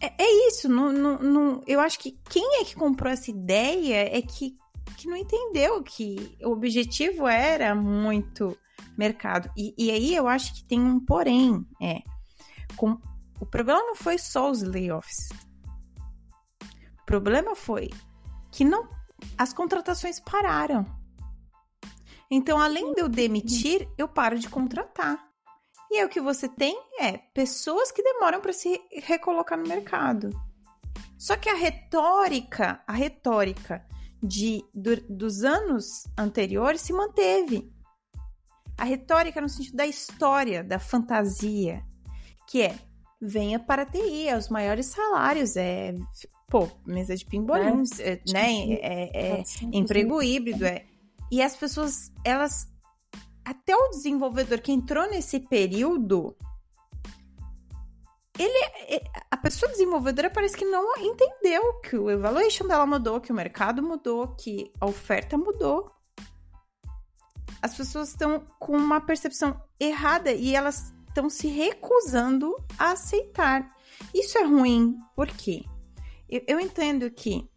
é, 0.00 0.10
é, 0.18 0.48
isso. 0.48 0.66
Não, 0.66 0.90
não, 0.90 1.62
eu 1.66 1.78
acho 1.78 1.98
que 1.98 2.18
quem 2.30 2.62
é 2.62 2.64
que 2.64 2.74
comprou 2.74 3.12
essa 3.12 3.30
ideia 3.30 4.16
é 4.16 4.22
que 4.22 4.56
que 4.96 5.06
não 5.06 5.16
entendeu 5.16 5.82
que 5.82 6.36
o 6.42 6.50
objetivo 6.50 7.28
era 7.28 7.74
muito 7.74 8.58
mercado. 8.96 9.50
E, 9.56 9.74
e 9.78 9.90
aí 9.90 10.14
eu 10.14 10.26
acho 10.26 10.54
que 10.54 10.64
tem 10.64 10.80
um 10.80 11.00
porém, 11.00 11.66
é. 11.80 12.02
Com, 12.76 12.98
o 13.40 13.46
problema 13.46 13.80
não 13.80 13.94
foi 13.94 14.18
só 14.18 14.50
os 14.50 14.62
layoffs. 14.62 15.28
O 17.02 17.06
problema 17.06 17.54
foi 17.54 17.90
que 18.50 18.64
não 18.64 18.88
as 19.36 19.52
contratações 19.52 20.20
pararam. 20.20 20.84
Então, 22.30 22.58
além 22.58 22.92
de 22.92 23.00
eu 23.00 23.08
demitir, 23.08 23.88
eu 23.96 24.06
paro 24.06 24.38
de 24.38 24.48
contratar. 24.48 25.26
E 25.90 25.98
aí 25.98 26.04
o 26.04 26.08
que 26.08 26.20
você 26.20 26.46
tem 26.48 26.78
é 27.00 27.16
pessoas 27.16 27.90
que 27.90 28.02
demoram 28.02 28.40
para 28.40 28.52
se 28.52 28.78
recolocar 29.02 29.58
no 29.58 29.66
mercado. 29.66 30.30
Só 31.16 31.36
que 31.36 31.48
a 31.48 31.54
retórica, 31.54 32.82
a 32.86 32.92
retórica 32.92 33.84
de, 34.22 34.62
do, 34.74 34.96
dos 35.08 35.42
anos 35.42 36.04
anteriores 36.16 36.82
se 36.82 36.92
manteve. 36.92 37.72
A 38.78 38.84
retórica 38.84 39.40
no 39.40 39.48
sentido 39.48 39.76
da 39.76 39.86
história, 39.86 40.62
da 40.62 40.78
fantasia, 40.78 41.84
que 42.46 42.62
é 42.62 42.74
venha 43.20 43.58
para 43.58 43.82
a 43.82 43.86
TI, 43.86 44.28
é 44.28 44.36
os 44.36 44.48
maiores 44.48 44.86
salários, 44.86 45.56
é 45.56 45.94
pô, 46.48 46.68
mesa 46.86 47.16
de 47.16 47.26
pimbolim, 47.26 47.82
é, 47.98 48.12
é, 48.12 48.20
né? 48.32 48.72
É, 48.74 49.38
é, 49.40 49.44
emprego 49.72 50.22
híbrido, 50.22 50.64
é. 50.64 50.86
E 51.30 51.42
as 51.42 51.56
pessoas, 51.56 52.12
elas 52.24 52.68
até 53.44 53.74
o 53.74 53.90
desenvolvedor 53.90 54.60
que 54.60 54.72
entrou 54.72 55.10
nesse 55.10 55.40
período 55.40 56.36
ele, 58.38 58.58
é, 58.88 59.02
a 59.30 59.36
pessoa 59.36 59.70
desenvolvedora 59.70 60.30
parece 60.30 60.56
que 60.56 60.64
não 60.64 60.96
entendeu 60.98 61.80
que 61.80 61.96
o 61.96 62.08
evaluation 62.08 62.68
dela 62.68 62.86
mudou, 62.86 63.20
que 63.20 63.32
o 63.32 63.34
mercado 63.34 63.82
mudou, 63.82 64.28
que 64.28 64.72
a 64.80 64.86
oferta 64.86 65.36
mudou. 65.36 65.90
As 67.60 67.76
pessoas 67.76 68.10
estão 68.10 68.40
com 68.58 68.76
uma 68.76 69.00
percepção 69.00 69.60
errada 69.80 70.32
e 70.32 70.54
elas 70.54 70.94
estão 71.08 71.28
se 71.28 71.48
recusando 71.48 72.54
a 72.78 72.92
aceitar. 72.92 73.74
Isso 74.14 74.38
é 74.38 74.44
ruim, 74.44 74.96
por 75.14 75.26
quê? 75.26 75.64
Eu, 76.28 76.42
eu 76.46 76.60
entendo 76.60 77.10
que 77.10 77.48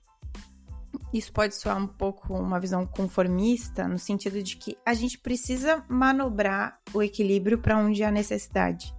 isso 1.13 1.31
pode 1.31 1.55
soar 1.55 1.77
um 1.77 1.87
pouco 1.87 2.33
uma 2.33 2.59
visão 2.59 2.85
conformista, 2.85 3.87
no 3.87 3.99
sentido 3.99 4.41
de 4.41 4.55
que 4.55 4.77
a 4.85 4.93
gente 4.93 5.19
precisa 5.19 5.83
manobrar 5.89 6.79
o 6.93 7.03
equilíbrio 7.03 7.59
para 7.59 7.77
onde 7.77 8.03
há 8.03 8.11
necessidade. 8.11 8.95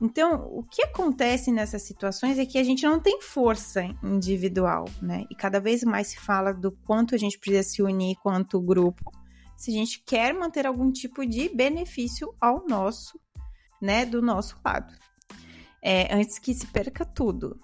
Então, 0.00 0.48
o 0.52 0.62
que 0.62 0.82
acontece 0.82 1.50
nessas 1.50 1.82
situações 1.82 2.38
é 2.38 2.46
que 2.46 2.56
a 2.56 2.62
gente 2.62 2.84
não 2.84 3.00
tem 3.00 3.20
força 3.20 3.82
individual, 4.02 4.84
né? 5.02 5.24
E 5.28 5.34
cada 5.34 5.60
vez 5.60 5.82
mais 5.82 6.08
se 6.08 6.20
fala 6.20 6.54
do 6.54 6.70
quanto 6.70 7.14
a 7.14 7.18
gente 7.18 7.38
precisa 7.38 7.68
se 7.68 7.82
unir 7.82 8.16
quanto 8.22 8.60
grupo, 8.60 9.10
se 9.58 9.72
a 9.72 9.74
gente 9.74 10.00
quer 10.06 10.32
manter 10.32 10.68
algum 10.68 10.92
tipo 10.92 11.26
de 11.26 11.48
benefício 11.48 12.32
ao 12.40 12.64
nosso, 12.68 13.20
né, 13.82 14.06
do 14.06 14.22
nosso 14.22 14.56
lado. 14.64 14.94
É, 15.82 16.14
antes 16.14 16.38
que 16.38 16.54
se 16.54 16.64
perca 16.68 17.04
tudo. 17.04 17.58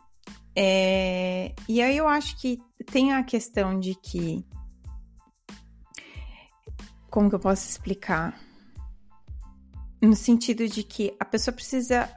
É, 0.57 1.55
e 1.69 1.81
aí 1.81 1.97
eu 1.97 2.09
acho 2.09 2.37
que 2.41 2.61
tem 2.91 3.13
a 3.13 3.23
questão 3.23 3.79
de 3.79 3.95
que. 3.95 4.45
Como 7.09 7.29
que 7.29 7.37
eu 7.37 7.41
posso 7.41 7.69
explicar? 7.69 8.41
No 10.03 10.17
sentido 10.17 10.69
de 10.69 10.83
que 10.83 11.17
a 11.21 11.25
pessoa 11.25 11.55
precisa 11.55 12.11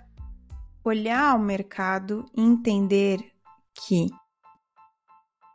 olhar 0.83 1.35
o 1.35 1.39
mercado 1.39 2.25
e 2.35 2.41
entender 2.41 3.31
que 3.75 4.07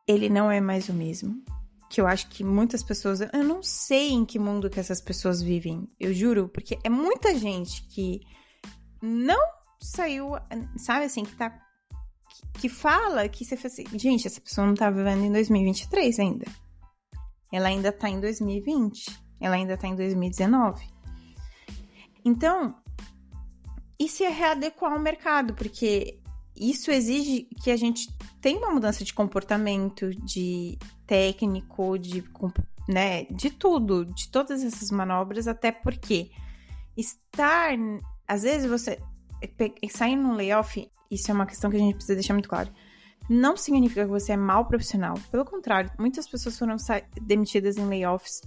ele 0.07 0.29
não 0.29 0.49
é 0.49 0.61
mais 0.61 0.89
o 0.89 0.93
mesmo. 0.93 1.43
Que 1.93 2.01
eu 2.01 2.07
acho 2.07 2.27
que 2.29 2.43
muitas 2.43 2.83
pessoas. 2.83 3.21
Eu 3.21 3.45
não 3.45 3.63
sei 3.63 4.13
em 4.13 4.25
que 4.25 4.39
mundo 4.39 4.71
que 4.71 4.81
essas 4.81 4.99
pessoas 4.99 5.43
vivem. 5.43 5.87
Eu 6.01 6.15
juro, 6.15 6.49
porque 6.49 6.79
é 6.83 6.89
muita 6.89 7.39
gente 7.39 7.87
que 7.89 8.19
não 9.03 9.39
saiu, 9.79 10.31
sabe 10.79 11.05
assim, 11.05 11.23
que 11.23 11.37
tá. 11.37 11.51
Que, 11.51 12.61
que 12.61 12.69
fala 12.71 13.29
que 13.29 13.45
você 13.45 13.59
fez 13.59 13.75
assim. 13.75 13.99
Gente, 13.99 14.27
essa 14.27 14.41
pessoa 14.41 14.67
não 14.67 14.75
tá 14.75 14.89
vivendo 14.89 15.23
em 15.23 15.33
2023 15.33 16.19
ainda. 16.19 16.47
Ela 17.53 17.69
ainda 17.69 17.93
tá 17.93 18.09
em 18.09 18.19
2020. 18.19 19.15
Ela 19.39 19.57
ainda 19.57 19.77
tá 19.77 19.87
em 19.87 19.95
2019. 19.95 20.83
Então, 22.25 22.75
e 24.01 24.09
se 24.09 24.27
readequar 24.27 24.95
ao 24.95 24.99
mercado, 24.99 25.53
porque 25.53 26.22
isso 26.57 26.91
exige 26.91 27.49
que 27.63 27.71
a 27.71 27.77
gente 27.77 28.09
tenha 28.41 28.59
uma 28.59 28.71
mudança 28.71 29.05
de 29.05 29.15
comportamento, 29.15 30.11
de 30.11 30.79
técnico, 31.07 31.99
de, 31.99 32.25
né, 32.89 33.25
de 33.25 33.51
tudo, 33.51 34.05
de 34.05 34.29
todas 34.29 34.63
essas 34.63 34.91
manobras, 34.91 35.49
até 35.49 35.73
porque 35.73 36.31
estar, 36.97 37.73
às 38.27 38.43
vezes 38.43 38.69
você 38.69 38.99
sair 39.91 40.17
num 40.17 40.35
layoff, 40.35 40.89
isso 41.11 41.31
é 41.31 41.35
uma 41.35 41.47
questão 41.47 41.71
que 41.71 41.77
a 41.77 41.81
gente 41.81 41.95
precisa 41.95 42.15
deixar 42.15 42.35
muito 42.35 42.49
claro. 42.49 42.71
Não 43.29 43.57
significa 43.57 44.05
que 44.05 44.11
você 44.11 44.33
é 44.33 44.37
mau 44.37 44.67
profissional. 44.67 45.15
Pelo 45.31 45.45
contrário, 45.45 45.91
muitas 45.99 46.29
pessoas 46.29 46.59
foram 46.59 46.77
demitidas 47.23 47.77
em 47.77 47.87
layoffs 47.87 48.43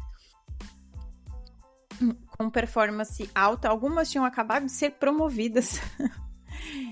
com 2.37 2.49
performance 2.49 3.29
alta, 3.33 3.69
algumas 3.69 4.09
tinham 4.11 4.25
acabado 4.25 4.65
de 4.65 4.71
ser 4.71 4.91
promovidas. 4.91 5.79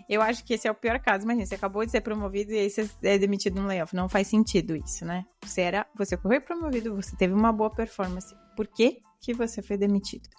Eu 0.10 0.22
acho 0.22 0.44
que 0.44 0.54
esse 0.54 0.68
é 0.68 0.72
o 0.72 0.76
pior 0.76 1.00
caso. 1.00 1.24
Imagina, 1.24 1.46
você 1.46 1.56
acabou 1.56 1.86
de 1.86 1.92
ser 1.92 2.02
promovido 2.02 2.52
e 2.52 2.60
aí 2.60 2.70
você 2.70 2.90
é 3.04 3.18
demitido 3.18 3.62
no 3.62 3.68
layoff. 3.68 3.96
Não 3.96 4.10
faz 4.10 4.28
sentido 4.28 4.76
isso, 4.76 5.06
né? 5.06 5.26
Você 5.44 5.62
era, 5.62 5.88
você 5.96 6.18
foi 6.18 6.40
promovido, 6.40 6.96
você 6.96 7.16
teve 7.16 7.34
uma 7.34 7.52
boa 7.52 7.70
performance. 7.70 8.36
Por 8.56 8.68
que, 8.68 9.02
que 9.22 9.34
você 9.34 9.62
foi 9.62 9.78
demitido? 9.78 10.30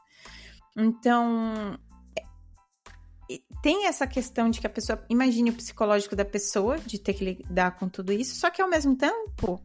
Então, 0.76 1.78
é, 2.18 3.38
tem 3.62 3.86
essa 3.86 4.06
questão 4.06 4.50
de 4.50 4.60
que 4.60 4.66
a 4.66 4.70
pessoa 4.70 5.04
imagine 5.08 5.50
o 5.50 5.54
psicológico 5.54 6.16
da 6.16 6.24
pessoa 6.24 6.78
de 6.78 6.98
ter 6.98 7.14
que 7.14 7.24
lidar 7.24 7.78
com 7.78 7.88
tudo 7.88 8.12
isso, 8.12 8.34
só 8.34 8.50
que 8.50 8.60
ao 8.60 8.68
mesmo 8.68 8.96
tempo 8.96 9.64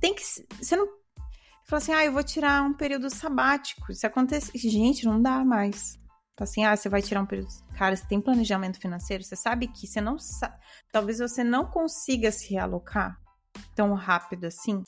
tem 0.00 0.14
que 0.14 0.22
você 0.60 0.76
não 0.76 0.86
Fala 1.66 1.82
assim, 1.82 1.92
ah, 1.92 2.04
eu 2.04 2.12
vou 2.12 2.22
tirar 2.22 2.62
um 2.62 2.72
período 2.72 3.10
sabático. 3.10 3.92
Se 3.92 4.06
acontecer, 4.06 4.56
gente, 4.56 5.04
não 5.04 5.20
dá 5.20 5.44
mais. 5.44 5.98
Fala 6.36 6.50
assim, 6.50 6.64
ah, 6.64 6.76
você 6.76 6.88
vai 6.88 7.00
tirar 7.00 7.22
um 7.22 7.26
período. 7.26 7.48
Cara, 7.78 7.96
você 7.96 8.06
tem 8.06 8.20
planejamento 8.20 8.78
financeiro, 8.78 9.24
você 9.24 9.34
sabe 9.34 9.68
que 9.68 9.86
você 9.86 10.00
não 10.00 10.18
sabe. 10.18 10.54
Talvez 10.92 11.18
você 11.18 11.42
não 11.42 11.64
consiga 11.64 12.30
se 12.30 12.52
realocar 12.52 13.18
tão 13.74 13.94
rápido 13.94 14.44
assim. 14.44 14.82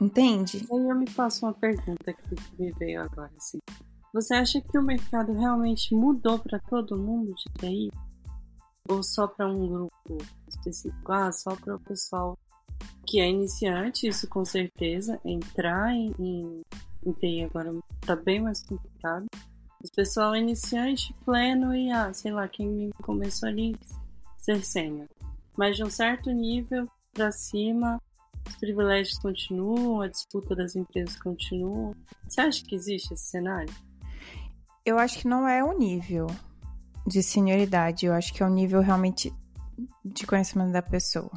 Entende? 0.00 0.66
Aí 0.70 0.88
eu 0.88 0.96
me 0.96 1.08
faço 1.08 1.46
uma 1.46 1.54
pergunta 1.54 2.12
que 2.12 2.34
me 2.58 2.72
veio 2.72 3.02
agora, 3.02 3.32
assim. 3.36 3.58
Você 4.12 4.34
acha 4.34 4.60
que 4.60 4.78
o 4.78 4.82
mercado 4.82 5.32
realmente 5.32 5.94
mudou 5.94 6.38
para 6.38 6.58
todo 6.58 6.98
mundo 6.98 7.34
de 7.34 7.52
TI? 7.60 7.92
Ou 8.88 9.02
só 9.02 9.26
para 9.26 9.48
um 9.48 9.68
grupo 9.68 10.18
específico? 10.48 11.12
Ah, 11.12 11.30
só 11.30 11.54
para 11.54 11.76
o 11.76 11.80
pessoal 11.80 12.36
que 13.06 13.20
é 13.20 13.28
iniciante, 13.28 14.08
isso 14.08 14.28
com 14.28 14.44
certeza. 14.44 15.20
Entrar 15.24 15.92
em, 15.92 16.14
em, 16.18 16.62
TI 17.14 17.44
agora 17.44 17.72
tá 18.00 18.16
bem 18.16 18.40
mais 18.40 18.62
complicado. 18.62 19.26
O 19.84 19.94
pessoal 19.94 20.34
iniciante, 20.34 21.14
pleno 21.24 21.74
e, 21.74 21.90
ah, 21.90 22.12
sei 22.12 22.32
lá, 22.32 22.48
quem 22.48 22.90
começou 23.02 23.48
ali, 23.48 23.76
ser 24.36 24.64
sênior. 24.64 25.08
Mas 25.56 25.76
de 25.76 25.84
um 25.84 25.90
certo 25.90 26.30
nível 26.30 26.88
para 27.12 27.30
cima, 27.30 28.00
os 28.48 28.56
privilégios 28.56 29.18
continuam, 29.18 30.00
a 30.00 30.08
disputa 30.08 30.54
das 30.54 30.74
empresas 30.74 31.16
continua. 31.20 31.94
Você 32.28 32.40
acha 32.40 32.64
que 32.64 32.74
existe 32.74 33.14
esse 33.14 33.30
cenário? 33.30 33.72
Eu 34.84 34.98
acho 34.98 35.18
que 35.18 35.28
não 35.28 35.48
é 35.48 35.62
o 35.62 35.76
nível 35.78 36.26
de 37.06 37.22
senioridade, 37.22 38.06
eu 38.06 38.12
acho 38.12 38.32
que 38.32 38.42
é 38.42 38.46
o 38.46 38.50
nível 38.50 38.80
realmente 38.80 39.32
de 40.04 40.26
conhecimento 40.26 40.72
da 40.72 40.82
pessoa 40.82 41.30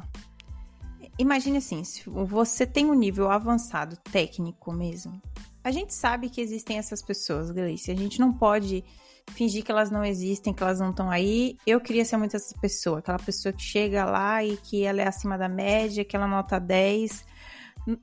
imagine 1.20 1.58
assim, 1.58 1.84
se 1.84 2.08
você 2.08 2.66
tem 2.66 2.86
um 2.86 2.94
nível 2.94 3.30
avançado 3.30 3.96
técnico 4.10 4.72
mesmo, 4.72 5.20
a 5.62 5.70
gente 5.70 5.94
sabe 5.94 6.30
que 6.30 6.40
existem 6.40 6.78
essas 6.78 7.02
pessoas, 7.02 7.50
Gleice. 7.50 7.90
A 7.90 7.96
gente 7.96 8.18
não 8.18 8.32
pode 8.32 8.84
fingir 9.30 9.64
que 9.64 9.70
elas 9.70 9.90
não 9.90 10.04
existem, 10.04 10.52
que 10.52 10.62
elas 10.62 10.80
não 10.80 10.90
estão 10.90 11.10
aí. 11.10 11.56
Eu 11.66 11.80
queria 11.80 12.04
ser 12.04 12.16
muito 12.16 12.36
essa 12.36 12.58
pessoa, 12.60 12.98
aquela 12.98 13.18
pessoa 13.18 13.52
que 13.52 13.62
chega 13.62 14.04
lá 14.04 14.42
e 14.44 14.56
que 14.56 14.84
ela 14.84 15.02
é 15.02 15.06
acima 15.06 15.36
da 15.36 15.48
média, 15.48 16.04
que 16.04 16.16
ela 16.16 16.26
nota 16.26 16.58
10. 16.58 17.24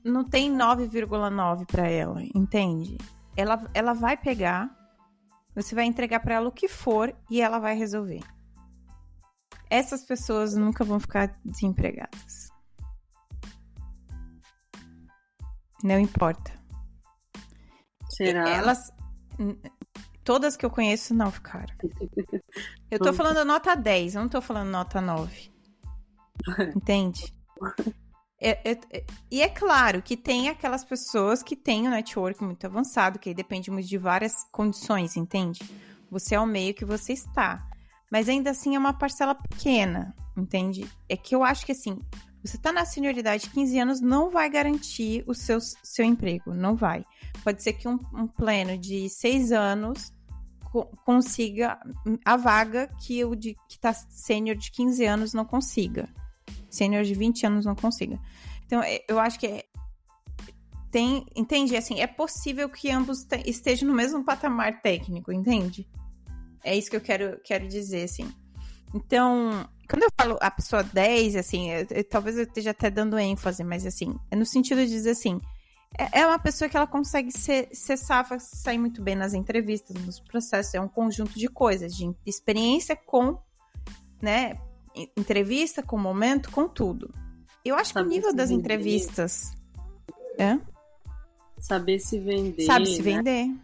não 0.04 0.24
tem 0.24 0.52
9,9 0.52 1.66
para 1.66 1.88
ela, 1.88 2.22
entende? 2.34 2.96
Ela, 3.36 3.68
ela 3.74 3.92
vai 3.92 4.16
pegar, 4.16 4.70
você 5.54 5.74
vai 5.74 5.84
entregar 5.84 6.20
para 6.20 6.36
ela 6.36 6.48
o 6.48 6.52
que 6.52 6.68
for 6.68 7.14
e 7.30 7.40
ela 7.40 7.58
vai 7.58 7.76
resolver. 7.76 8.22
Essas 9.70 10.04
pessoas 10.04 10.54
nunca 10.56 10.84
vão 10.84 10.98
ficar 10.98 11.36
desempregadas. 11.44 12.48
Não 15.84 15.98
importa. 16.00 16.57
Será? 18.18 18.48
Elas. 18.48 18.92
Todas 20.24 20.56
que 20.56 20.66
eu 20.66 20.70
conheço 20.70 21.14
não 21.14 21.30
ficaram. 21.30 21.72
Eu 22.90 22.98
tô 22.98 23.12
falando 23.12 23.44
nota 23.44 23.74
10, 23.74 24.14
eu 24.14 24.22
não 24.22 24.30
tô 24.30 24.40
falando 24.40 24.70
nota 24.70 24.98
9. 24.98 25.50
Entende? 26.74 27.34
É, 28.40 28.70
é, 28.70 28.80
é, 28.90 29.04
e 29.30 29.42
é 29.42 29.48
claro 29.48 30.00
que 30.00 30.16
tem 30.16 30.48
aquelas 30.48 30.82
pessoas 30.84 31.42
que 31.42 31.54
têm 31.54 31.84
o 31.84 31.88
um 31.88 31.90
network 31.90 32.42
muito 32.42 32.64
avançado, 32.64 33.18
que 33.18 33.28
aí 33.28 33.34
depende 33.34 33.70
muito 33.70 33.86
de 33.86 33.98
várias 33.98 34.32
condições, 34.50 35.18
entende? 35.18 35.60
Você 36.10 36.34
é 36.34 36.40
o 36.40 36.46
meio 36.46 36.72
que 36.72 36.84
você 36.84 37.12
está. 37.12 37.62
Mas 38.10 38.26
ainda 38.26 38.50
assim 38.50 38.74
é 38.74 38.78
uma 38.78 38.98
parcela 38.98 39.34
pequena, 39.34 40.16
entende? 40.34 40.88
É 41.10 41.16
que 41.16 41.34
eu 41.34 41.44
acho 41.44 41.66
que 41.66 41.72
assim, 41.72 41.98
você 42.42 42.56
está 42.56 42.72
na 42.72 42.86
senioridade 42.86 43.44
de 43.44 43.50
15 43.50 43.78
anos, 43.78 44.00
não 44.00 44.30
vai 44.30 44.48
garantir 44.48 45.24
o 45.26 45.34
seu, 45.34 45.58
seu 45.60 46.04
emprego, 46.04 46.54
não 46.54 46.74
vai. 46.74 47.04
Pode 47.42 47.62
ser 47.62 47.74
que 47.74 47.88
um, 47.88 47.98
um 48.12 48.26
pleno 48.26 48.76
de 48.76 49.08
6 49.08 49.52
anos 49.52 50.12
co 50.70 50.86
consiga 51.04 51.78
a 52.24 52.36
vaga 52.36 52.88
que 53.00 53.24
o 53.24 53.34
de, 53.34 53.54
que 53.68 53.76
está 53.76 53.92
sênior 53.92 54.56
de 54.56 54.70
15 54.70 55.04
anos 55.04 55.32
não 55.32 55.44
consiga. 55.44 56.08
Sênior 56.70 57.04
de 57.04 57.14
20 57.14 57.46
anos 57.46 57.64
não 57.64 57.74
consiga. 57.74 58.18
Então, 58.66 58.82
é, 58.82 59.02
eu 59.08 59.18
acho 59.18 59.38
que 59.38 59.46
é, 59.46 59.64
tem, 60.90 61.24
entende? 61.34 61.76
Assim, 61.76 62.00
é 62.00 62.06
possível 62.06 62.68
que 62.68 62.90
ambos 62.90 63.26
estejam 63.44 63.88
no 63.88 63.94
mesmo 63.94 64.24
patamar 64.24 64.82
técnico, 64.82 65.32
entende? 65.32 65.88
É 66.62 66.76
isso 66.76 66.90
que 66.90 66.96
eu 66.96 67.00
quero, 67.00 67.40
quero 67.42 67.66
dizer, 67.66 68.04
assim. 68.04 68.30
Então, 68.94 69.68
quando 69.88 70.02
eu 70.02 70.10
falo 70.18 70.38
a 70.40 70.50
pessoa 70.50 70.82
10, 70.82 71.36
assim, 71.36 71.70
eu, 71.70 71.86
eu, 71.90 72.04
talvez 72.04 72.36
eu 72.36 72.44
esteja 72.44 72.70
até 72.70 72.90
dando 72.90 73.18
ênfase, 73.18 73.62
mas 73.64 73.86
assim, 73.86 74.14
é 74.30 74.36
no 74.36 74.46
sentido 74.46 74.84
de 74.84 74.90
dizer 74.90 75.10
assim, 75.10 75.40
é, 75.96 76.20
é 76.20 76.26
uma 76.26 76.38
pessoa 76.38 76.68
que 76.68 76.76
ela 76.76 76.86
consegue 76.86 77.30
ser, 77.30 77.68
ser 77.72 77.96
safa, 77.96 78.38
sair 78.38 78.78
muito 78.78 79.02
bem 79.02 79.14
nas 79.14 79.34
entrevistas, 79.34 79.96
nos 80.04 80.20
processos, 80.20 80.74
é 80.74 80.80
um 80.80 80.88
conjunto 80.88 81.38
de 81.38 81.48
coisas, 81.48 81.94
de 81.94 82.12
experiência 82.26 82.96
com, 82.96 83.38
né, 84.20 84.58
entrevista, 85.16 85.82
com 85.82 85.96
momento, 85.96 86.50
com 86.50 86.68
tudo. 86.68 87.12
Eu 87.64 87.76
acho 87.76 87.92
que 87.92 88.00
o 88.00 88.04
nível 88.04 88.34
das 88.34 88.50
vender. 88.50 88.60
entrevistas... 88.60 89.52
É? 90.38 90.58
Saber 91.58 91.98
se 91.98 92.20
vender. 92.20 92.64
Sabe 92.64 92.86
se 92.86 93.02
né? 93.02 93.16
vender, 93.16 93.56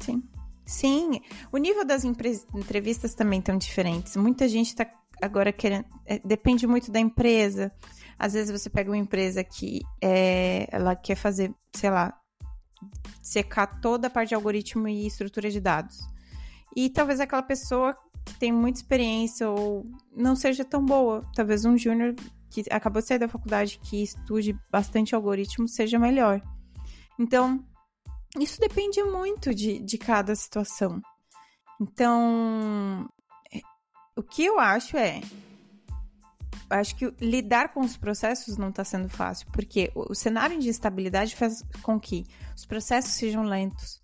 sim. 0.00 0.22
Sim, 0.64 1.22
o 1.50 1.56
nível 1.56 1.82
das 1.82 2.04
entrevistas 2.04 3.14
também 3.14 3.38
estão 3.38 3.56
diferentes. 3.56 4.16
Muita 4.16 4.46
gente 4.46 4.68
está 4.68 4.86
agora 5.20 5.52
querendo. 5.52 5.84
É, 6.06 6.18
depende 6.18 6.66
muito 6.66 6.90
da 6.90 7.00
empresa. 7.00 7.72
Às 8.18 8.32
vezes 8.32 8.50
você 8.50 8.68
pega 8.68 8.90
uma 8.90 8.96
empresa 8.96 9.44
que 9.44 9.80
é, 10.02 10.68
ela 10.70 10.96
quer 10.96 11.14
fazer, 11.14 11.54
sei 11.72 11.90
lá, 11.90 12.18
secar 13.22 13.80
toda 13.80 14.08
a 14.08 14.10
parte 14.10 14.30
de 14.30 14.34
algoritmo 14.34 14.88
e 14.88 15.06
estrutura 15.06 15.50
de 15.50 15.60
dados. 15.60 15.98
E 16.74 16.90
talvez 16.90 17.20
aquela 17.20 17.42
pessoa 17.42 17.96
que 18.24 18.38
tem 18.38 18.52
muita 18.52 18.80
experiência 18.80 19.48
ou 19.48 19.86
não 20.14 20.36
seja 20.36 20.64
tão 20.64 20.84
boa. 20.84 21.22
Talvez 21.34 21.64
um 21.64 21.76
júnior 21.76 22.14
que 22.50 22.64
acabou 22.70 23.00
de 23.00 23.08
sair 23.08 23.18
da 23.18 23.28
faculdade 23.28 23.78
que 23.82 24.02
estude 24.02 24.58
bastante 24.70 25.14
algoritmo 25.14 25.68
seja 25.68 25.98
melhor. 25.98 26.42
Então, 27.18 27.64
isso 28.38 28.60
depende 28.60 29.02
muito 29.02 29.54
de, 29.54 29.78
de 29.78 29.98
cada 29.98 30.34
situação. 30.34 31.00
Então, 31.80 33.08
o 34.18 34.22
que 34.22 34.44
eu 34.44 34.58
acho 34.58 34.96
é. 34.96 35.20
Acho 36.68 36.96
que 36.96 37.14
lidar 37.20 37.72
com 37.72 37.80
os 37.80 37.96
processos 37.96 38.58
não 38.58 38.68
está 38.68 38.84
sendo 38.84 39.08
fácil, 39.08 39.46
porque 39.52 39.90
o, 39.94 40.14
cenário 40.14 40.58
de 40.58 40.68
instabilidade 40.68 41.36
faz 41.36 41.62
com 41.82 41.98
que 41.98 42.26
os 42.54 42.66
processos 42.66 43.12
sejam 43.12 43.44
lentos, 43.44 44.02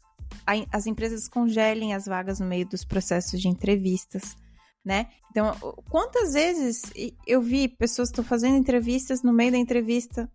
as 0.73 0.87
empresas 0.87 1.29
congelem 1.29 1.95
as 1.95 2.07
vagas 2.07 2.39
no 2.39 2.47
meio 2.47 2.67
dos 2.67 2.85
processos 2.85 3.41
de 3.41 3.49
entrevistas, 3.49 4.37
né? 4.85 5.09
Então, 5.31 5.53
quantas 5.91 6.33
vezes 6.33 6.83
eu 7.27 7.43
vi 7.43 7.69
pessoas 7.69 8.09
estão 8.09 8.25
fazendo 8.25 8.57
entrevistas, 8.57 9.23
no 9.23 9.33
meio 9.33 9.53
da 9.53 9.59
entrevista, 9.59 10.31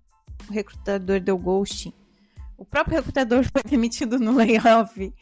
o 0.48 0.52
recrutador 0.52 1.20
deu 1.20 1.38
ghosting. 1.38 1.94
O 2.58 2.66
próprio 2.66 2.98
recrutador 2.98 3.44
foi 3.50 3.64
demitido 3.64 4.20
no 4.20 4.34
layoff. 4.34 5.14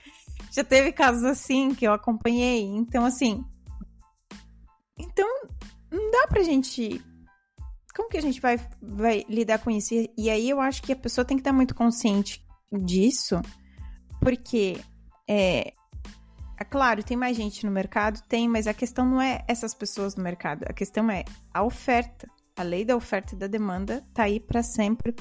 Já 0.51 0.63
teve 0.63 0.91
casos 0.91 1.23
assim 1.23 1.75
que 1.75 1.85
eu 1.85 1.93
acompanhei. 1.93 2.63
Então, 2.63 3.05
assim. 3.05 3.45
Então, 4.97 5.27
não 5.91 6.11
dá 6.11 6.27
pra 6.27 6.43
gente. 6.43 7.01
Como 7.95 8.09
que 8.09 8.17
a 8.17 8.21
gente 8.21 8.39
vai, 8.39 8.59
vai 8.81 9.25
lidar 9.27 9.59
com 9.59 9.71
isso? 9.71 9.93
E, 10.17 10.29
aí 10.29 10.49
eu 10.49 10.61
acho 10.61 10.83
que 10.83 10.91
a 10.91 10.95
pessoa 10.95 11.25
tem 11.25 11.37
que 11.37 11.41
estar 11.41 11.53
muito 11.53 11.73
consciente 11.73 12.45
disso, 12.71 13.41
porque 14.21 14.79
é, 15.27 15.73
é 16.59 16.63
claro, 16.63 17.03
tem 17.03 17.17
mais 17.17 17.35
gente 17.35 17.65
no 17.65 17.71
mercado? 17.71 18.21
Tem, 18.27 18.47
mas 18.47 18.67
a 18.67 18.73
questão 18.73 19.05
não 19.05 19.21
é 19.21 19.43
essas 19.47 19.73
pessoas 19.73 20.15
no 20.15 20.23
mercado. 20.23 20.65
A 20.67 20.73
questão 20.73 21.09
é 21.09 21.23
a 21.53 21.63
oferta. 21.63 22.27
A 22.55 22.63
lei 22.63 22.83
da 22.83 22.95
oferta 22.95 23.35
e 23.35 23.37
da 23.37 23.45
demanda 23.45 24.03
tá 24.13 24.23
aí 24.23 24.39
para 24.39 24.63
sempre 24.63 25.15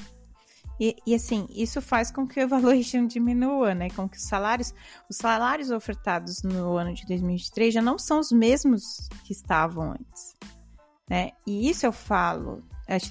e, 0.79 0.95
e, 1.05 1.15
assim, 1.15 1.47
isso 1.49 1.81
faz 1.81 2.11
com 2.11 2.27
que 2.27 2.43
o 2.43 2.47
valuation 2.47 3.05
diminua, 3.07 3.73
né? 3.73 3.89
Com 3.89 4.07
que 4.07 4.17
os 4.17 4.27
salários, 4.27 4.73
os 5.09 5.17
salários 5.17 5.71
ofertados 5.71 6.43
no 6.43 6.77
ano 6.77 6.93
de 6.93 7.05
2023 7.05 7.73
já 7.73 7.81
não 7.81 7.97
são 7.97 8.19
os 8.19 8.31
mesmos 8.31 9.09
que 9.25 9.33
estavam 9.33 9.91
antes, 9.91 10.35
né? 11.09 11.31
E 11.45 11.69
isso 11.69 11.85
eu 11.85 11.91
falo, 11.91 12.63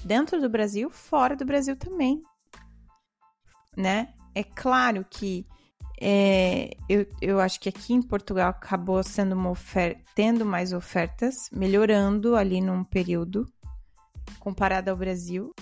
dentro 0.05 0.39
do 0.39 0.49
Brasil, 0.49 0.89
fora 0.89 1.35
do 1.35 1.45
Brasil 1.45 1.75
também, 1.75 2.21
né? 3.75 4.13
É 4.33 4.43
claro 4.43 5.05
que 5.09 5.45
é, 5.99 6.77
eu, 6.87 7.07
eu 7.21 7.39
acho 7.39 7.59
que 7.59 7.67
aqui 7.67 7.93
em 7.93 8.01
Portugal 8.01 8.49
acabou 8.49 9.01
sendo 9.03 9.33
uma 9.33 9.49
oferta, 9.49 9.99
tendo 10.15 10.45
mais 10.45 10.71
ofertas, 10.71 11.49
melhorando 11.51 12.35
ali 12.35 12.61
num 12.61 12.83
período 12.83 13.51
comparado 14.39 14.91
ao 14.91 14.97
Brasil, 14.97 15.53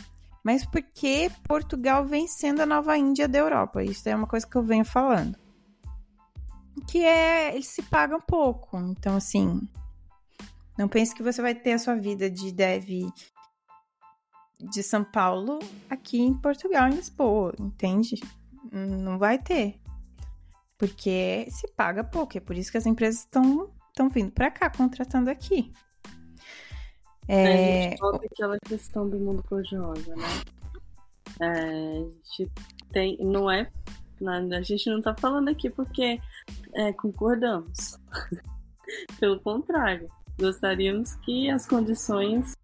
mas 0.45 0.63
porque 0.63 1.31
Portugal 1.43 2.05
vem 2.05 2.27
sendo 2.27 2.61
a 2.61 2.67
nova 2.67 2.95
Índia 2.95 3.27
da 3.27 3.39
Europa. 3.39 3.83
Isso 3.83 4.07
é 4.07 4.15
uma 4.15 4.27
coisa 4.27 4.45
que 4.45 4.55
eu 4.55 4.61
venho 4.61 4.85
falando. 4.85 5.35
Que 6.87 7.03
é, 7.03 7.55
eles 7.55 7.65
se 7.65 7.81
pagam 7.81 8.21
pouco. 8.21 8.77
Então, 8.77 9.15
assim, 9.15 9.59
não 10.77 10.87
pense 10.87 11.15
que 11.15 11.23
você 11.23 11.41
vai 11.41 11.55
ter 11.55 11.73
a 11.73 11.79
sua 11.79 11.95
vida 11.95 12.29
de 12.29 12.51
dev 12.51 13.09
de 14.59 14.83
São 14.83 15.03
Paulo 15.03 15.57
aqui 15.89 16.19
em 16.21 16.35
Portugal, 16.35 16.89
em 16.89 16.95
Lisboa, 16.95 17.55
entende? 17.59 18.21
Não 18.71 19.17
vai 19.17 19.39
ter. 19.39 19.81
Porque 20.77 21.47
se 21.49 21.67
paga 21.71 22.03
pouco. 22.03 22.37
É 22.37 22.39
por 22.39 22.55
isso 22.55 22.71
que 22.71 22.77
as 22.77 22.85
empresas 22.85 23.21
estão 23.21 23.73
vindo 24.11 24.31
para 24.31 24.51
cá, 24.51 24.69
contratando 24.69 25.31
aqui. 25.31 25.73
É... 27.27 27.87
A 27.87 27.89
gente 27.89 27.99
volta 27.99 28.25
aquela 28.25 28.59
questão 28.59 29.09
do 29.09 29.17
mundo 29.17 29.43
cor-de-rosa, 29.43 30.15
né? 30.15 30.27
É, 31.41 31.47
a 31.47 32.37
gente 32.37 32.51
tem. 32.91 33.17
Não 33.19 33.49
é. 33.49 33.69
A 34.53 34.61
gente 34.61 34.89
não 34.89 35.01
tá 35.01 35.13
falando 35.15 35.49
aqui 35.49 35.69
porque 35.69 36.19
é, 36.73 36.93
concordamos. 36.93 37.99
Pelo 39.19 39.39
contrário, 39.39 40.07
gostaríamos 40.39 41.15
que 41.15 41.49
as 41.49 41.67
condições 41.67 42.55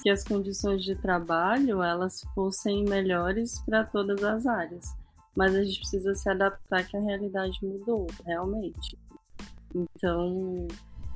que 0.00 0.08
as 0.08 0.24
condições 0.24 0.82
de 0.82 0.94
trabalho 0.94 1.82
elas 1.82 2.22
fossem 2.34 2.84
melhores 2.84 3.60
para 3.66 3.84
todas 3.84 4.24
as 4.24 4.46
áreas. 4.46 4.96
Mas 5.36 5.54
a 5.54 5.62
gente 5.62 5.78
precisa 5.80 6.14
se 6.14 6.28
adaptar 6.28 6.86
que 6.86 6.96
a 6.96 7.00
realidade 7.00 7.58
mudou, 7.62 8.06
realmente. 8.24 8.98
Então, 9.74 10.66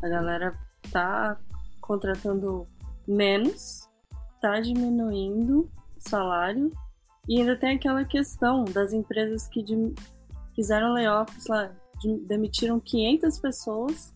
a 0.03 0.09
galera 0.09 0.59
tá 0.91 1.39
contratando 1.81 2.67
menos, 3.07 3.89
tá 4.41 4.61
diminuindo 4.61 5.71
o 5.97 6.09
salário 6.09 6.73
e 7.29 7.41
ainda 7.41 7.57
tem 7.57 7.77
aquela 7.77 8.05
questão 8.05 8.65
das 8.65 8.93
empresas 8.93 9.49
que 9.49 9.65
fizeram 10.55 10.93
layoffs 10.93 11.47
lá, 11.47 11.71
de, 12.01 12.19
demitiram 12.27 12.81
500 12.81 13.39
pessoas 13.39 14.15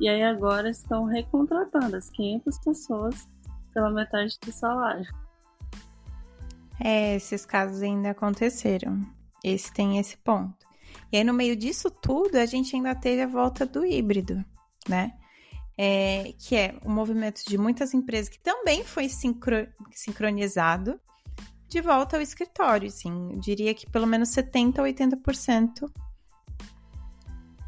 e 0.00 0.08
aí 0.08 0.22
agora 0.22 0.68
estão 0.68 1.04
recontratando 1.04 1.96
as 1.96 2.10
500 2.10 2.58
pessoas 2.58 3.28
pela 3.72 3.90
metade 3.90 4.38
do 4.44 4.52
salário. 4.52 5.06
É, 6.82 7.14
esses 7.16 7.46
casos 7.46 7.82
ainda 7.82 8.10
aconteceram. 8.10 9.00
Esse 9.42 9.72
tem 9.72 9.98
esse 9.98 10.16
ponto. 10.18 10.66
E 11.10 11.16
aí, 11.16 11.24
no 11.24 11.32
meio 11.32 11.56
disso 11.56 11.90
tudo, 11.90 12.36
a 12.36 12.46
gente 12.46 12.74
ainda 12.74 12.94
teve 12.94 13.22
a 13.22 13.26
volta 13.26 13.64
do 13.64 13.84
híbrido, 13.84 14.44
né? 14.88 15.12
é, 15.76 16.32
que 16.38 16.56
é 16.56 16.74
o 16.84 16.90
movimento 16.90 17.42
de 17.46 17.58
muitas 17.58 17.92
empresas 17.92 18.28
que 18.28 18.38
também 18.38 18.82
foi 18.82 19.08
sincro, 19.08 19.68
sincronizado 19.92 20.98
de 21.68 21.80
volta 21.80 22.16
ao 22.16 22.22
escritório, 22.22 22.90
sim. 22.90 23.32
Eu 23.32 23.40
diria 23.40 23.74
que 23.74 23.90
pelo 23.90 24.06
menos 24.06 24.30
70% 24.30 24.78
a 24.78 24.82
80% 24.82 25.90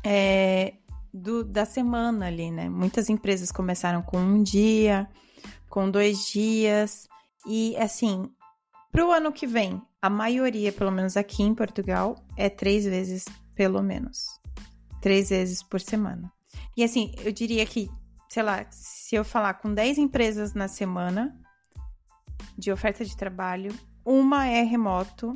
é, 0.07 0.75
do, 1.13 1.45
da 1.45 1.65
semana 1.65 2.29
ali, 2.29 2.51
né? 2.51 2.69
Muitas 2.69 3.11
empresas 3.11 3.53
começaram 3.53 4.01
com 4.01 4.19
um 4.19 4.43
dia, 4.43 5.09
com 5.69 5.91
dois 5.91 6.29
dias, 6.29 7.09
e 7.47 7.77
assim, 7.77 8.31
para 8.91 9.05
o 9.05 9.11
ano 9.11 9.33
que 9.33 9.47
vem, 9.47 9.83
a 10.01 10.09
maioria, 10.09 10.73
pelo 10.73 10.93
menos 10.93 11.17
aqui 11.17 11.43
em 11.43 11.55
Portugal, 11.55 12.15
é 12.37 12.49
três 12.49 12.85
vezes, 12.85 13.25
pelo 13.55 13.83
menos. 13.83 14.27
Três 15.03 15.31
vezes 15.31 15.63
por 15.63 15.81
semana. 15.81 16.33
E 16.77 16.85
assim, 16.85 17.13
eu 17.19 17.33
diria 17.33 17.65
que, 17.67 17.91
sei 18.29 18.43
lá, 18.43 18.67
se 18.71 19.15
eu 19.17 19.25
falar 19.25 19.55
com 19.55 19.73
10 19.73 19.99
empresas 19.99 20.55
na 20.55 20.69
semana 20.69 21.37
de 22.57 22.71
oferta 22.71 23.05
de 23.05 23.17
trabalho, 23.17 23.75
uma 24.05 24.47
é 24.47 24.63
remoto 24.63 25.35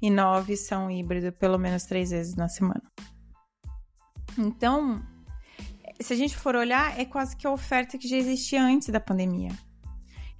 e 0.00 0.10
nove 0.10 0.56
são 0.56 0.90
híbrido, 0.90 1.32
pelo 1.32 1.58
menos 1.58 1.84
três 1.84 2.10
vezes 2.10 2.34
na 2.34 2.48
semana. 2.48 2.82
Então, 4.38 5.02
se 6.00 6.12
a 6.12 6.16
gente 6.16 6.36
for 6.36 6.54
olhar, 6.54 6.98
é 6.98 7.04
quase 7.04 7.36
que 7.36 7.46
a 7.46 7.50
oferta 7.50 7.96
que 7.96 8.08
já 8.08 8.16
existia 8.16 8.62
antes 8.62 8.88
da 8.88 9.00
pandemia. 9.00 9.50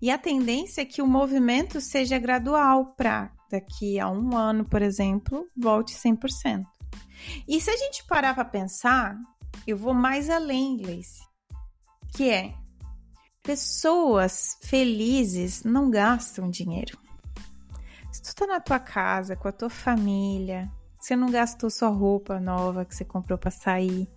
E 0.00 0.10
a 0.10 0.18
tendência 0.18 0.82
é 0.82 0.84
que 0.84 1.00
o 1.00 1.06
movimento 1.06 1.80
seja 1.80 2.18
gradual 2.18 2.94
para 2.94 3.32
daqui 3.50 3.98
a 3.98 4.08
um 4.10 4.36
ano, 4.36 4.64
por 4.64 4.82
exemplo, 4.82 5.46
volte 5.56 5.94
100%. 5.94 6.64
E 7.48 7.60
se 7.60 7.70
a 7.70 7.76
gente 7.76 8.04
parar 8.06 8.34
para 8.34 8.44
pensar, 8.44 9.16
eu 9.66 9.76
vou 9.76 9.94
mais 9.94 10.28
além, 10.30 10.76
Gleice. 10.76 11.22
Que 12.14 12.30
é 12.30 12.54
pessoas 13.42 14.58
felizes 14.62 15.64
não 15.64 15.90
gastam 15.90 16.48
dinheiro. 16.50 16.98
Se 18.10 18.22
tu 18.22 18.34
tá 18.34 18.46
na 18.46 18.60
tua 18.60 18.78
casa, 18.78 19.36
com 19.36 19.48
a 19.48 19.52
tua 19.52 19.68
família, 19.68 20.70
você 20.98 21.14
não 21.14 21.30
gastou 21.30 21.68
sua 21.68 21.88
roupa 21.88 22.40
nova 22.40 22.84
que 22.84 22.94
você 22.94 23.04
comprou 23.04 23.36
para 23.36 23.50
sair, 23.50 24.08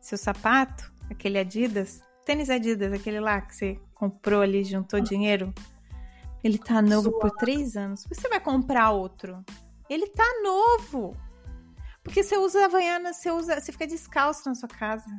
seu 0.00 0.18
sapato, 0.18 0.92
aquele 1.08 1.38
Adidas, 1.38 2.02
tênis 2.26 2.50
Adidas, 2.50 2.92
aquele 2.92 3.20
lá 3.20 3.40
que 3.40 3.54
você 3.54 3.80
comprou 3.94 4.42
ali, 4.42 4.64
juntou 4.64 5.00
dinheiro, 5.00 5.54
ele 6.42 6.58
tá 6.58 6.80
novo 6.82 7.12
por 7.18 7.30
três 7.32 7.76
anos. 7.76 8.04
Você 8.08 8.28
vai 8.28 8.40
comprar 8.40 8.90
outro. 8.90 9.44
Ele 9.88 10.06
tá 10.08 10.24
novo. 10.42 11.16
Porque 12.02 12.22
você 12.22 12.36
usa 12.36 12.64
Havaiana, 12.64 13.12
você 13.12 13.30
usa, 13.30 13.60
você 13.60 13.72
fica 13.72 13.86
descalço 13.86 14.48
na 14.48 14.54
sua 14.54 14.68
casa. 14.68 15.10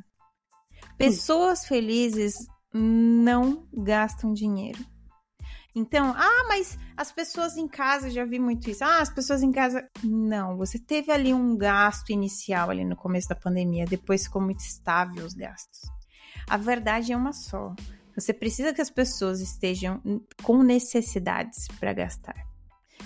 Pessoas 0.96 1.66
felizes 1.66 2.34
não 2.72 3.68
gastam 3.72 4.32
dinheiro. 4.32 4.84
Então, 5.74 6.12
ah, 6.14 6.44
mas 6.48 6.78
as 6.96 7.10
pessoas 7.10 7.56
em 7.56 7.66
casa, 7.66 8.10
já 8.10 8.24
vi 8.24 8.38
muito 8.38 8.68
isso. 8.68 8.84
Ah, 8.84 9.00
as 9.00 9.08
pessoas 9.08 9.42
em 9.42 9.50
casa. 9.50 9.88
Não, 10.04 10.56
você 10.56 10.78
teve 10.78 11.10
ali 11.10 11.32
um 11.32 11.56
gasto 11.56 12.10
inicial 12.10 12.68
ali 12.68 12.84
no 12.84 12.94
começo 12.94 13.28
da 13.28 13.34
pandemia, 13.34 13.86
depois 13.86 14.24
ficou 14.24 14.42
muito 14.42 14.60
estável 14.60 15.24
os 15.24 15.32
gastos. 15.32 15.80
A 16.48 16.56
verdade 16.58 17.12
é 17.12 17.16
uma 17.16 17.32
só. 17.32 17.74
Você 18.14 18.34
precisa 18.34 18.74
que 18.74 18.82
as 18.82 18.90
pessoas 18.90 19.40
estejam 19.40 20.02
com 20.42 20.62
necessidades 20.62 21.66
para 21.80 21.94
gastar. 21.94 22.36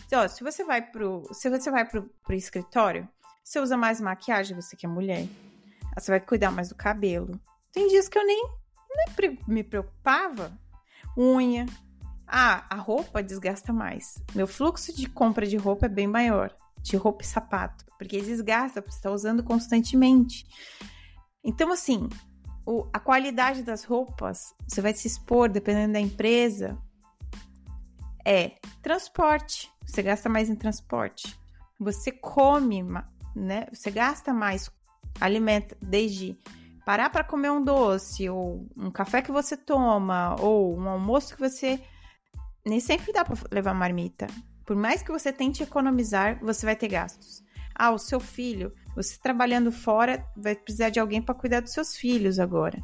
Então, 0.06 0.22
ó, 0.22 0.28
se 0.28 0.42
você 0.42 0.64
vai 0.64 0.82
pro, 0.82 1.22
se 1.32 1.48
você 1.48 1.70
vai 1.70 1.88
pro, 1.88 2.10
pro 2.24 2.34
escritório, 2.34 3.08
você 3.46 3.60
usa 3.60 3.76
mais 3.76 4.00
maquiagem, 4.00 4.60
você 4.60 4.74
que 4.74 4.86
é 4.86 4.88
mulher. 4.88 5.24
Você 5.96 6.10
vai 6.10 6.18
cuidar 6.18 6.50
mais 6.50 6.68
do 6.68 6.74
cabelo. 6.74 7.40
Tem 7.72 7.86
dias 7.86 8.08
que 8.08 8.18
eu 8.18 8.26
nem, 8.26 8.44
nem 9.16 9.38
me 9.46 9.62
preocupava. 9.62 10.52
Unha. 11.16 11.64
Ah, 12.26 12.66
a 12.68 12.74
roupa 12.74 13.22
desgasta 13.22 13.72
mais. 13.72 14.20
Meu 14.34 14.48
fluxo 14.48 14.92
de 14.92 15.08
compra 15.08 15.46
de 15.46 15.56
roupa 15.56 15.86
é 15.86 15.88
bem 15.88 16.08
maior, 16.08 16.52
de 16.82 16.96
roupa 16.96 17.22
e 17.22 17.26
sapato, 17.26 17.84
porque 17.96 18.20
desgasta, 18.20 18.82
porque 18.82 18.92
você 18.92 18.98
está 18.98 19.12
usando 19.12 19.44
constantemente. 19.44 20.44
Então, 21.44 21.70
assim, 21.70 22.08
o, 22.66 22.88
a 22.92 22.98
qualidade 22.98 23.62
das 23.62 23.84
roupas, 23.84 24.56
você 24.66 24.80
vai 24.80 24.92
se 24.92 25.06
expor, 25.06 25.48
dependendo 25.48 25.92
da 25.92 26.00
empresa, 26.00 26.76
é 28.24 28.56
transporte. 28.82 29.70
Você 29.86 30.02
gasta 30.02 30.28
mais 30.28 30.50
em 30.50 30.56
transporte. 30.56 31.38
Você 31.78 32.10
come, 32.10 32.82
né? 33.36 33.66
Você 33.72 33.90
gasta 33.90 34.32
mais 34.32 34.70
alimenta, 35.20 35.76
desde 35.80 36.38
parar 36.84 37.10
para 37.10 37.24
comer 37.24 37.50
um 37.50 37.62
doce, 37.62 38.28
ou 38.28 38.66
um 38.76 38.90
café 38.90 39.20
que 39.20 39.30
você 39.30 39.56
toma, 39.56 40.36
ou 40.40 40.76
um 40.76 40.88
almoço 40.88 41.34
que 41.34 41.40
você. 41.40 41.80
Nem 42.64 42.80
sempre 42.80 43.12
dá 43.12 43.24
para 43.24 43.36
levar 43.52 43.74
marmita. 43.74 44.26
Por 44.64 44.74
mais 44.74 45.02
que 45.02 45.12
você 45.12 45.32
tente 45.32 45.62
economizar, 45.62 46.40
você 46.42 46.66
vai 46.66 46.74
ter 46.74 46.88
gastos. 46.88 47.44
Ah, 47.72 47.92
o 47.92 47.98
seu 47.98 48.18
filho, 48.18 48.72
você 48.96 49.16
trabalhando 49.18 49.70
fora, 49.70 50.26
vai 50.36 50.56
precisar 50.56 50.88
de 50.88 50.98
alguém 50.98 51.22
para 51.22 51.34
cuidar 51.34 51.60
dos 51.60 51.72
seus 51.72 51.94
filhos 51.94 52.40
agora. 52.40 52.80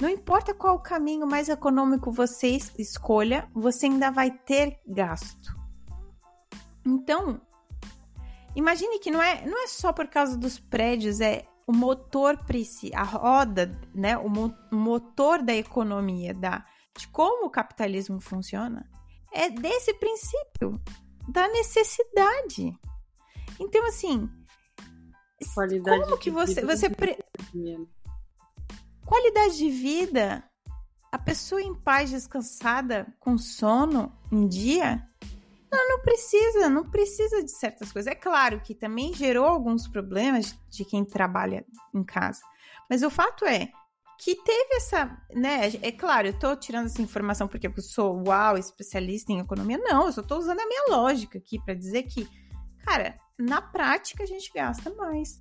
Não 0.00 0.08
importa 0.08 0.52
qual 0.52 0.78
caminho 0.80 1.26
mais 1.26 1.48
econômico 1.48 2.10
você 2.10 2.58
escolha, 2.78 3.48
você 3.54 3.86
ainda 3.86 4.10
vai 4.10 4.30
ter 4.30 4.78
gasto. 4.86 5.56
Então, 6.84 7.40
imagine 8.54 8.98
que 8.98 9.10
não 9.10 9.22
é, 9.22 9.44
não 9.46 9.64
é 9.64 9.66
só 9.66 9.92
por 9.92 10.08
causa 10.08 10.36
dos 10.36 10.58
prédios, 10.58 11.20
é 11.20 11.46
o 11.66 11.72
motor 11.72 12.38
a 12.94 13.02
roda, 13.02 13.80
né, 13.94 14.16
o, 14.18 14.28
mo 14.28 14.54
o 14.70 14.76
motor 14.76 15.42
da 15.42 15.54
economia, 15.54 16.34
da 16.34 16.64
de 16.96 17.08
como 17.08 17.46
o 17.46 17.50
capitalismo 17.50 18.20
funciona, 18.20 18.88
é 19.32 19.50
desse 19.50 19.92
princípio 19.94 20.80
da 21.28 21.48
necessidade. 21.48 22.72
Então, 23.58 23.84
assim, 23.86 24.30
Qualidade 25.52 26.02
como 26.02 26.18
que 26.18 26.30
você 26.30 26.64
você 26.64 26.88
pre... 26.88 27.18
Qualidade 29.04 29.58
de 29.58 29.70
vida? 29.70 30.44
A 31.10 31.18
pessoa 31.18 31.62
em 31.62 31.74
paz, 31.74 32.10
descansada, 32.10 33.06
com 33.20 33.38
sono, 33.38 34.12
em 34.32 34.48
dia, 34.48 35.06
ela 35.74 35.88
não 35.88 36.00
precisa, 36.00 36.68
não 36.68 36.90
precisa 36.90 37.42
de 37.42 37.50
certas 37.50 37.92
coisas. 37.92 38.10
É 38.10 38.14
claro 38.14 38.60
que 38.60 38.74
também 38.74 39.12
gerou 39.12 39.46
alguns 39.46 39.88
problemas 39.88 40.56
de 40.70 40.84
quem 40.84 41.04
trabalha 41.04 41.64
em 41.94 42.04
casa. 42.04 42.40
Mas 42.88 43.02
o 43.02 43.10
fato 43.10 43.44
é 43.44 43.70
que 44.18 44.36
teve 44.36 44.76
essa, 44.76 45.18
né? 45.34 45.72
É 45.82 45.92
claro, 45.92 46.28
eu 46.28 46.38
tô 46.38 46.54
tirando 46.56 46.86
essa 46.86 47.02
informação 47.02 47.48
porque 47.48 47.66
eu 47.66 47.82
sou 47.82 48.22
uau, 48.26 48.56
especialista 48.56 49.32
em 49.32 49.40
economia. 49.40 49.78
Não, 49.78 50.06
eu 50.06 50.12
só 50.12 50.22
tô 50.22 50.38
usando 50.38 50.60
a 50.60 50.66
minha 50.66 50.84
lógica 50.88 51.38
aqui 51.38 51.58
para 51.62 51.74
dizer 51.74 52.04
que, 52.04 52.28
cara, 52.84 53.18
na 53.38 53.60
prática 53.60 54.22
a 54.22 54.26
gente 54.26 54.52
gasta 54.54 54.94
mais, 54.94 55.40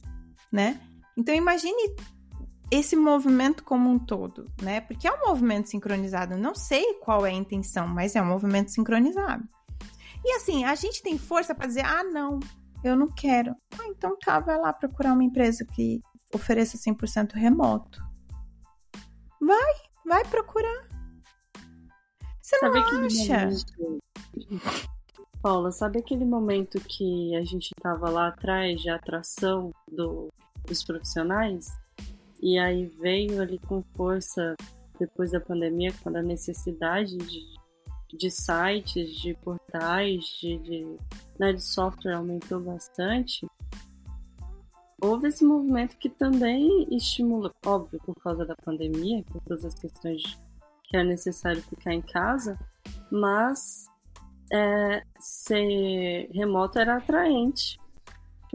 né? 0.52 0.82
Então 1.18 1.34
imagine 1.34 1.96
esse 2.72 2.96
movimento 2.96 3.64
como 3.64 3.90
um 3.90 4.00
todo, 4.00 4.52
né? 4.62 4.82
Porque 4.82 5.08
é 5.08 5.14
um 5.14 5.28
movimento 5.28 5.70
sincronizado. 5.70 6.36
Não 6.36 6.56
sei 6.56 6.96
qual 6.96 7.26
é 7.26 7.30
a 7.30 7.34
intenção, 7.34 7.88
mas 7.88 8.16
é 8.16 8.22
um 8.22 8.26
movimento 8.26 8.72
sincronizado. 8.72 9.48
E 10.24 10.36
assim, 10.36 10.64
a 10.64 10.76
gente 10.76 11.02
tem 11.02 11.18
força 11.18 11.54
para 11.54 11.68
dizer: 11.68 11.86
ah, 11.86 12.04
não, 12.04 12.40
eu 12.84 12.96
não 12.96 13.08
quero. 13.08 13.56
Ah, 13.80 13.88
então 13.88 14.18
tá, 14.18 14.40
vai 14.40 14.58
lá 14.58 14.72
procurar 14.72 15.14
uma 15.14 15.24
empresa 15.24 15.66
que 15.66 16.02
ofereça 16.34 16.78
100% 16.78 17.34
remoto. 17.34 18.02
Vai, 19.40 19.74
vai 20.06 20.26
procurar. 20.26 20.88
Você 22.42 22.58
sabe 22.60 22.80
não 22.80 23.06
acha? 23.06 23.50
Momento... 23.80 24.00
Paula, 25.42 25.72
sabe 25.72 26.00
aquele 26.00 26.24
momento 26.24 26.80
que 26.80 27.36
a 27.36 27.44
gente 27.44 27.72
tava 27.82 28.10
lá 28.10 28.30
atrás 28.30 28.82
de 28.82 28.90
atração 28.90 29.74
do, 29.92 30.30
dos 30.66 30.84
profissionais? 30.84 31.68
E 32.42 32.58
aí 32.58 32.86
veio 32.86 33.42
ali 33.42 33.60
com 33.60 33.84
força, 33.96 34.56
depois 35.00 35.32
da 35.32 35.40
pandemia, 35.40 35.94
quando 36.02 36.18
a 36.18 36.22
necessidade 36.22 37.18
de, 37.18 37.42
de 38.18 38.30
sites, 38.30 39.16
de 39.20 39.34
portais, 39.36 40.24
de, 40.42 40.58
de, 40.60 40.98
né, 41.40 41.54
de 41.54 41.64
software 41.64 42.14
aumentou 42.14 42.60
bastante, 42.60 43.48
houve 45.02 45.28
esse 45.28 45.44
movimento 45.44 45.98
que 45.98 46.10
também 46.10 46.88
estimula, 46.92 47.52
óbvio, 47.66 48.00
por 48.06 48.16
causa 48.16 48.46
da 48.46 48.56
pandemia, 48.56 49.24
por 49.24 49.42
todas 49.42 49.66
as 49.66 49.74
questões 49.76 50.22
que 50.86 50.98
é 50.98 51.04
necessário 51.04 51.62
ficar 51.64 51.94
em 51.94 52.02
casa, 52.02 52.58
mas 53.12 53.88
é, 54.52 55.04
ser 55.20 56.30
remoto 56.32 56.80
era 56.80 56.98
atraente 56.98 57.80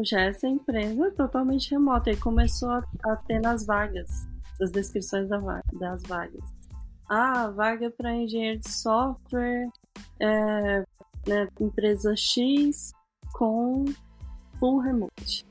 já 0.00 0.20
essa 0.20 0.46
empresa 0.46 1.10
totalmente 1.12 1.70
remota 1.70 2.10
e 2.10 2.16
começou 2.16 2.70
a, 2.70 2.84
a 3.04 3.16
ter 3.16 3.40
nas 3.40 3.66
vagas, 3.66 4.28
as 4.60 4.70
descrições 4.70 5.28
da, 5.28 5.38
das 5.72 6.02
vagas. 6.04 6.57
Ah, 7.08 7.48
vaga 7.50 7.90
para 7.90 8.14
engenheiro 8.14 8.60
de 8.60 8.70
software, 8.70 9.68
é, 10.20 10.84
né, 11.26 11.48
empresa 11.60 12.14
X 12.16 12.92
com 13.32 13.84
full 14.58 14.78
remote. 14.78 15.46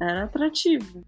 Era 0.00 0.24
atrativo. 0.24 1.04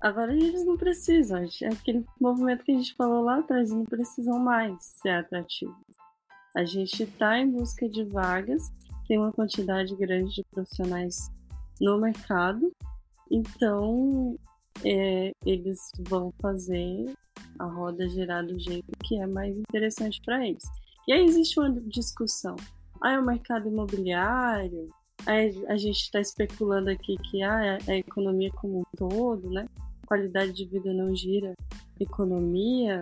Agora 0.00 0.32
eles 0.32 0.64
não 0.64 0.78
precisam, 0.78 1.44
é 1.62 1.68
aquele 1.68 2.06
movimento 2.18 2.64
que 2.64 2.72
a 2.72 2.74
gente 2.74 2.94
falou 2.94 3.22
lá 3.22 3.40
atrás, 3.40 3.70
não 3.70 3.84
precisam 3.84 4.38
mais 4.38 4.82
ser 4.82 5.10
atrativos. 5.10 5.76
A 6.56 6.64
gente 6.64 7.02
está 7.02 7.38
em 7.38 7.50
busca 7.50 7.86
de 7.86 8.04
vagas 8.04 8.72
tem 9.10 9.18
uma 9.18 9.32
quantidade 9.32 9.96
grande 9.96 10.36
de 10.36 10.44
profissionais 10.52 11.32
no 11.80 11.98
mercado, 11.98 12.72
então 13.28 14.38
é, 14.84 15.32
eles 15.44 15.78
vão 16.08 16.32
fazer 16.40 17.12
a 17.58 17.64
roda 17.64 18.08
girar 18.08 18.44
do 18.46 18.58
jeito 18.58 18.90
que 19.04 19.16
é 19.18 19.26
mais 19.26 19.56
interessante 19.56 20.20
para 20.24 20.46
eles. 20.46 20.62
E 21.06 21.12
aí 21.12 21.24
existe 21.24 21.58
uma 21.58 21.70
discussão. 21.70 22.56
Ah, 23.02 23.12
é 23.12 23.18
o 23.18 23.24
mercado 23.24 23.68
imobiliário? 23.68 24.88
Aí 25.26 25.64
a 25.68 25.76
gente 25.76 26.00
está 26.00 26.20
especulando 26.20 26.90
aqui 26.90 27.16
que 27.30 27.42
ah, 27.42 27.78
é 27.86 27.92
a 27.92 27.96
economia 27.96 28.50
como 28.52 28.80
um 28.80 28.84
todo, 28.96 29.50
né? 29.50 29.66
qualidade 30.10 30.52
de 30.52 30.64
vida 30.64 30.92
não 30.92 31.14
gira 31.14 31.54
economia. 32.00 32.98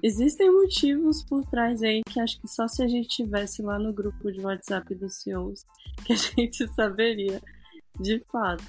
Existem 0.00 0.52
motivos 0.52 1.24
por 1.24 1.44
trás 1.46 1.82
aí 1.82 2.02
que 2.08 2.20
acho 2.20 2.40
que 2.40 2.46
só 2.46 2.68
se 2.68 2.80
a 2.80 2.86
gente 2.86 3.08
tivesse 3.08 3.60
lá 3.60 3.76
no 3.76 3.92
grupo 3.92 4.30
de 4.30 4.40
WhatsApp 4.40 4.94
dos 4.94 5.16
CEOs 5.16 5.66
que 6.04 6.12
a 6.12 6.16
gente 6.38 6.68
saberia 6.68 7.42
de 8.00 8.20
fato. 8.30 8.64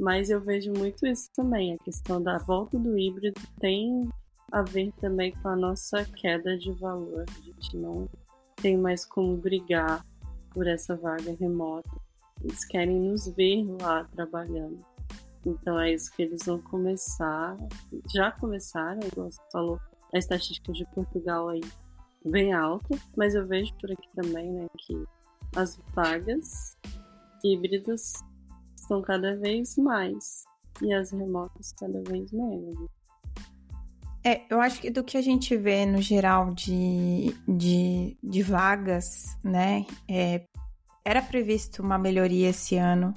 Mas 0.00 0.30
eu 0.30 0.40
vejo 0.40 0.72
muito 0.72 1.06
isso 1.06 1.30
também. 1.34 1.74
A 1.74 1.78
questão 1.84 2.22
da 2.22 2.38
volta 2.38 2.78
do 2.78 2.98
híbrido 2.98 3.38
tem 3.60 4.08
a 4.50 4.62
ver 4.62 4.90
também 4.98 5.30
com 5.42 5.48
a 5.48 5.54
nossa 5.54 6.02
queda 6.16 6.56
de 6.56 6.72
valor. 6.72 7.26
A 7.28 7.42
gente 7.42 7.76
não 7.76 8.08
tem 8.56 8.78
mais 8.78 9.04
como 9.04 9.36
brigar 9.36 10.02
por 10.54 10.66
essa 10.66 10.96
vaga 10.96 11.36
remota. 11.38 11.90
Eles 12.42 12.64
querem 12.64 12.98
nos 12.98 13.28
ver 13.28 13.62
lá 13.82 14.04
trabalhando. 14.04 14.82
Então 15.44 15.78
é 15.78 15.92
isso 15.92 16.10
que 16.16 16.22
eles 16.22 16.46
vão 16.46 16.62
começar. 16.62 17.54
Já 18.14 18.32
começaram, 18.32 19.00
igual 19.06 19.30
você 19.30 19.40
falou, 19.52 19.78
a 20.14 20.18
estatística 20.18 20.72
de 20.72 20.86
Portugal 20.94 21.50
aí 21.50 21.60
bem 22.24 22.54
alta, 22.54 22.98
mas 23.14 23.34
eu 23.34 23.46
vejo 23.46 23.74
por 23.74 23.92
aqui 23.92 24.08
também, 24.14 24.50
né, 24.50 24.66
que 24.78 25.04
as 25.56 25.78
vagas 25.94 26.76
híbridas 27.44 28.14
são 28.90 29.00
cada 29.00 29.36
vez 29.36 29.76
mais 29.76 30.42
e 30.82 30.92
as 30.92 31.12
remotas 31.12 31.72
cada 31.78 32.02
vez 32.02 32.32
menos. 32.32 32.90
É, 34.24 34.42
eu 34.50 34.60
acho 34.60 34.80
que 34.80 34.90
do 34.90 35.04
que 35.04 35.16
a 35.16 35.22
gente 35.22 35.56
vê 35.56 35.86
no 35.86 36.02
geral 36.02 36.52
de, 36.52 37.34
de, 37.46 38.18
de 38.22 38.42
vagas, 38.42 39.38
né, 39.44 39.86
é, 40.08 40.44
era 41.04 41.22
previsto 41.22 41.82
uma 41.82 41.96
melhoria 41.96 42.50
esse 42.50 42.76
ano. 42.76 43.14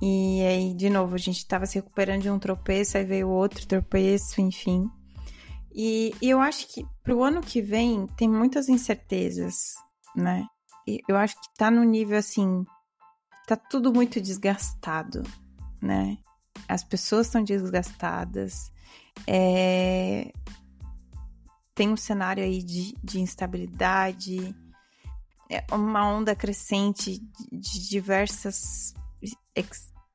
E 0.00 0.40
aí, 0.42 0.74
de 0.74 0.88
novo, 0.88 1.16
a 1.16 1.18
gente 1.18 1.38
estava 1.38 1.66
se 1.66 1.74
recuperando 1.74 2.22
de 2.22 2.30
um 2.30 2.38
tropeço, 2.38 2.96
aí 2.96 3.04
veio 3.04 3.28
outro 3.28 3.66
tropeço, 3.66 4.40
enfim. 4.40 4.88
E, 5.74 6.14
e 6.22 6.30
eu 6.30 6.40
acho 6.40 6.66
que 6.68 6.86
para 7.02 7.14
o 7.14 7.22
ano 7.22 7.42
que 7.42 7.60
vem 7.60 8.06
tem 8.16 8.28
muitas 8.28 8.68
incertezas, 8.68 9.74
né? 10.16 10.46
E 10.88 11.00
eu 11.06 11.16
acho 11.16 11.34
que 11.34 11.48
tá 11.58 11.70
no 11.70 11.84
nível 11.84 12.16
assim, 12.16 12.64
tá 13.50 13.56
tudo 13.56 13.92
muito 13.92 14.20
desgastado, 14.20 15.24
né? 15.82 16.18
As 16.68 16.84
pessoas 16.84 17.26
estão 17.26 17.42
desgastadas. 17.42 18.70
É... 19.26 20.32
Tem 21.74 21.88
um 21.88 21.96
cenário 21.96 22.44
aí 22.44 22.62
de, 22.62 22.94
de 23.02 23.18
instabilidade, 23.18 24.54
é 25.50 25.64
uma 25.72 26.06
onda 26.06 26.36
crescente 26.36 27.20
de 27.50 27.88
diversas 27.88 28.94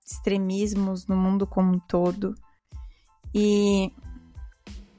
extremismos 0.06 1.06
no 1.06 1.18
mundo 1.18 1.46
como 1.46 1.74
um 1.74 1.80
todo. 1.80 2.36
E 3.34 3.92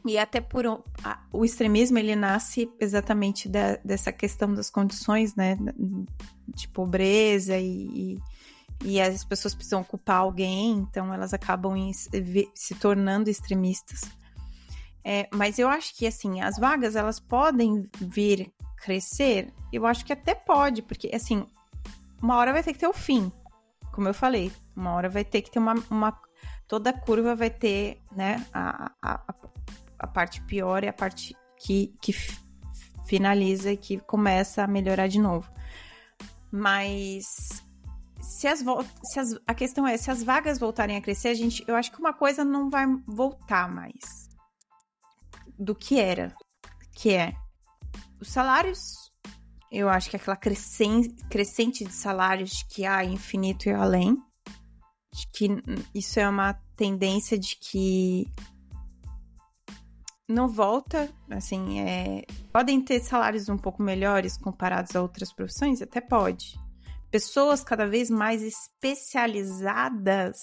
E 0.09 0.18
até 0.18 0.40
por 0.40 0.66
a, 1.04 1.18
o 1.32 1.44
extremismo 1.44 1.98
ele 1.98 2.14
nasce 2.14 2.70
exatamente 2.80 3.48
da, 3.48 3.76
dessa 3.84 4.12
questão 4.12 4.52
das 4.54 4.70
condições, 4.70 5.34
né, 5.34 5.57
de 6.48 6.68
pobreza 6.68 7.57
e, 7.57 8.14
e, 8.14 8.18
e, 8.84 9.00
as 9.00 9.24
pessoas 9.24 9.54
precisam 9.54 9.80
ocupar 9.80 10.18
alguém, 10.18 10.72
então 10.72 11.12
elas 11.12 11.34
acabam 11.34 11.76
em, 11.76 11.92
se 11.92 12.74
tornando 12.74 13.30
extremistas. 13.30 14.02
É, 15.04 15.28
mas 15.32 15.59
eu 15.59 15.68
acho 15.68 15.96
que 15.96 16.07
assim 16.07 16.40
as 16.40 16.59
vagas 16.59 16.96
elas 16.96 17.20
podem 17.20 17.88
vir 18.00 18.52
crescer. 18.78 19.52
Eu 19.72 19.86
acho 19.86 20.04
que 20.04 20.12
até 20.12 20.34
pode, 20.34 20.82
porque 20.82 21.11
assim 21.14 21.46
uma 22.20 22.36
hora 22.36 22.52
vai 22.52 22.62
ter 22.62 22.72
que 22.72 22.78
ter 22.78 22.88
o 22.88 22.92
fim, 22.92 23.30
como 23.92 24.09
eu 24.09 24.14
falei, 24.14 24.52
uma 24.74 24.92
hora 24.92 25.09
vai 25.09 25.24
ter 25.24 25.42
que 25.42 25.50
ter 25.50 25.59
uma, 25.59 25.74
uma 25.90 26.12
toda 26.66 26.92
curva 26.92 27.34
vai 27.34 27.50
ter, 27.50 28.02
né, 28.12 28.44
a, 28.52 28.92
a, 29.00 29.34
a 29.99 30.07
parte 30.07 30.42
pior 30.42 30.84
e 30.84 30.88
a 30.88 30.92
parte 30.92 31.36
que, 31.57 31.94
que 32.01 32.12
finaliza 33.07 33.72
e 33.72 33.76
que 33.76 33.99
começa 34.01 34.62
a 34.62 34.66
melhorar 34.66 35.07
de 35.07 35.18
novo. 35.18 35.51
Mas 36.51 37.64
se 38.20 38.49
as, 38.49 38.64
se 39.05 39.20
as, 39.20 39.38
a 39.47 39.55
questão 39.55 39.86
é, 39.86 39.97
se 39.97 40.11
as 40.11 40.22
vagas 40.22 40.59
voltarem 40.59 40.97
a 40.97 41.01
crescer, 41.01 41.28
a 41.28 41.34
gente, 41.34 41.64
eu 41.66 41.76
acho 41.76 41.92
que 41.92 41.99
uma 41.99 42.12
coisa 42.12 42.44
não 42.44 42.68
vai 42.68 42.86
voltar 43.07 43.68
mais 43.72 44.28
do 45.59 45.74
que 45.74 45.99
era, 45.99 46.34
que 46.92 47.12
é 47.12 47.34
os 48.20 48.28
salários. 48.28 48.80
Eu 49.70 49.88
acho 49.88 50.09
que 50.11 50.16
aquela 50.16 50.36
crescente, 50.36 51.14
crescente 51.28 51.84
de 51.84 51.92
salários 51.92 52.62
que 52.64 52.84
há 52.84 53.05
infinito 53.05 53.68
e 53.68 53.72
além, 53.72 54.16
que 55.32 55.49
isso 55.94 56.20
é 56.20 56.28
uma 56.28 56.55
tendência 56.76 57.38
de 57.38 57.57
que 57.57 58.26
não 60.28 60.48
volta, 60.48 61.08
assim, 61.30 61.80
é... 61.80 62.24
podem 62.52 62.80
ter 62.80 63.00
salários 63.00 63.48
um 63.48 63.56
pouco 63.56 63.82
melhores 63.82 64.36
comparados 64.36 64.94
a 64.96 65.02
outras 65.02 65.32
profissões? 65.32 65.80
Até 65.80 66.00
pode. 66.00 66.58
Pessoas 67.10 67.62
cada 67.62 67.86
vez 67.86 68.10
mais 68.10 68.42
especializadas 68.42 70.38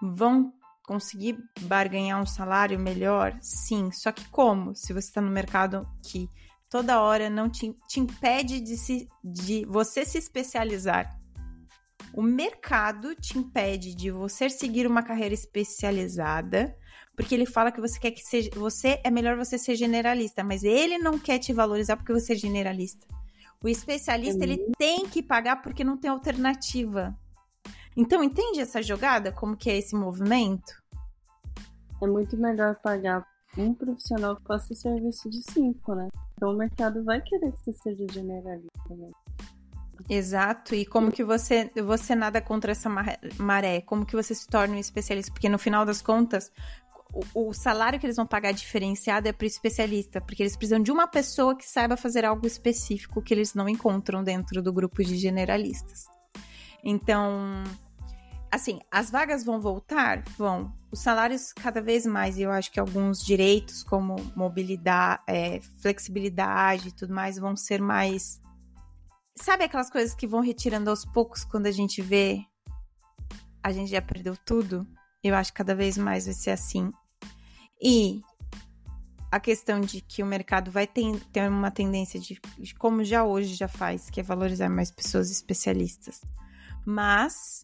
vão 0.00 0.52
conseguir 0.84 1.38
barganhar 1.62 2.20
um 2.20 2.26
salário 2.26 2.78
melhor? 2.78 3.36
Sim. 3.40 3.90
Só 3.92 4.12
que 4.12 4.28
como? 4.28 4.74
Se 4.74 4.92
você 4.92 5.08
está 5.08 5.20
no 5.20 5.30
mercado 5.30 5.86
que 6.04 6.28
toda 6.68 7.00
hora 7.00 7.28
não 7.28 7.50
te, 7.50 7.76
te 7.88 8.00
impede 8.00 8.60
de, 8.60 8.76
se, 8.76 9.08
de 9.22 9.64
você 9.66 10.06
se 10.06 10.18
especializar. 10.18 11.18
O 12.14 12.22
mercado 12.22 13.14
te 13.14 13.38
impede 13.38 13.94
de 13.94 14.10
você 14.10 14.48
seguir 14.48 14.86
uma 14.86 15.02
carreira 15.02 15.34
especializada 15.34 16.76
porque 17.20 17.34
ele 17.34 17.44
fala 17.44 17.70
que 17.70 17.82
você 17.82 18.00
quer 18.00 18.12
que 18.12 18.22
seja. 18.22 18.48
Você 18.54 18.98
é 19.04 19.10
melhor 19.10 19.36
você 19.36 19.58
ser 19.58 19.76
generalista, 19.76 20.42
mas 20.42 20.64
ele 20.64 20.96
não 20.96 21.18
quer 21.18 21.38
te 21.38 21.52
valorizar 21.52 21.96
porque 21.96 22.14
você 22.14 22.32
é 22.32 22.36
generalista. 22.36 23.06
O 23.62 23.68
especialista, 23.68 24.42
ele 24.42 24.56
uhum. 24.56 24.72
tem 24.78 25.06
que 25.06 25.22
pagar 25.22 25.60
porque 25.60 25.84
não 25.84 25.98
tem 25.98 26.10
alternativa. 26.10 27.14
Então, 27.94 28.24
entende 28.24 28.60
essa 28.60 28.82
jogada? 28.82 29.30
Como 29.30 29.54
que 29.54 29.68
é 29.68 29.76
esse 29.76 29.94
movimento? 29.94 30.82
É 32.02 32.06
muito 32.06 32.38
melhor 32.38 32.76
pagar 32.76 33.26
um 33.58 33.74
profissional 33.74 34.36
que 34.36 34.44
faça 34.44 34.74
serviço 34.74 35.28
de 35.28 35.42
cinco, 35.42 35.94
né? 35.94 36.08
Então 36.34 36.54
o 36.54 36.56
mercado 36.56 37.04
vai 37.04 37.20
querer 37.20 37.52
que 37.52 37.58
você 37.58 37.72
seja 37.74 38.06
generalista 38.10 38.80
também. 38.88 39.12
Exato, 40.08 40.74
e 40.74 40.86
como 40.86 41.12
que 41.12 41.22
você 41.22 41.70
você 41.76 42.14
nada 42.14 42.40
contra 42.40 42.72
essa 42.72 42.88
maré? 43.38 43.80
Como 43.82 44.06
que 44.06 44.16
você 44.16 44.34
se 44.34 44.46
torna 44.46 44.74
um 44.74 44.78
especialista? 44.78 45.32
Porque 45.32 45.48
no 45.48 45.58
final 45.58 45.84
das 45.84 46.00
contas, 46.00 46.50
o, 47.12 47.48
o 47.48 47.52
salário 47.52 47.98
que 47.98 48.06
eles 48.06 48.16
vão 48.16 48.26
pagar 48.26 48.52
diferenciado 48.52 49.28
é 49.28 49.32
para 49.32 49.44
o 49.44 49.46
especialista, 49.46 50.20
porque 50.20 50.42
eles 50.42 50.56
precisam 50.56 50.80
de 50.80 50.92
uma 50.92 51.06
pessoa 51.06 51.56
que 51.56 51.68
saiba 51.68 51.96
fazer 51.96 52.24
algo 52.24 52.46
específico 52.46 53.22
que 53.22 53.34
eles 53.34 53.54
não 53.54 53.68
encontram 53.68 54.22
dentro 54.22 54.62
do 54.62 54.72
grupo 54.72 55.02
de 55.02 55.16
generalistas. 55.16 56.06
Então, 56.82 57.64
assim, 58.50 58.80
as 58.90 59.10
vagas 59.10 59.44
vão 59.44 59.60
voltar? 59.60 60.22
Vão. 60.36 60.72
Os 60.90 61.00
salários 61.00 61.52
cada 61.52 61.80
vez 61.80 62.04
mais, 62.04 62.36
e 62.36 62.42
eu 62.42 62.50
acho 62.50 62.70
que 62.72 62.80
alguns 62.80 63.24
direitos 63.24 63.82
como 63.82 64.16
mobilidade, 64.34 65.22
é, 65.26 65.60
flexibilidade 65.78 66.88
e 66.88 66.92
tudo 66.92 67.14
mais 67.14 67.38
vão 67.38 67.54
ser 67.54 67.80
mais. 67.80 68.40
Sabe 69.36 69.64
aquelas 69.64 69.90
coisas 69.90 70.14
que 70.14 70.26
vão 70.26 70.40
retirando 70.40 70.90
aos 70.90 71.04
poucos 71.04 71.44
quando 71.44 71.66
a 71.66 71.70
gente 71.70 72.02
vê 72.02 72.44
a 73.62 73.72
gente 73.72 73.90
já 73.90 74.00
perdeu 74.00 74.36
tudo? 74.36 74.86
Eu 75.22 75.34
acho 75.34 75.52
que 75.52 75.58
cada 75.58 75.74
vez 75.74 75.98
mais 75.98 76.24
vai 76.24 76.34
ser 76.34 76.50
assim. 76.50 76.92
E 77.80 78.22
a 79.30 79.38
questão 79.38 79.80
de 79.80 80.00
que 80.00 80.22
o 80.22 80.26
mercado 80.26 80.70
vai 80.70 80.86
ter, 80.86 81.18
ter 81.26 81.48
uma 81.48 81.70
tendência 81.70 82.18
de, 82.18 82.40
de, 82.58 82.74
como 82.74 83.04
já 83.04 83.24
hoje 83.24 83.54
já 83.54 83.68
faz, 83.68 84.10
que 84.10 84.20
é 84.20 84.22
valorizar 84.22 84.68
mais 84.68 84.90
pessoas 84.90 85.30
especialistas. 85.30 86.20
Mas 86.84 87.62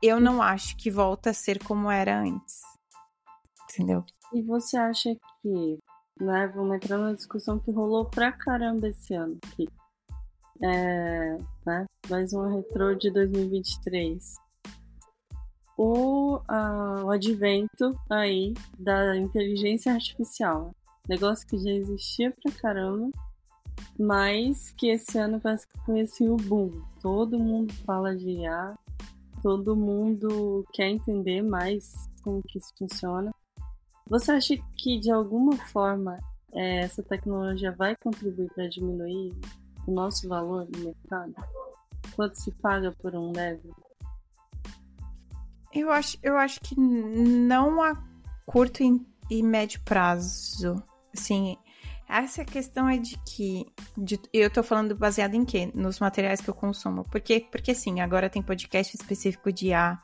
eu 0.00 0.20
não 0.20 0.40
acho 0.40 0.76
que 0.76 0.90
volta 0.90 1.30
a 1.30 1.34
ser 1.34 1.62
como 1.62 1.90
era 1.90 2.20
antes. 2.20 2.62
Entendeu? 3.64 4.04
E 4.32 4.42
você 4.42 4.76
acha 4.76 5.14
que, 5.42 5.78
né, 6.20 6.46
vamos 6.54 6.76
entrar 6.76 6.98
numa 6.98 7.14
discussão 7.14 7.58
que 7.58 7.70
rolou 7.70 8.06
pra 8.06 8.32
caramba 8.32 8.88
esse 8.88 9.14
ano 9.14 9.38
aqui. 9.44 9.68
É, 10.62 11.36
né, 11.66 11.86
mais 12.08 12.32
um 12.32 12.48
retrô 12.48 12.94
de 12.94 13.10
2023 13.10 14.43
o, 15.76 16.36
uh, 16.36 17.04
o 17.04 17.10
advento 17.10 17.98
aí 18.10 18.54
da 18.78 19.16
inteligência 19.16 19.92
artificial. 19.92 20.74
Negócio 21.08 21.46
que 21.46 21.58
já 21.58 21.70
existia 21.70 22.30
pra 22.30 22.52
caramba, 22.52 23.10
mas 23.98 24.70
que 24.70 24.88
esse 24.88 25.18
ano 25.18 25.40
parece 25.40 25.66
que 25.68 25.78
foi 25.84 26.00
assim 26.00 26.28
o 26.28 26.36
boom. 26.36 26.82
Todo 27.00 27.38
mundo 27.38 27.72
fala 27.84 28.16
de 28.16 28.30
IA, 28.30 28.74
todo 29.42 29.76
mundo 29.76 30.64
quer 30.72 30.88
entender 30.88 31.42
mais 31.42 32.08
como 32.22 32.42
que 32.42 32.58
isso 32.58 32.72
funciona. 32.78 33.34
Você 34.08 34.32
acha 34.32 34.56
que 34.76 34.98
de 34.98 35.10
alguma 35.10 35.56
forma 35.56 36.18
é, 36.52 36.80
essa 36.80 37.02
tecnologia 37.02 37.72
vai 37.72 37.96
contribuir 37.96 38.50
para 38.54 38.68
diminuir 38.68 39.34
o 39.86 39.92
nosso 39.92 40.28
valor 40.28 40.66
no 40.70 40.84
mercado? 40.84 41.34
Quanto 42.14 42.36
se 42.36 42.50
paga 42.52 42.92
por 42.92 43.14
um 43.14 43.32
level? 43.32 43.74
Eu 45.74 45.90
acho, 45.90 46.16
eu 46.22 46.36
acho 46.38 46.60
que 46.60 46.78
não 46.78 47.82
a 47.82 48.00
curto 48.46 48.82
e 49.30 49.42
médio 49.42 49.80
prazo. 49.84 50.82
Assim, 51.12 51.56
essa 52.08 52.44
questão 52.44 52.88
é 52.88 52.96
de 52.96 53.18
que. 53.26 53.66
De, 53.96 54.20
eu 54.32 54.50
tô 54.50 54.62
falando 54.62 54.94
baseado 54.94 55.34
em 55.34 55.44
quê? 55.44 55.70
Nos 55.74 55.98
materiais 55.98 56.40
que 56.40 56.48
eu 56.48 56.54
consumo. 56.54 57.04
Porque, 57.10 57.40
porque 57.50 57.74
sim, 57.74 58.00
agora 58.00 58.30
tem 58.30 58.42
podcast 58.42 58.94
específico 58.94 59.52
de 59.52 59.68
IA. 59.68 59.98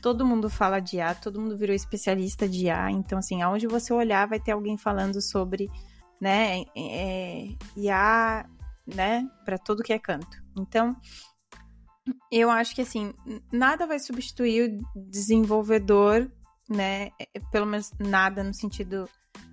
Todo 0.00 0.26
mundo 0.26 0.50
fala 0.50 0.80
de 0.80 0.96
IA, 0.96 1.14
todo 1.14 1.40
mundo 1.40 1.56
virou 1.56 1.76
especialista 1.76 2.48
de 2.48 2.66
IA. 2.66 2.90
Então, 2.90 3.18
assim, 3.18 3.42
aonde 3.42 3.68
você 3.68 3.92
olhar, 3.92 4.26
vai 4.26 4.40
ter 4.40 4.52
alguém 4.52 4.76
falando 4.76 5.20
sobre, 5.20 5.70
né, 6.20 6.64
é, 6.76 7.48
IA, 7.76 8.44
né, 8.84 9.28
para 9.44 9.58
todo 9.58 9.82
que 9.84 9.92
é 9.92 9.98
canto. 9.98 10.42
Então, 10.56 10.96
eu 12.30 12.50
acho 12.50 12.74
que 12.74 12.82
assim, 12.82 13.12
nada 13.52 13.86
vai 13.86 13.98
substituir 13.98 14.70
o 14.94 15.00
desenvolvedor, 15.08 16.30
né? 16.68 17.10
É, 17.18 17.28
é, 17.34 17.40
pelo 17.50 17.66
menos 17.66 17.92
nada 17.98 18.42
no 18.42 18.54
sentido, 18.54 19.08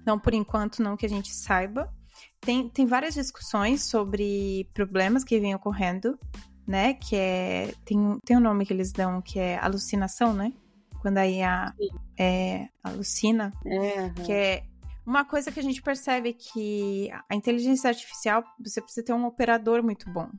não 0.05 0.19
por 0.19 0.33
enquanto, 0.33 0.81
não 0.81 0.97
que 0.97 1.05
a 1.05 1.09
gente 1.09 1.33
saiba. 1.33 1.93
Tem, 2.41 2.69
tem 2.69 2.85
várias 2.85 3.13
discussões 3.13 3.89
sobre 3.89 4.69
problemas 4.73 5.23
que 5.23 5.39
vêm 5.39 5.55
ocorrendo, 5.55 6.17
né? 6.65 6.93
Que 6.93 7.15
é. 7.15 7.73
Tem, 7.85 8.19
tem 8.25 8.37
um 8.37 8.41
nome 8.41 8.65
que 8.65 8.73
eles 8.73 8.91
dão 8.91 9.21
que 9.21 9.39
é 9.39 9.57
alucinação, 9.59 10.33
né? 10.33 10.53
Quando 11.01 11.17
a 11.17 11.27
IA 11.27 11.73
é, 12.17 12.67
alucina. 12.83 13.53
É, 13.65 14.09
que 14.23 14.31
é 14.31 14.63
uma 15.05 15.25
coisa 15.25 15.51
que 15.51 15.59
a 15.59 15.63
gente 15.63 15.81
percebe 15.81 16.33
que 16.33 17.09
a 17.29 17.35
inteligência 17.35 17.89
artificial, 17.89 18.43
você 18.59 18.81
precisa 18.81 19.05
ter 19.05 19.13
um 19.13 19.25
operador 19.25 19.81
muito 19.81 20.09
bom. 20.11 20.29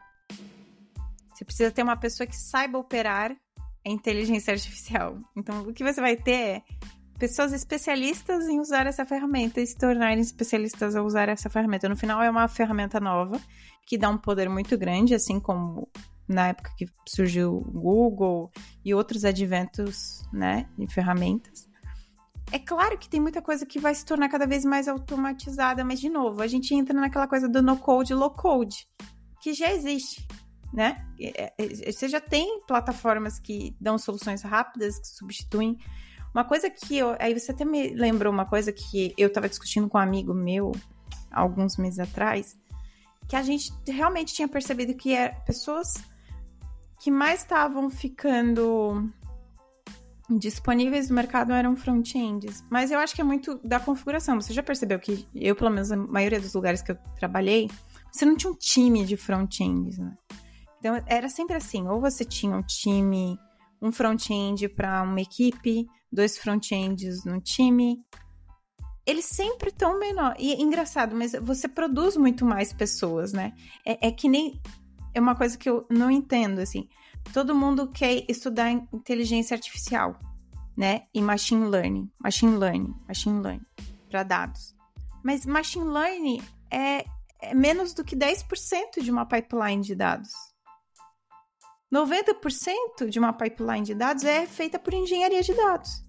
Você 1.40 1.44
precisa 1.46 1.70
ter 1.70 1.82
uma 1.82 1.96
pessoa 1.96 2.26
que 2.26 2.36
saiba 2.36 2.76
operar 2.76 3.34
a 3.86 3.88
inteligência 3.88 4.52
artificial. 4.52 5.18
Então, 5.34 5.62
o 5.62 5.72
que 5.72 5.82
você 5.82 5.98
vai 5.98 6.14
ter 6.14 6.32
é 6.32 6.62
pessoas 7.18 7.54
especialistas 7.54 8.46
em 8.46 8.60
usar 8.60 8.86
essa 8.86 9.06
ferramenta 9.06 9.58
e 9.58 9.66
se 9.66 9.74
tornarem 9.74 10.20
especialistas 10.20 10.94
a 10.94 11.02
usar 11.02 11.30
essa 11.30 11.48
ferramenta. 11.48 11.88
No 11.88 11.96
final, 11.96 12.20
é 12.20 12.28
uma 12.28 12.46
ferramenta 12.46 13.00
nova 13.00 13.40
que 13.86 13.96
dá 13.96 14.10
um 14.10 14.18
poder 14.18 14.50
muito 14.50 14.76
grande, 14.76 15.14
assim 15.14 15.40
como 15.40 15.88
na 16.28 16.48
época 16.48 16.74
que 16.76 16.84
surgiu 17.08 17.56
o 17.56 17.80
Google 17.80 18.50
e 18.84 18.92
outros 18.92 19.24
adventos, 19.24 20.22
né, 20.30 20.68
de 20.76 20.92
ferramentas. 20.92 21.66
É 22.52 22.58
claro 22.58 22.98
que 22.98 23.08
tem 23.08 23.18
muita 23.18 23.40
coisa 23.40 23.64
que 23.64 23.78
vai 23.78 23.94
se 23.94 24.04
tornar 24.04 24.28
cada 24.28 24.46
vez 24.46 24.62
mais 24.62 24.88
automatizada, 24.88 25.82
mas 25.86 26.00
de 26.00 26.10
novo, 26.10 26.42
a 26.42 26.46
gente 26.46 26.74
entra 26.74 27.00
naquela 27.00 27.26
coisa 27.26 27.48
do 27.48 27.62
no 27.62 27.78
code, 27.78 28.12
low 28.12 28.30
code, 28.30 28.86
que 29.40 29.54
já 29.54 29.72
existe 29.72 30.26
né? 30.72 31.04
É, 31.20 31.52
é, 31.58 31.92
você 31.92 32.08
já 32.08 32.20
tem 32.20 32.60
plataformas 32.66 33.38
que 33.38 33.76
dão 33.80 33.98
soluções 33.98 34.42
rápidas, 34.42 34.98
que 34.98 35.08
substituem 35.08 35.78
Uma 36.32 36.44
coisa 36.44 36.70
que 36.70 36.96
eu. 36.96 37.16
Aí 37.18 37.38
você 37.38 37.50
até 37.50 37.64
me 37.64 37.90
lembrou 37.90 38.32
uma 38.32 38.46
coisa 38.46 38.72
que 38.72 39.12
eu 39.18 39.32
tava 39.32 39.48
discutindo 39.48 39.88
com 39.88 39.98
um 39.98 40.00
amigo 40.00 40.32
meu 40.32 40.72
alguns 41.30 41.76
meses 41.76 41.98
atrás, 41.98 42.56
que 43.28 43.36
a 43.36 43.42
gente 43.42 43.72
realmente 43.86 44.34
tinha 44.34 44.48
percebido 44.48 44.94
que 44.94 45.14
é 45.14 45.28
pessoas 45.28 45.94
que 47.00 47.10
mais 47.10 47.40
estavam 47.40 47.88
ficando 47.90 49.10
disponíveis 50.38 51.08
no 51.08 51.16
mercado 51.16 51.52
eram 51.52 51.76
front-ends. 51.76 52.64
Mas 52.70 52.90
eu 52.90 52.98
acho 52.98 53.14
que 53.14 53.20
é 53.20 53.24
muito 53.24 53.58
da 53.64 53.80
configuração. 53.80 54.40
Você 54.40 54.52
já 54.52 54.62
percebeu 54.62 54.98
que 54.98 55.26
eu, 55.34 55.56
pelo 55.56 55.70
menos, 55.70 55.90
a 55.90 55.96
maioria 55.96 56.40
dos 56.40 56.54
lugares 56.54 56.82
que 56.82 56.92
eu 56.92 56.98
trabalhei, 57.18 57.68
você 58.12 58.24
não 58.24 58.36
tinha 58.36 58.52
um 58.52 58.56
time 58.56 59.04
de 59.04 59.16
front-ends, 59.16 59.98
né? 59.98 60.16
Então 60.80 61.00
era 61.06 61.28
sempre 61.28 61.56
assim, 61.56 61.86
ou 61.86 62.00
você 62.00 62.24
tinha 62.24 62.56
um 62.56 62.62
time, 62.62 63.38
um 63.80 63.92
front-end 63.92 64.68
para 64.70 65.02
uma 65.02 65.20
equipe, 65.20 65.86
dois 66.10 66.36
front-ends 66.36 67.24
no 67.24 67.40
time. 67.40 67.98
Eles 69.06 69.26
sempre 69.26 69.68
estão 69.68 69.98
menor. 69.98 70.34
E 70.38 70.52
é 70.52 70.60
engraçado, 70.60 71.14
mas 71.14 71.32
você 71.32 71.68
produz 71.68 72.16
muito 72.16 72.44
mais 72.44 72.72
pessoas, 72.72 73.32
né? 73.32 73.52
É, 73.86 74.08
é 74.08 74.10
que 74.10 74.28
nem. 74.28 74.60
É 75.12 75.20
uma 75.20 75.34
coisa 75.34 75.58
que 75.58 75.68
eu 75.68 75.86
não 75.90 76.10
entendo, 76.10 76.60
assim. 76.60 76.88
Todo 77.32 77.54
mundo 77.54 77.88
quer 77.88 78.24
estudar 78.28 78.70
inteligência 78.70 79.54
artificial, 79.54 80.18
né? 80.76 81.02
E 81.12 81.20
machine 81.20 81.66
learning, 81.66 82.10
machine 82.18 82.56
learning, 82.56 82.94
machine 83.06 83.40
learning 83.40 83.66
para 84.08 84.22
dados. 84.22 84.74
Mas 85.22 85.46
machine 85.46 85.84
learning 85.84 86.42
é, 86.70 87.04
é 87.40 87.54
menos 87.54 87.94
do 87.94 88.04
que 88.04 88.16
10% 88.16 89.02
de 89.02 89.10
uma 89.10 89.26
pipeline 89.26 89.82
de 89.82 89.94
dados. 89.94 90.30
90% 91.92 93.08
de 93.08 93.18
uma 93.18 93.32
pipeline 93.32 93.84
de 93.84 93.94
dados 93.94 94.24
é 94.24 94.46
feita 94.46 94.78
por 94.78 94.94
engenharia 94.94 95.42
de 95.42 95.52
dados. 95.52 96.04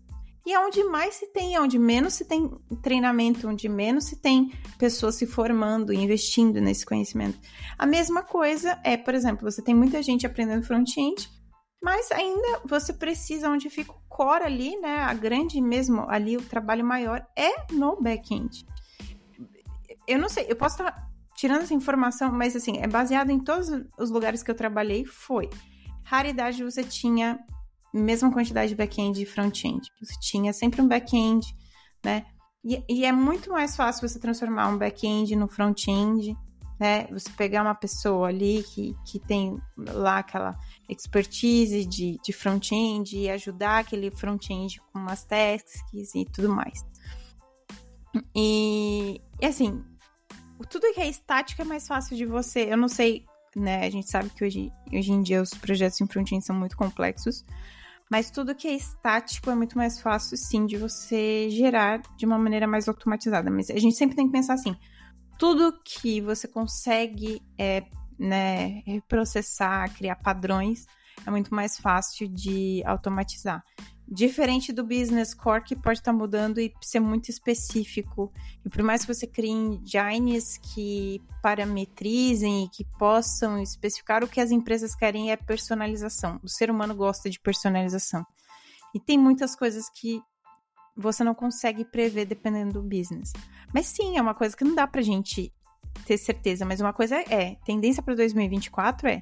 E 0.46 0.54
é 0.54 0.60
onde 0.60 0.84
mais 0.84 1.16
se 1.16 1.28
tem, 1.28 1.56
é 1.56 1.62
onde 1.62 1.78
menos 1.78 2.16
se 2.16 2.26
tem 2.26 2.50
treinamento, 2.82 3.48
onde 3.48 3.70
menos 3.70 4.06
se 4.06 4.20
tem 4.20 4.52
pessoas 4.78 5.16
se 5.16 5.28
formando 5.28 5.94
e 5.94 5.98
investindo 5.98 6.60
nesse 6.60 6.86
conhecimento. 6.86 7.40
A 7.78 7.86
mesma 7.86 8.24
coisa 8.24 8.80
é, 8.84 8.98
por 8.98 9.14
exemplo, 9.14 9.50
você 9.50 9.62
tem 9.62 9.76
muita 9.76 10.02
gente 10.02 10.26
aprendendo 10.26 10.66
front-end, 10.66 11.30
mas 11.82 12.12
ainda 12.12 12.62
você 12.66 12.92
precisa, 12.92 13.50
onde 13.50 13.70
fica 13.70 13.92
o 13.92 14.02
core 14.10 14.44
ali, 14.44 14.78
né? 14.78 15.00
A 15.00 15.14
grande 15.14 15.62
mesmo, 15.62 16.06
ali 16.10 16.38
o 16.38 16.42
trabalho 16.42 16.86
maior 16.86 17.26
é 17.36 17.72
no 17.72 18.00
back-end. 18.02 18.66
Eu 20.08 20.18
não 20.18 20.30
sei, 20.30 20.46
eu 20.50 20.56
posso 20.56 20.76
estar 20.76 21.08
tirando 21.36 21.64
essa 21.64 21.74
informação, 21.74 22.32
mas 22.32 22.56
assim, 22.56 22.78
é 22.80 22.88
baseado 22.88 23.30
em 23.30 23.40
todos 23.40 23.70
os 23.98 24.10
lugares 24.10 24.44
que 24.44 24.50
eu 24.50 24.56
trabalhei, 24.56 25.06
foi. 25.06 25.50
Raridade 26.04 26.64
você 26.64 26.84
tinha 26.84 27.40
mesma 27.94 28.32
quantidade 28.32 28.70
de 28.70 28.76
back-end 28.76 29.22
e 29.22 29.26
front-end. 29.26 29.82
Você 30.02 30.14
tinha 30.20 30.54
sempre 30.54 30.82
um 30.82 30.88
back-end, 30.88 31.46
né? 32.04 32.26
E, 32.64 32.84
e, 32.88 33.06
é 33.06 33.12
muito 33.12 33.50
mais 33.50 33.76
fácil 33.76 34.08
você 34.08 34.20
transformar 34.20 34.68
um 34.68 34.78
back-end 34.78 35.36
no 35.36 35.48
front-end, 35.48 36.36
né? 36.80 37.08
Você 37.08 37.30
pegar 37.32 37.64
uma 37.64 37.76
pessoa 37.76 38.28
ali 38.28 38.64
que, 38.64 38.96
que 39.06 39.20
tem 39.20 39.60
lá 39.78 40.20
aquela 40.20 40.58
expertise 40.88 41.86
de, 41.86 42.20
de 42.24 42.32
front-end 42.32 43.18
e 43.18 43.30
ajudar 43.30 43.80
aquele 43.80 44.12
front-end 44.12 44.80
com 44.92 45.00
umas 45.00 45.26
tasks 45.26 46.16
e 46.16 46.26
tudo 46.26 46.50
mais. 46.50 46.86
E, 48.36 49.22
e 49.42 49.46
assim, 49.46 49.84
tudo 50.70 50.94
que 50.94 51.02
é 51.02 51.10
estático 51.10 51.62
é 51.62 51.66
mais 51.66 51.88
fácil 51.88 52.16
de 52.16 52.26
você. 52.26 52.72
Eu 52.72 52.78
não 52.78 52.88
sei, 52.88 53.26
né? 53.56 53.86
A 53.86 53.90
gente 53.90 54.10
sabe 54.10 54.30
que 54.30 54.44
hoje, 54.44 54.72
hoje 54.92 55.12
em 55.12 55.22
dia 55.22 55.42
os 55.42 55.54
projetos 55.54 56.00
em 56.02 56.08
front-end 56.08 56.46
são 56.46 56.56
muito 56.56 56.78
complexos. 56.78 57.44
Mas 58.10 58.30
tudo 58.30 58.54
que 58.54 58.68
é 58.68 58.74
estático 58.74 59.50
é 59.50 59.56
muito 59.56 59.78
mais 59.78 60.02
fácil, 60.02 60.36
sim, 60.36 60.66
de 60.66 60.76
você 60.76 61.50
gerar 61.50 62.02
de 62.18 62.26
uma 62.26 62.38
maneira 62.38 62.68
mais 62.68 62.90
automatizada. 62.90 63.50
Mas 63.50 63.70
a 63.70 63.80
gente 63.80 63.96
sempre 63.96 64.18
tem 64.18 64.26
que 64.26 64.34
pensar 64.34 64.56
assim: 64.56 64.76
tudo 65.40 65.80
que 65.84 66.20
você 66.20 66.46
consegue 66.48 67.42
é, 67.58 67.84
né, 68.20 68.84
processar, 69.08 69.90
criar 69.96 70.16
padrões, 70.18 70.86
é 71.26 71.32
muito 71.32 71.56
mais 71.56 71.78
fácil 71.78 72.28
de 72.28 72.84
automatizar. 72.86 73.64
Diferente 74.14 74.74
do 74.74 74.84
business 74.84 75.34
core, 75.34 75.64
que 75.64 75.74
pode 75.74 76.00
estar 76.00 76.12
mudando 76.12 76.60
e 76.60 76.74
ser 76.82 77.00
muito 77.00 77.30
específico. 77.30 78.30
E 78.66 78.70
por 78.70 78.84
mais 78.84 79.06
que 79.06 79.14
você 79.14 79.26
crie 79.26 79.50
engines 79.50 80.58
que 80.58 81.22
parametrizem 81.42 82.66
e 82.66 82.70
que 82.70 82.84
possam 83.00 83.58
especificar, 83.62 84.22
o 84.22 84.28
que 84.28 84.42
as 84.42 84.52
empresas 84.52 84.94
querem 84.94 85.32
é 85.32 85.38
personalização. 85.38 86.42
O 86.44 86.50
ser 86.50 86.70
humano 86.70 86.94
gosta 86.94 87.30
de 87.30 87.40
personalização. 87.40 88.26
E 88.94 89.00
tem 89.00 89.18
muitas 89.18 89.56
coisas 89.56 89.90
que 89.90 90.22
você 90.94 91.24
não 91.24 91.34
consegue 91.34 91.86
prever 91.86 92.26
dependendo 92.26 92.82
do 92.82 92.84
business. 92.84 93.32
Mas 93.74 93.86
sim, 93.86 94.18
é 94.18 94.22
uma 94.22 94.36
coisa 94.36 94.58
que 94.58 94.66
não 94.66 94.76
dá 94.76 94.86
pra 94.86 95.02
gente 95.02 95.54
ter 96.06 96.18
certeza. 96.18 96.66
Mas 96.66 96.82
uma 96.82 96.92
coisa 96.92 97.16
é, 97.16 97.56
tendência 97.66 98.04
para 98.04 98.14
2024 98.14 99.08
é 99.08 99.22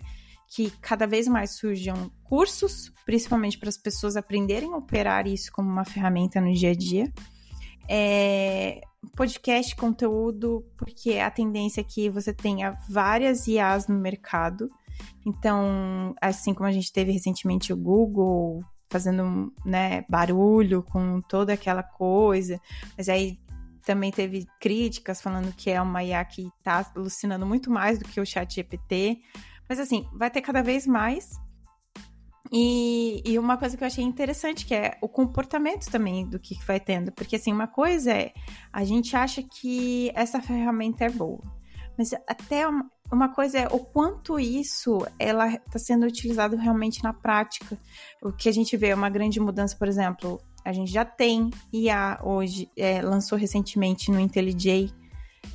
que 0.50 0.72
cada 0.82 1.06
vez 1.06 1.28
mais 1.28 1.58
surjam 1.58 2.12
cursos, 2.24 2.92
principalmente 3.06 3.58
para 3.58 3.70
as 3.70 3.78
pessoas 3.78 4.18
aprenderem 4.18 4.74
a 4.74 4.78
operar 4.78 5.28
isso 5.28 5.52
como 5.52 5.70
uma 5.70 5.86
ferramenta 5.86 6.42
no 6.42 6.52
dia 6.52 6.72
a 6.72 6.76
dia. 6.76 7.14
É, 7.88 8.82
podcast, 9.16 9.76
conteúdo, 9.76 10.66
porque 10.78 11.18
a 11.18 11.30
tendência 11.30 11.82
é 11.82 11.84
que 11.84 12.10
você 12.10 12.34
tenha 12.34 12.78
várias 12.90 13.48
IAs 13.48 13.88
no 13.88 14.00
mercado. 14.00 14.70
Então, 15.26 16.14
assim 16.22 16.54
como 16.54 16.68
a 16.68 16.72
gente 16.72 16.92
teve 16.92 17.12
recentemente 17.12 17.72
o 17.72 17.78
Google 17.78 18.64
fazendo 18.90 19.54
né, 19.64 20.04
barulho 20.10 20.82
com 20.82 21.22
toda 21.22 21.54
aquela 21.54 21.84
coisa, 21.84 22.60
mas 22.98 23.08
aí 23.08 23.40
também 23.86 24.12
teve 24.12 24.48
críticas 24.60 25.22
falando 25.22 25.54
que 25.54 25.70
é 25.70 25.82
uma 25.82 26.04
IA 26.04 26.26
que 26.26 26.48
está 26.58 26.86
alucinando 26.96 27.46
muito 27.46 27.72
mais 27.72 28.00
do 28.00 28.06
que 28.06 28.20
o 28.20 28.26
chat 28.26 28.54
GPT. 28.54 29.20
Mas 29.70 29.80
assim, 29.80 30.08
vai 30.12 30.32
ter 30.32 30.42
cada 30.42 30.64
vez 30.64 30.88
mais. 30.88 31.30
E, 32.52 33.22
e, 33.24 33.38
uma 33.38 33.58
coisa 33.58 33.78
que 33.78 33.84
eu 33.84 33.88
achei 33.88 34.04
interessante, 34.04 34.66
que 34.66 34.74
é 34.74 34.98
o 35.02 35.08
comportamento 35.08 35.86
também 35.92 36.28
do 36.28 36.40
que 36.40 36.56
vai 36.66 36.80
tendo. 36.80 37.12
Porque, 37.12 37.36
assim, 37.36 37.54
uma 37.54 37.68
coisa 37.68 38.12
é, 38.12 38.34
a 38.74 38.84
gente 38.84 39.16
acha 39.16 39.44
que 39.44 40.12
essa 40.16 40.42
ferramenta 40.42 41.06
é 41.06 41.10
boa. 41.10 41.44
Mas 41.96 42.12
até 42.28 42.68
uma, 42.68 42.90
uma 43.12 43.30
coisa 43.30 43.60
é 43.60 43.68
o 43.68 43.80
quanto 43.80 44.40
isso 44.40 45.06
ela 45.20 45.54
está 45.54 45.78
sendo 45.78 46.08
utilizado 46.08 46.56
realmente 46.56 47.04
na 47.04 47.14
prática. 47.14 47.78
O 48.24 48.32
que 48.32 48.50
a 48.50 48.52
gente 48.52 48.76
vê 48.76 48.88
é 48.88 48.96
uma 48.96 49.10
grande 49.10 49.40
mudança, 49.40 49.76
por 49.78 49.88
exemplo, 49.88 50.42
a 50.66 50.74
gente 50.74 50.92
já 50.92 51.06
tem 51.06 51.52
IA 51.72 52.20
hoje, 52.24 52.70
é, 52.76 53.02
lançou 53.02 53.38
recentemente 53.38 54.10
no 54.10 54.20
IntelliJ. 54.20 54.92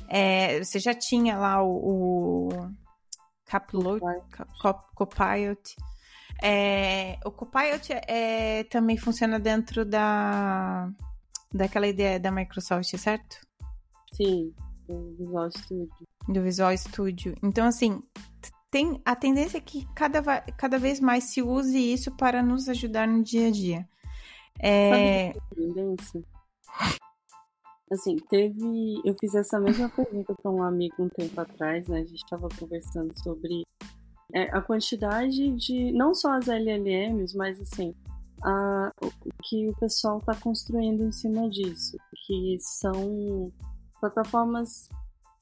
É, 0.07 0.63
você 0.63 0.79
já 0.79 0.93
tinha 0.93 1.37
lá 1.37 1.61
o, 1.61 2.49
o 2.49 2.49
Capload, 3.45 4.01
Copilot. 4.95 5.75
É, 6.43 7.17
o 7.25 7.31
Copilot 7.31 7.93
é, 8.07 8.63
também 8.65 8.97
funciona 8.97 9.39
dentro 9.39 9.85
da 9.85 10.89
daquela 11.53 11.87
ideia 11.87 12.19
da 12.19 12.31
Microsoft, 12.31 12.95
certo? 12.97 13.37
Sim, 14.13 14.53
do 14.87 15.15
Visual 15.17 15.51
Studio. 15.51 16.07
Do 16.27 16.41
Visual 16.41 16.77
Studio. 16.77 17.35
Então, 17.41 17.65
assim, 17.65 18.01
tem 18.69 19.01
a 19.05 19.15
tendência 19.15 19.57
é 19.57 19.61
que 19.61 19.87
cada, 19.95 20.21
cada 20.57 20.77
vez 20.77 20.99
mais 20.99 21.25
se 21.25 21.41
use 21.41 21.77
isso 21.77 22.11
para 22.11 22.43
nos 22.43 22.67
ajudar 22.67 23.07
no 23.07 23.23
dia 23.23 23.47
a 23.47 23.51
dia. 23.51 23.89
É... 24.59 25.33
Sabe 25.33 25.39
a 25.39 25.55
tendência? 25.55 26.23
Assim, 27.91 28.17
teve. 28.29 29.01
Eu 29.05 29.15
fiz 29.19 29.35
essa 29.35 29.59
mesma 29.59 29.89
pergunta 29.89 30.33
para 30.33 30.51
um 30.51 30.63
amigo 30.63 30.95
um 30.99 31.09
tempo 31.09 31.39
atrás, 31.39 31.87
né? 31.87 31.99
A 31.99 32.05
gente 32.05 32.23
estava 32.23 32.49
conversando 32.59 33.13
sobre 33.21 33.63
é, 34.33 34.43
a 34.55 34.61
quantidade 34.61 35.51
de. 35.55 35.91
Não 35.91 36.13
só 36.13 36.33
as 36.33 36.47
LLMs, 36.47 37.35
mas 37.37 37.61
assim. 37.61 37.93
A, 38.43 38.91
o 39.01 39.11
que 39.43 39.69
o 39.69 39.75
pessoal 39.77 40.17
está 40.17 40.35
construindo 40.35 41.03
em 41.03 41.11
cima 41.11 41.47
disso. 41.49 41.97
Que 42.25 42.57
são 42.59 43.51
plataformas 43.99 44.89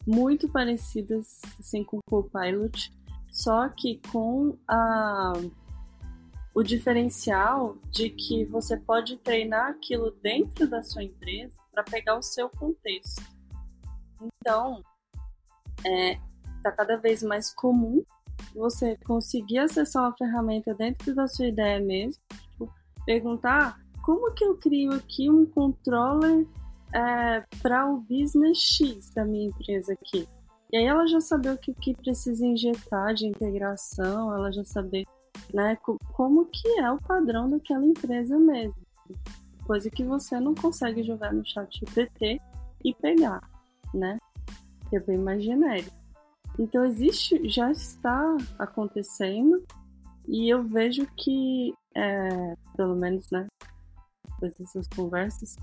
muito 0.06 0.50
parecidas 0.50 1.42
assim, 1.60 1.84
com 1.84 1.98
o 1.98 2.04
Copilot, 2.04 2.94
só 3.30 3.70
que 3.70 4.02
com 4.12 4.58
a, 4.68 5.34
o 6.54 6.62
diferencial 6.62 7.78
de 7.90 8.10
que 8.10 8.44
você 8.46 8.78
pode 8.78 9.18
treinar 9.18 9.70
aquilo 9.70 10.12
dentro 10.22 10.70
da 10.70 10.84
sua 10.84 11.04
empresa 11.04 11.63
para 11.74 11.84
pegar 11.84 12.18
o 12.18 12.22
seu 12.22 12.50
contexto. 12.50 13.24
Então, 14.22 14.84
é, 15.86 16.20
tá 16.62 16.72
cada 16.72 16.96
vez 16.98 17.24
mais 17.24 17.54
comum 17.54 18.04
você 18.54 18.96
conseguir 19.06 19.60
acessar 19.60 20.04
uma 20.04 20.18
ferramenta 20.18 20.74
dentro 20.76 21.14
da 21.16 21.28
sua 21.28 21.48
ideia 21.48 21.80
mesmo, 21.80 22.22
tipo, 22.30 22.72
perguntar 23.06 23.80
como 24.04 24.32
que 24.34 24.44
eu 24.44 24.58
crio 24.58 24.94
aqui 24.94 25.30
um 25.30 25.46
controller 25.46 26.46
é, 26.94 27.44
para 27.62 27.90
o 27.90 27.98
business 28.02 28.60
X 28.60 29.10
da 29.10 29.26
minha 29.26 29.48
empresa 29.48 29.94
aqui. 29.94 30.28
E 30.72 30.78
aí 30.78 30.86
ela 30.86 31.08
já 31.08 31.20
saber 31.20 31.52
o 31.52 31.58
que, 31.58 31.74
que 31.74 31.96
precisa 31.96 32.46
injetar 32.46 33.14
de 33.14 33.28
integração, 33.28 34.34
ela 34.34 34.52
já 34.52 34.64
saber 34.64 35.06
né, 35.54 35.78
como 36.14 36.46
que 36.46 36.68
é 36.80 36.92
o 36.92 37.02
padrão 37.02 37.50
daquela 37.50 37.86
empresa 37.86 38.38
mesmo. 38.38 38.76
Coisa 39.66 39.90
que 39.90 40.04
você 40.04 40.40
não 40.40 40.54
consegue 40.54 41.04
jogar 41.04 41.34
no 41.34 41.46
chat 41.46 41.80
GPT 41.80 42.40
e 42.84 42.94
pegar, 42.96 43.42
né? 43.94 44.18
Que 44.90 44.98
é 44.98 45.00
bem 45.00 45.18
mais 45.18 45.44
genérico. 45.44 45.96
Então 46.60 46.86
existe, 46.86 47.50
já 47.50 47.72
está 47.72 48.38
acontecendo 48.60 49.64
e 50.28 50.50
eu 50.50 50.64
vejo 50.64 51.06
que, 51.18 51.74
é, 51.96 52.56
pelo 52.78 52.96
menos, 52.96 53.30
né, 53.32 53.48
depois 54.34 54.56
dessas 54.56 54.88
conversas, 54.88 55.56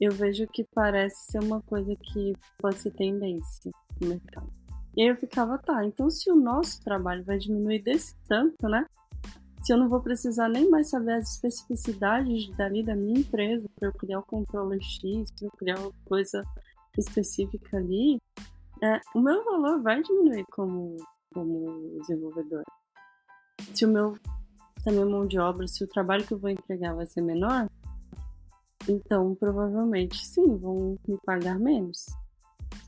eu 0.00 0.12
vejo 0.12 0.46
que 0.48 0.64
parece 0.74 1.30
ser 1.30 1.38
uma 1.42 1.60
coisa 1.62 1.94
que 1.96 2.32
pode 2.58 2.78
ser 2.78 2.90
tendência 2.92 3.70
no 4.00 4.08
mercado. 4.08 4.50
E 4.96 5.02
aí 5.02 5.08
eu 5.08 5.16
ficava, 5.16 5.56
tá, 5.58 5.84
então 5.84 6.10
se 6.10 6.30
o 6.30 6.36
nosso 6.36 6.82
trabalho 6.82 7.24
vai 7.24 7.38
diminuir 7.38 7.80
desse 7.80 8.14
tanto, 8.28 8.68
né? 8.68 8.84
Se 9.62 9.72
eu 9.72 9.78
não 9.78 9.88
vou 9.88 10.00
precisar 10.00 10.48
nem 10.48 10.68
mais 10.68 10.90
saber 10.90 11.12
as 11.12 11.30
especificidades 11.30 12.48
dali 12.56 12.82
da 12.82 12.96
minha 12.96 13.20
empresa 13.20 13.64
para 13.76 13.88
eu 13.88 13.92
criar 13.92 14.18
o 14.18 14.24
controle 14.24 14.82
X, 14.82 15.30
para 15.30 15.46
eu 15.46 15.50
criar 15.52 15.78
uma 15.78 15.92
coisa 16.04 16.44
específica 16.98 17.76
ali, 17.76 18.20
é, 18.82 19.00
o 19.14 19.20
meu 19.20 19.44
valor 19.44 19.80
vai 19.80 20.02
diminuir 20.02 20.44
como, 20.50 20.96
como 21.32 21.96
desenvolvedor. 22.00 22.64
Se 23.72 23.86
o 23.86 23.88
meu, 23.88 24.16
se 24.82 24.88
a 24.88 24.92
minha 24.92 25.06
mão 25.06 25.26
de 25.28 25.38
obra, 25.38 25.68
se 25.68 25.84
o 25.84 25.88
trabalho 25.88 26.26
que 26.26 26.34
eu 26.34 26.38
vou 26.38 26.50
entregar 26.50 26.96
vai 26.96 27.06
ser 27.06 27.20
menor, 27.20 27.70
então 28.88 29.32
provavelmente 29.36 30.26
sim, 30.26 30.56
vão 30.56 30.98
me 31.06 31.16
pagar 31.24 31.56
menos. 31.60 32.06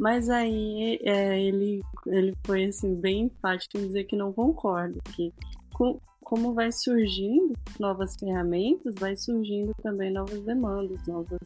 Mas 0.01 0.29
aí 0.29 0.99
é, 1.05 1.41
ele, 1.41 1.83
ele 2.07 2.35
foi 2.45 2.65
assim, 2.65 2.97
bem 2.97 3.27
enfático 3.27 3.79
em 3.79 3.87
dizer 3.87 4.05
que 4.05 4.17
não 4.17 4.33
concorda, 4.33 4.99
que 5.15 5.33
com, 5.73 6.01
como 6.25 6.55
vai 6.55 6.73
surgindo 6.73 7.53
novas 7.79 8.17
ferramentas, 8.17 8.95
vai 8.99 9.17
surgindo 9.17 9.73
também 9.83 10.13
novas 10.13 10.41
demandas, 10.41 11.07
novas. 11.07 11.41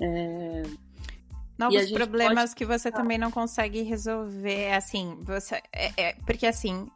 É, 0.00 0.62
Novos 1.58 1.92
problemas 1.92 2.50
pode... 2.50 2.56
que 2.56 2.64
você 2.64 2.90
também 2.90 3.18
não 3.18 3.30
consegue 3.30 3.82
resolver, 3.82 4.72
assim, 4.72 5.18
você 5.20 5.60
é, 5.70 5.92
é, 5.98 6.14
porque 6.24 6.46
assim 6.46 6.88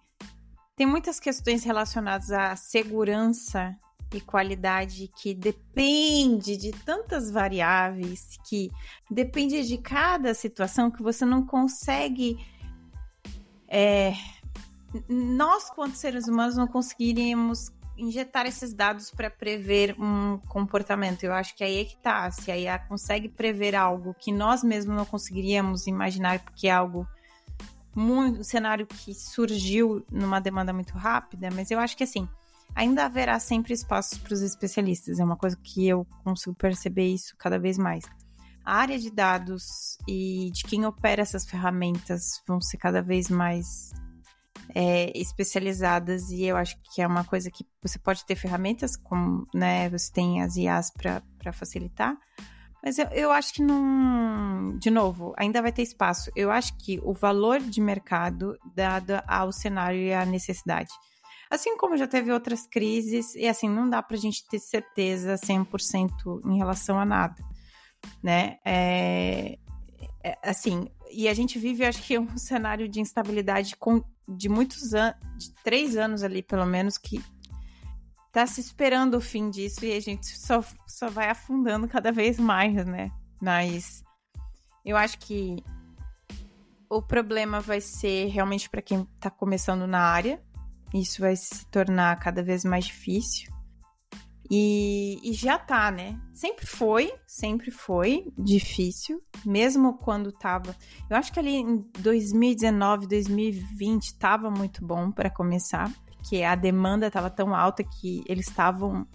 tem 0.75 0.87
muitas 0.87 1.21
questões 1.21 1.63
relacionadas 1.65 2.33
à 2.33 2.57
segurança 2.57 3.77
e 4.13 4.21
qualidade 4.21 5.11
que 5.21 5.35
depende 5.35 6.57
de 6.57 6.73
tantas 6.73 7.31
variáveis, 7.31 8.39
que 8.49 8.71
depende 9.11 9.67
de 9.67 9.79
cada 9.79 10.33
situação 10.35 10.91
que 10.91 11.03
você 11.03 11.25
não 11.25 11.45
consegue. 11.45 12.37
É, 13.69 14.15
nós, 15.09 15.71
quanto 15.71 15.97
seres 15.97 16.29
humanos, 16.29 16.57
não 16.57 16.67
conseguiríamos 16.67 17.73
injetar 17.97 18.47
esses 18.47 18.75
dados 18.75 19.11
para 19.11 19.31
prever 19.31 19.95
um 19.99 20.39
comportamento. 20.49 21.25
Eu 21.25 21.33
acho 21.33 21.55
que 21.57 21.63
aí 21.63 21.81
é 21.81 21.85
que 21.85 21.97
tá. 21.97 22.31
Se 22.31 22.51
a 22.51 22.59
IA 22.59 22.79
consegue 22.79 23.29
prever 23.29 23.75
algo 23.75 24.15
que 24.15 24.33
nós 24.33 24.65
mesmos 24.65 24.97
não 24.97 25.05
conseguiríamos 25.05 25.87
imaginar, 25.87 26.41
porque 26.41 26.67
é 26.67 26.73
algo 26.73 27.07
muito, 27.95 28.41
um 28.41 28.45
cenário 28.45 28.87
que 28.87 29.15
surgiu 29.15 30.05
numa 30.11 30.41
demanda 30.41 30.73
muito 30.73 30.95
rápida, 30.95 31.49
mas 31.53 31.71
eu 31.71 31.79
acho 31.79 31.97
que 31.97 32.03
assim, 32.03 32.29
ainda 32.75 33.05
haverá 33.05 33.39
sempre 33.39 33.73
espaços 33.73 34.19
para 34.19 34.35
os 34.35 34.43
especialistas. 34.43 35.21
É 35.21 35.25
uma 35.25 35.37
coisa 35.37 35.57
que 35.63 35.87
eu 35.87 36.07
consigo 36.25 36.55
perceber 36.55 37.07
isso 37.07 37.37
cada 37.39 37.59
vez 37.59 37.79
mais. 37.79 38.05
A 38.65 38.77
área 38.77 38.99
de 38.99 39.11
dados 39.11 39.99
e 40.09 40.51
de 40.53 40.65
quem 40.65 40.87
opera 40.87 41.23
essas 41.23 41.45
ferramentas 41.45 42.43
vão 42.47 42.61
ser 42.61 42.79
cada 42.79 43.03
vez 43.03 43.29
mais 43.29 43.93
é, 44.75 45.11
especializadas 45.19 46.31
e 46.31 46.45
eu 46.45 46.57
acho 46.57 46.77
que 46.83 47.03
é 47.03 47.07
uma 47.07 47.25
coisa 47.25 47.51
que 47.51 47.67
você 47.83 47.99
pode 47.99 48.25
ter 48.25 48.37
ferramentas, 48.37 48.97
como 48.97 49.47
né, 49.55 49.89
você 49.91 50.13
tem 50.13 50.43
as 50.43 50.57
IAs 50.57 50.91
para 50.93 51.53
facilitar, 51.53 52.17
mas 52.85 52.99
eu, 52.99 53.07
eu 53.07 53.33
acho 53.33 53.55
que 53.55 53.63
não. 53.63 54.77
De 54.79 54.91
novo, 54.91 55.33
ainda 55.39 55.63
vai 55.63 55.73
ter 55.73 55.83
espaço. 55.83 56.31
Eu 56.37 56.51
acho 56.51 56.77
que 56.77 57.01
o 57.03 57.15
valor 57.15 57.59
de 57.59 57.81
mercado, 57.81 58.59
dado 58.75 59.23
ao 59.27 59.51
cenário 59.51 59.99
e 59.99 60.13
à 60.13 60.27
necessidade. 60.27 60.91
Assim 61.51 61.77
como 61.79 61.97
já 61.97 62.07
teve 62.07 62.31
outras 62.31 62.67
crises, 62.67 63.35
e 63.35 63.47
assim, 63.47 63.71
não 63.71 63.89
dá 63.89 64.03
para 64.03 64.17
a 64.17 64.21
gente 64.21 64.47
ter 64.49 64.59
certeza 64.59 65.37
100% 65.37 66.41
em 66.45 66.59
relação 66.59 66.99
a 66.99 67.05
nada, 67.05 67.43
né? 68.23 68.59
É, 68.65 69.59
é, 70.23 70.39
assim, 70.43 70.87
e 71.11 71.29
a 71.29 71.35
gente 71.35 71.59
vive, 71.59 71.85
acho 71.85 72.03
que, 72.03 72.19
um 72.19 72.37
cenário 72.39 72.89
de 72.89 73.01
instabilidade 73.01 73.77
com, 73.77 74.03
de 74.29 74.49
muitos 74.49 74.95
anos, 74.95 75.17
de 75.37 75.53
três 75.63 75.97
anos 75.97 76.23
ali, 76.23 76.43
pelo 76.43 76.67
menos, 76.67 76.99
que 76.99 77.23
tá 78.33 78.47
se 78.47 78.61
esperando 78.61 79.17
o 79.17 79.21
fim 79.21 79.49
disso 79.49 79.85
e 79.85 79.93
a 79.93 80.01
gente 80.01 80.27
só, 80.27 80.63
só 80.87 81.09
vai 81.09 81.31
afundando 81.31 81.87
cada 81.87 82.11
vez 82.11 82.39
mais, 82.39 82.85
né? 82.85 83.13
Mas 83.41 84.03
eu 84.85 84.97
acho 84.97 85.19
que 85.19 85.63
o 86.91 87.01
problema 87.01 87.61
vai 87.61 87.81
ser 87.81 88.27
realmente 88.27 88.69
para 88.69 88.83
quem 88.83 89.05
tá 89.21 89.31
começando 89.31 89.87
na 89.87 90.01
área. 90.01 90.43
Isso 90.93 91.21
vai 91.21 91.37
se 91.37 91.67
tornar 91.67 92.19
cada 92.19 92.43
vez 92.43 92.65
mais 92.65 92.87
difícil. 92.87 93.54
E, 94.51 95.19
e, 95.23 95.33
já 95.33 95.59
tá, 95.59 95.91
né? 95.91 96.21
Sempre 96.33 96.67
foi, 96.67 97.13
sempre 97.27 97.71
foi 97.71 98.31
difícil, 98.37 99.23
mesmo 99.45 99.97
quando 99.97 100.31
tava. 100.31 100.77
Eu 101.09 101.17
acho 101.17 101.33
que 101.33 101.39
ali 101.39 101.57
em 101.57 101.79
2019, 101.99 103.07
2020 103.07 104.19
tava 104.19 104.51
muito 104.51 104.85
bom 104.85 105.11
para 105.11 105.31
começar, 105.31 105.91
porque 106.07 106.43
a 106.43 106.55
demanda 106.55 107.11
tava 107.11 107.31
tão 107.31 107.55
alta 107.55 107.83
que 107.83 108.23
eles 108.27 108.47
estavam 108.49 109.07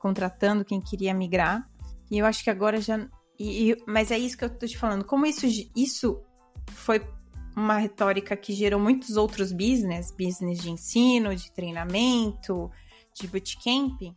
contratando 0.00 0.64
quem 0.64 0.80
queria 0.80 1.14
migrar. 1.14 1.68
E 2.10 2.18
eu 2.18 2.26
acho 2.26 2.42
que 2.42 2.50
agora 2.50 2.80
já. 2.80 3.08
E, 3.38 3.70
e, 3.70 3.84
mas 3.86 4.10
é 4.10 4.18
isso 4.18 4.36
que 4.36 4.44
eu 4.44 4.50
tô 4.50 4.66
te 4.66 4.76
falando. 4.76 5.04
Como 5.04 5.24
isso, 5.24 5.46
isso 5.76 6.20
foi 6.66 7.06
uma 7.54 7.76
retórica 7.76 8.36
que 8.36 8.52
gerou 8.52 8.80
muitos 8.80 9.16
outros 9.16 9.52
business, 9.52 10.10
business 10.10 10.58
de 10.58 10.70
ensino, 10.70 11.36
de 11.36 11.52
treinamento, 11.52 12.68
de 13.14 13.28
bootcamp 13.28 14.12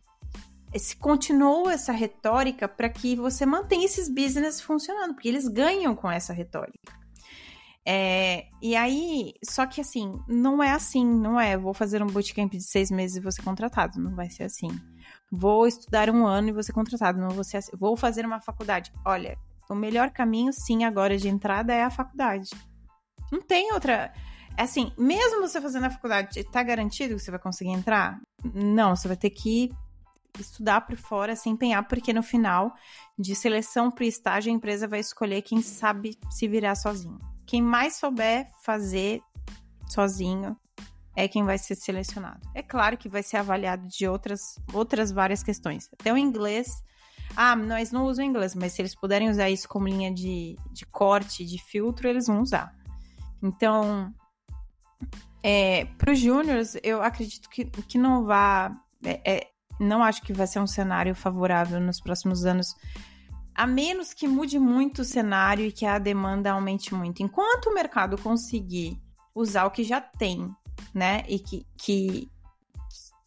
se 0.78 0.96
continuou 0.96 1.70
essa 1.70 1.92
retórica 1.92 2.68
para 2.68 2.88
que 2.88 3.16
você 3.16 3.46
mantenha 3.46 3.84
esses 3.84 4.08
business 4.08 4.60
funcionando, 4.60 5.14
porque 5.14 5.28
eles 5.28 5.48
ganham 5.48 5.94
com 5.94 6.10
essa 6.10 6.32
retórica. 6.32 6.92
É, 7.88 8.46
e 8.60 8.74
aí, 8.74 9.34
só 9.44 9.64
que 9.64 9.80
assim, 9.80 10.18
não 10.26 10.60
é 10.60 10.72
assim, 10.72 11.06
não 11.06 11.38
é. 11.38 11.56
Vou 11.56 11.72
fazer 11.72 12.02
um 12.02 12.06
bootcamp 12.06 12.50
de 12.50 12.64
seis 12.64 12.90
meses 12.90 13.24
e 13.24 13.32
ser 13.32 13.42
contratado, 13.42 14.00
não 14.00 14.14
vai 14.14 14.28
ser 14.28 14.42
assim. 14.42 14.68
Vou 15.30 15.68
estudar 15.68 16.10
um 16.10 16.26
ano 16.26 16.58
e 16.58 16.64
ser 16.64 16.72
contratado, 16.72 17.20
não 17.20 17.30
vou 17.30 17.44
ser 17.44 17.58
assim. 17.58 17.70
Vou 17.76 17.96
fazer 17.96 18.26
uma 18.26 18.40
faculdade. 18.40 18.92
Olha, 19.04 19.38
o 19.70 19.74
melhor 19.74 20.10
caminho, 20.10 20.52
sim, 20.52 20.84
agora 20.84 21.16
de 21.16 21.28
entrada 21.28 21.72
é 21.72 21.84
a 21.84 21.90
faculdade. 21.90 22.50
Não 23.30 23.40
tem 23.40 23.72
outra. 23.72 24.12
É 24.56 24.62
assim, 24.62 24.90
mesmo 24.98 25.40
você 25.40 25.60
fazendo 25.60 25.84
a 25.84 25.90
faculdade, 25.90 26.42
tá 26.44 26.62
garantido 26.64 27.14
que 27.14 27.20
você 27.20 27.30
vai 27.30 27.38
conseguir 27.38 27.70
entrar? 27.70 28.18
Não, 28.52 28.96
você 28.96 29.06
vai 29.06 29.16
ter 29.16 29.30
que 29.30 29.70
estudar 30.40 30.82
por 30.82 30.96
fora, 30.96 31.36
se 31.36 31.48
empenhar, 31.48 31.86
porque 31.86 32.12
no 32.12 32.22
final 32.22 32.74
de 33.18 33.34
seleção 33.34 33.90
para 33.90 34.04
estágio, 34.04 34.52
a 34.52 34.54
empresa 34.54 34.86
vai 34.86 35.00
escolher 35.00 35.42
quem 35.42 35.62
sabe 35.62 36.18
se 36.30 36.46
virar 36.48 36.74
sozinho. 36.74 37.18
Quem 37.46 37.62
mais 37.62 37.96
souber 37.96 38.48
fazer 38.62 39.20
sozinho 39.88 40.56
é 41.14 41.26
quem 41.26 41.44
vai 41.44 41.56
ser 41.56 41.74
selecionado. 41.76 42.40
É 42.54 42.62
claro 42.62 42.98
que 42.98 43.08
vai 43.08 43.22
ser 43.22 43.38
avaliado 43.38 43.86
de 43.88 44.06
outras, 44.06 44.58
outras 44.72 45.10
várias 45.10 45.42
questões. 45.42 45.88
Até 45.92 46.12
o 46.12 46.18
inglês. 46.18 46.82
Ah, 47.34 47.56
nós 47.56 47.90
não 47.90 48.04
usamos 48.04 48.30
inglês, 48.30 48.54
mas 48.54 48.72
se 48.72 48.82
eles 48.82 48.94
puderem 48.94 49.30
usar 49.30 49.50
isso 49.50 49.68
como 49.68 49.88
linha 49.88 50.12
de, 50.12 50.56
de 50.72 50.86
corte, 50.86 51.44
de 51.44 51.58
filtro, 51.62 52.06
eles 52.06 52.26
vão 52.26 52.40
usar. 52.40 52.74
Então, 53.42 54.12
é, 55.42 55.84
para 55.96 56.12
os 56.12 56.18
júniores, 56.18 56.76
eu 56.82 57.02
acredito 57.02 57.48
que, 57.48 57.64
que 57.64 57.98
não 57.98 58.24
vá. 58.24 58.74
É, 59.04 59.20
é, 59.24 59.46
não 59.78 60.02
acho 60.02 60.22
que 60.22 60.32
vai 60.32 60.46
ser 60.46 60.60
um 60.60 60.66
cenário 60.66 61.14
favorável 61.14 61.80
nos 61.80 62.00
próximos 62.00 62.44
anos, 62.44 62.74
a 63.54 63.66
menos 63.66 64.12
que 64.12 64.28
mude 64.28 64.58
muito 64.58 65.02
o 65.02 65.04
cenário 65.04 65.64
e 65.66 65.72
que 65.72 65.86
a 65.86 65.98
demanda 65.98 66.52
aumente 66.52 66.94
muito. 66.94 67.22
Enquanto 67.22 67.66
o 67.66 67.74
mercado 67.74 68.18
conseguir 68.18 69.00
usar 69.34 69.66
o 69.66 69.70
que 69.70 69.84
já 69.84 70.00
tem, 70.00 70.50
né, 70.94 71.24
e 71.28 71.38
que, 71.38 71.66
que 71.76 72.30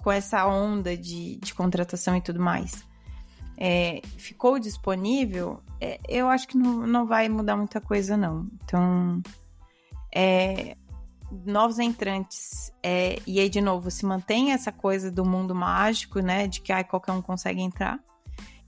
com 0.03 0.11
essa 0.11 0.45
onda 0.47 0.95
de, 0.95 1.37
de 1.37 1.53
contratação 1.53 2.15
e 2.15 2.21
tudo 2.21 2.39
mais, 2.39 2.87
é, 3.57 4.01
ficou 4.17 4.57
disponível, 4.57 5.61
é, 5.81 5.99
eu 6.07 6.29
acho 6.29 6.47
que 6.47 6.57
não, 6.57 6.87
não 6.87 7.05
vai 7.05 7.27
mudar 7.27 7.57
muita 7.57 7.81
coisa, 7.81 8.15
não. 8.15 8.47
Então, 8.63 9.21
é, 10.15 10.77
novos 11.45 11.80
entrantes. 11.80 12.71
É, 12.84 13.19
e 13.25 13.39
aí, 13.39 13.49
de 13.49 13.61
novo, 13.61 13.89
se 13.91 14.05
mantém 14.05 14.51
essa 14.51 14.71
coisa 14.71 15.11
do 15.11 15.25
mundo 15.25 15.53
mágico, 15.53 16.19
né? 16.19 16.47
De 16.47 16.61
que 16.61 16.71
ai, 16.71 16.84
qualquer 16.84 17.11
um 17.11 17.21
consegue 17.21 17.61
entrar. 17.61 17.99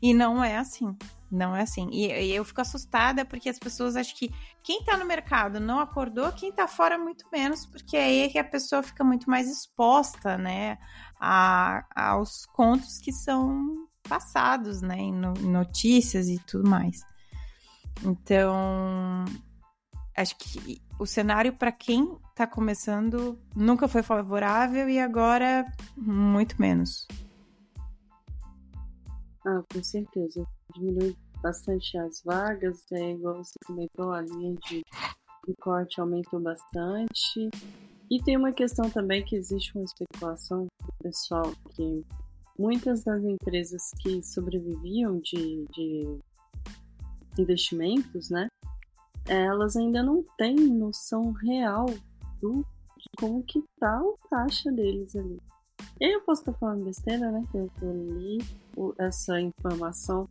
E 0.01 0.13
não 0.13 0.43
é 0.43 0.57
assim. 0.57 0.97
Não 1.31 1.55
é 1.55 1.61
assim. 1.61 1.89
E, 1.91 2.07
e, 2.07 2.35
eu 2.35 2.43
fico 2.43 2.59
assustada 2.59 3.23
porque 3.23 3.49
as 3.49 3.57
pessoas 3.57 3.95
acham 3.95 4.15
que 4.17 4.29
quem 4.61 4.83
tá 4.83 4.97
no 4.97 5.05
mercado 5.05 5.59
não 5.59 5.79
acordou, 5.79 6.31
quem 6.33 6.51
tá 6.51 6.67
fora 6.67 6.97
muito 6.97 7.25
menos, 7.31 7.65
porque 7.65 7.95
aí 7.95 8.21
é 8.21 8.29
que 8.29 8.37
a 8.37 8.43
pessoa 8.43 8.83
fica 8.83 9.03
muito 9.03 9.29
mais 9.29 9.49
exposta, 9.49 10.37
né? 10.37 10.77
A, 11.19 11.85
aos 11.95 12.45
contos 12.47 12.97
que 12.97 13.13
são 13.13 13.87
passados, 14.09 14.81
né, 14.81 14.97
em 14.97 15.13
notícias 15.13 16.27
e 16.27 16.37
tudo 16.39 16.69
mais. 16.69 17.01
Então, 18.03 19.25
acho 20.15 20.37
que 20.37 20.81
o 20.99 21.05
cenário 21.05 21.53
para 21.53 21.71
quem 21.71 22.17
está 22.29 22.45
começando 22.45 23.39
nunca 23.55 23.87
foi 23.87 24.03
favorável 24.03 24.89
e 24.89 24.99
agora 24.99 25.65
muito 25.95 26.59
menos. 26.59 27.07
Ah, 29.45 29.61
com 29.71 29.83
certeza. 29.83 30.45
Diminui 30.75 31.15
bastante 31.41 31.97
as 31.97 32.21
vagas, 32.23 32.83
é 32.91 33.11
igual 33.11 33.43
você 33.43 33.55
comentou, 33.65 34.11
a 34.11 34.21
linha 34.21 34.55
de, 34.67 34.83
de 35.47 35.55
corte 35.59 35.99
aumentou 35.99 36.39
bastante. 36.39 37.49
E 38.09 38.21
tem 38.21 38.37
uma 38.37 38.51
questão 38.51 38.89
também 38.89 39.23
que 39.23 39.35
existe 39.35 39.75
uma 39.75 39.85
especulação 39.85 40.67
pessoal 41.01 41.51
que 41.75 42.05
muitas 42.59 43.03
das 43.03 43.23
empresas 43.23 43.91
que 44.01 44.21
sobreviviam 44.21 45.19
de, 45.19 45.65
de 45.73 46.19
investimentos, 47.39 48.29
né? 48.29 48.47
Elas 49.27 49.75
ainda 49.75 50.01
não 50.03 50.23
têm 50.37 50.55
noção 50.55 51.31
real 51.31 51.85
do, 52.41 52.65
de 52.97 53.09
como 53.17 53.43
que 53.43 53.63
tá 53.79 54.01
o 54.01 54.17
taxa 54.29 54.71
deles 54.71 55.15
ali. 55.15 55.39
Eu 55.99 56.21
posso 56.21 56.41
estar 56.41 56.53
falando 56.53 56.85
besteira, 56.85 57.31
né? 57.31 57.43
Que 57.51 57.57
eu, 57.57 57.69
li 57.81 58.39
essa 58.97 59.39
informação 59.39 60.27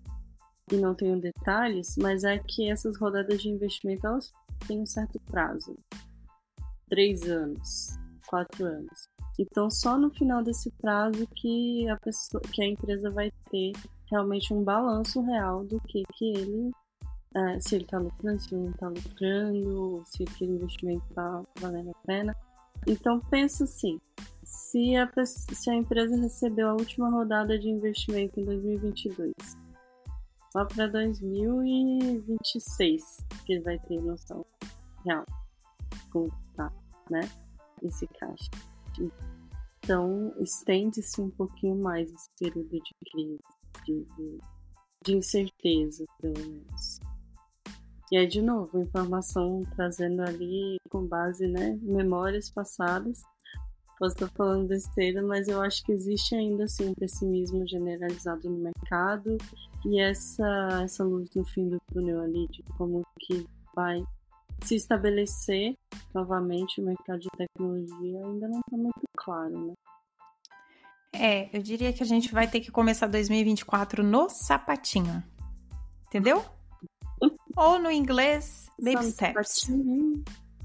e 0.73 0.77
não 0.77 0.95
tenho 0.95 1.21
detalhes, 1.21 1.97
mas 1.97 2.25
é 2.25 2.39
que 2.39 2.71
essas 2.71 2.97
rodadas 2.97 3.43
de 3.43 3.49
investimento 3.49 4.07
elas 4.07 4.33
têm 4.67 4.81
um 4.81 4.87
certo 4.87 5.21
prazo. 5.21 5.77
Três 6.89 7.23
anos, 7.23 7.97
quatro 8.27 8.65
anos. 8.65 9.09
Então 9.39 9.71
só 9.71 9.97
no 9.97 10.11
final 10.11 10.43
desse 10.43 10.71
prazo 10.73 11.27
que 11.37 11.89
a 11.89 11.97
pessoa, 11.97 12.41
que 12.53 12.63
a 12.63 12.67
empresa 12.67 13.11
vai 13.11 13.33
ter 13.51 13.73
realmente 14.11 14.53
um 14.53 14.63
balanço 14.63 15.21
real 15.23 15.65
do 15.65 15.81
que 15.81 16.03
que 16.15 16.33
ele 16.37 16.73
é, 17.35 17.61
se 17.61 17.77
ele 17.77 17.85
está 17.85 17.99
lucrando, 17.99 18.41
se 18.41 18.55
ele 18.55 18.65
não 18.65 18.71
está 18.71 18.89
lucrando, 18.89 20.03
se 20.07 20.25
aquele 20.25 20.53
investimento 20.53 21.05
está 21.09 21.43
valendo 21.61 21.91
a 21.91 22.07
pena. 22.07 22.35
Então 22.87 23.21
pensa 23.31 23.65
assim, 23.65 24.01
se 24.43 24.97
a, 24.97 25.11
se 25.25 25.71
a 25.71 25.75
empresa 25.75 26.17
recebeu 26.17 26.71
a 26.71 26.75
última 26.75 27.11
rodada 27.11 27.59
de 27.59 27.69
investimento 27.69 28.41
em 28.41 28.45
2022, 28.45 29.35
só 30.53 30.65
para 30.65 30.89
2026 30.89 33.19
que 33.45 33.53
ele 33.53 33.63
vai 33.63 33.79
ter 33.79 34.01
noção 34.01 34.45
real 35.05 35.25
como 36.11 36.33
tá, 36.55 36.73
né? 37.11 37.21
Esse 37.83 38.07
caixa. 38.09 38.51
Então 39.83 40.35
estende-se 40.39 41.19
um 41.21 41.31
pouquinho 41.31 41.77
mais 41.77 42.13
esse 42.13 42.31
período 42.39 42.71
de 42.71 42.95
crise, 43.11 43.41
de, 43.87 44.07
de 45.05 45.17
incerteza, 45.17 46.05
pelo 46.21 46.39
menos. 46.39 47.01
E 48.11 48.17
aí, 48.17 48.27
de 48.27 48.43
novo, 48.43 48.81
informação 48.81 49.65
trazendo 49.77 50.23
ali 50.23 50.79
com 50.89 51.07
base, 51.07 51.47
né, 51.47 51.79
memórias 51.81 52.51
passadas. 52.51 53.23
Posso 53.99 54.15
estar 54.15 54.29
falando 54.31 54.67
besteira, 54.67 55.23
mas 55.23 55.47
eu 55.47 55.61
acho 55.61 55.85
que 55.85 55.93
existe 55.93 56.35
ainda 56.35 56.65
assim 56.65 56.89
um 56.89 56.95
pessimismo 56.95 57.69
generalizado 57.69 58.49
no 58.49 58.57
mercado 58.57 59.37
e 59.85 60.01
essa, 60.01 60.81
essa 60.83 61.05
luz 61.05 61.29
no 61.35 61.45
fim 61.45 61.69
do 61.69 61.79
túnel 61.93 62.21
ali 62.21 62.49
de 62.49 62.63
como 62.79 63.05
que 63.21 63.47
vai 63.75 64.03
se 64.65 64.75
estabelecer 64.75 65.77
novamente 66.15 66.81
o 66.81 66.85
mercado 66.85 67.21
de 67.21 67.29
tecnologia 67.37 68.27
ainda 68.27 68.49
não 68.49 68.61
está 68.61 68.77
muito 68.77 69.03
claro, 69.17 69.67
né? 69.67 69.75
É, 71.13 71.55
eu 71.57 71.63
diria 71.63 71.93
que 71.93 72.03
a 72.03 72.07
gente 72.07 72.33
vai 72.33 72.49
ter 72.49 72.61
que 72.61 72.71
começar 72.71 73.07
2024 73.07 74.03
no 74.03 74.29
sapatinho. 74.31 75.23
Entendeu? 76.07 76.43
Ou 77.57 77.79
no 77.79 77.91
inglês, 77.91 78.71
baby 78.79 79.11
steps. 79.11 79.71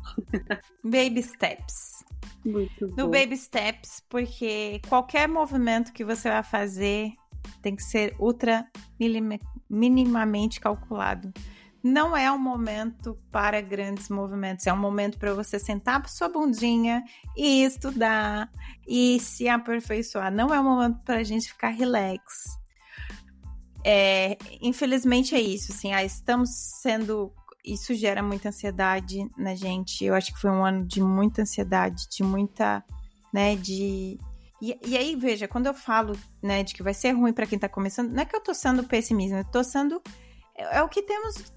baby 0.84 1.24
steps. 1.24 2.04
Muito 2.46 2.88
no 2.96 3.08
baby 3.10 3.36
steps, 3.36 4.04
porque 4.08 4.80
qualquer 4.88 5.28
movimento 5.28 5.92
que 5.92 6.06
você 6.06 6.30
vai 6.30 6.44
fazer 6.44 7.14
tem 7.62 7.76
que 7.76 7.84
ser 7.84 8.16
ultra 8.20 8.68
minimamente 9.70 10.60
calculado. 10.60 11.34
Não 11.84 12.18
é 12.18 12.32
um 12.32 12.38
momento 12.38 13.16
para 13.32 13.62
grandes 13.62 14.10
movimentos, 14.10 14.66
é 14.66 14.74
um 14.74 14.78
momento 14.78 15.20
para 15.20 15.34
você 15.34 15.60
sentar 15.60 16.00
para 16.00 16.10
sua 16.10 16.28
bundinha 16.28 17.04
e 17.38 17.64
estudar 17.64 18.52
e 18.88 19.20
se 19.20 19.48
aperfeiçoar. 19.48 20.32
Não 20.32 20.54
é 20.54 20.60
um 20.60 20.64
momento 20.64 21.04
para 21.04 21.18
a 21.18 21.24
gente 21.24 21.48
ficar 21.48 21.70
relax. 21.70 22.58
É, 23.88 24.36
infelizmente 24.60 25.36
é 25.36 25.40
isso, 25.40 25.72
assim, 25.72 25.94
ah, 25.94 26.04
estamos 26.04 26.50
sendo. 26.82 27.32
Isso 27.64 27.94
gera 27.94 28.24
muita 28.24 28.50
ansiedade 28.50 29.30
na 29.38 29.54
gente. 29.54 30.04
Eu 30.04 30.16
acho 30.16 30.34
que 30.34 30.42
foi 30.42 30.50
um 30.50 30.66
ano 30.66 30.84
de 30.84 31.00
muita 31.02 31.44
ansiedade, 31.44 32.08
de 32.10 32.24
muita, 32.24 32.84
né, 33.32 33.56
de. 33.56 34.20
E, 34.60 34.80
e 34.84 34.98
aí, 34.98 35.16
veja, 35.16 35.48
quando 35.48 35.68
eu 35.68 35.74
falo, 35.76 36.18
né, 36.42 36.64
de 36.64 36.74
que 36.74 36.82
vai 36.82 36.96
ser 36.96 37.12
ruim 37.12 37.32
para 37.32 37.46
quem 37.46 37.60
tá 37.60 37.70
começando, 37.70 38.12
não 38.12 38.24
é 38.24 38.26
que 38.26 38.36
eu 38.36 38.42
tô 38.42 38.56
sendo 38.56 38.84
pessimismo, 38.86 39.38
eu 39.38 39.46
tô 39.46 39.64
sendo. 39.64 40.02
É, 40.58 40.80
é 40.80 40.82
o 40.82 40.90
que 40.90 41.04
temos 41.04 41.54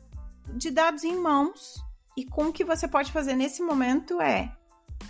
de 0.55 0.71
dados 0.71 1.05
em 1.05 1.19
mãos. 1.19 1.83
E 2.15 2.27
com 2.27 2.49
o 2.49 2.53
que 2.53 2.65
você 2.65 2.87
pode 2.87 3.11
fazer 3.11 3.35
nesse 3.37 3.63
momento 3.63 4.21
é, 4.21 4.53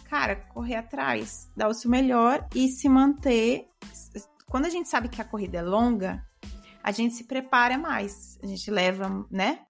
cara, 0.08 0.36
correr 0.36 0.76
atrás, 0.76 1.50
dar 1.56 1.66
o 1.66 1.74
seu 1.74 1.90
melhor 1.90 2.46
e 2.54 2.68
se 2.68 2.88
manter. 2.88 3.66
Quando 4.46 4.66
a 4.66 4.70
gente 4.70 4.88
sabe 4.88 5.08
que 5.08 5.20
a 5.20 5.24
corrida 5.24 5.58
é 5.58 5.62
longa, 5.62 6.22
a 6.82 6.90
gente 6.92 7.14
se 7.14 7.24
prepara 7.24 7.76
mais, 7.76 8.38
a 8.42 8.46
gente 8.46 8.70
leva, 8.70 9.26
né? 9.30 9.60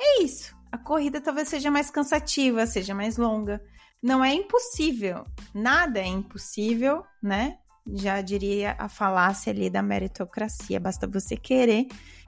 É 0.00 0.22
isso. 0.22 0.56
A 0.72 0.78
corrida 0.78 1.20
talvez 1.20 1.48
seja 1.48 1.70
mais 1.70 1.90
cansativa, 1.90 2.66
seja 2.66 2.94
mais 2.94 3.16
longa. 3.16 3.62
Não 4.02 4.24
é 4.24 4.32
impossível, 4.32 5.24
nada 5.54 5.98
é 5.98 6.06
impossível, 6.06 7.04
né? 7.22 7.58
Já 7.92 8.20
diria 8.20 8.76
a 8.78 8.88
falácia 8.88 9.52
ali 9.52 9.68
da 9.68 9.82
meritocracia, 9.82 10.80
basta 10.80 11.06
você 11.06 11.36
querer 11.36 11.86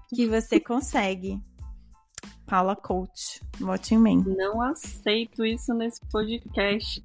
que 0.08 0.26
você 0.26 0.58
consegue. 0.60 1.40
Paula 2.46 2.76
Coach, 2.76 3.40
vote 3.58 3.94
em 3.94 3.98
mim. 3.98 4.24
Não 4.26 4.60
aceito 4.60 5.44
isso 5.44 5.72
nesse 5.72 6.00
podcast. 6.10 7.02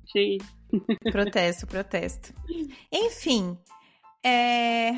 Protesto, 1.12 1.66
protesto. 1.66 2.34
Enfim, 2.92 3.58
é... 4.24 4.92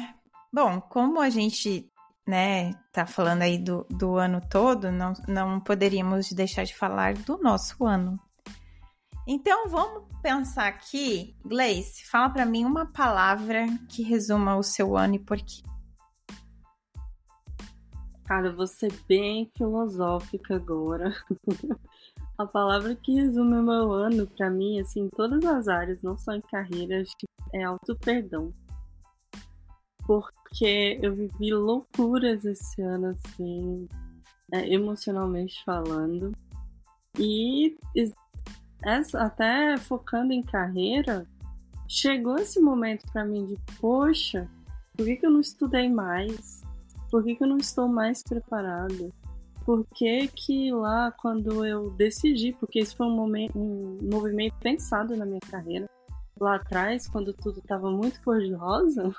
Bom, 0.52 0.82
como 0.82 1.22
a 1.22 1.30
gente 1.30 1.89
né, 2.30 2.74
tá 2.94 3.08
falando 3.08 3.42
aí 3.42 3.58
do, 3.58 3.88
do 3.90 4.18
ano 4.18 4.40
todo, 4.40 4.92
não, 4.92 5.14
não 5.28 5.60
poderíamos 5.60 6.32
deixar 6.32 6.64
de 6.64 6.76
falar 6.76 7.16
do 7.16 7.40
nosso 7.40 7.84
ano. 7.84 8.20
Então 9.28 9.68
vamos 9.68 10.04
pensar 10.22 10.68
aqui, 10.68 11.36
Gleice, 11.44 12.06
fala 12.06 12.30
para 12.30 12.46
mim 12.46 12.66
uma 12.66 12.86
palavra 12.86 13.66
que 13.90 14.04
resuma 14.04 14.58
o 14.58 14.64
seu 14.64 14.96
ano 14.96 15.16
e 15.16 15.20
por 15.20 15.38
quê. 15.38 15.64
Cara, 18.26 18.54
vou 18.54 18.68
ser 18.68 18.94
bem 19.08 19.52
filosófica 19.58 20.56
agora. 20.56 21.16
A 22.38 22.46
palavra 22.46 22.96
que 22.96 23.16
resume 23.16 23.58
o 23.58 23.64
meu 23.64 23.92
ano, 23.92 24.28
para 24.28 24.52
mim, 24.52 24.80
assim, 24.80 25.02
em 25.02 25.10
todas 25.10 25.44
as 25.44 25.68
áreas, 25.68 26.02
não 26.04 26.16
só 26.16 26.34
em 26.34 26.42
carreira, 26.42 27.04
é 27.54 27.64
auto-perdão 27.64 28.54
porque 30.10 30.39
eu 31.02 31.14
vivi 31.16 31.54
loucuras 31.54 32.43
esse 32.43 32.82
ano, 32.82 33.08
assim, 33.08 33.88
é, 34.52 34.74
emocionalmente 34.74 35.64
falando. 35.64 36.32
E 37.18 37.78
até 39.16 39.78
focando 39.78 40.34
em 40.34 40.41
carreira, 40.41 41.26
chegou 41.88 42.38
esse 42.38 42.60
momento 42.60 43.06
para 43.12 43.26
mim 43.26 43.45
de, 43.45 43.58
poxa, 43.80 44.50
por 44.95 45.06
que, 45.06 45.18
que 45.18 45.26
eu 45.26 45.32
não 45.32 45.41
estudei 45.41 45.89
mais? 45.89 46.62
Por 47.10 47.24
que, 47.24 47.36
que 47.36 47.43
eu 47.43 47.47
não 47.47 47.58
estou 47.58 47.88
mais 47.88 48.22
preparado? 48.22 49.14
Por 49.66 49.86
que, 49.95 50.28
que 50.28 50.72
lá, 50.72 51.12
quando 51.12 51.66
eu 51.66 51.91
decidi, 51.91 52.54
porque 52.54 52.80
esse 52.80 52.95
foi 52.95 53.08
um, 53.08 53.16
momento, 53.16 53.58
um 53.58 53.97
movimento 54.12 54.56
pensado 54.60 55.16
na 55.16 55.26
minha 55.26 55.39
carreira, 55.39 55.89
lá 56.39 56.56
atrás, 56.56 57.08
quando 57.08 57.34
tudo 57.34 57.60
estava 57.60 57.91
muito 57.91 58.22
cor-de-rosa, 58.24 59.14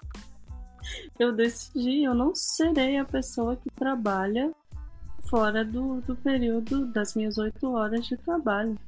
eu 1.18 1.32
decidi, 1.32 2.04
eu 2.04 2.14
não 2.14 2.34
serei 2.34 2.98
a 2.98 3.04
pessoa 3.04 3.56
que 3.56 3.70
trabalha 3.70 4.52
fora 5.28 5.64
do, 5.64 6.00
do 6.00 6.16
período 6.16 6.86
das 6.86 7.14
minhas 7.14 7.38
oito 7.38 7.72
horas 7.72 8.06
de 8.06 8.16
trabalho. 8.16 8.78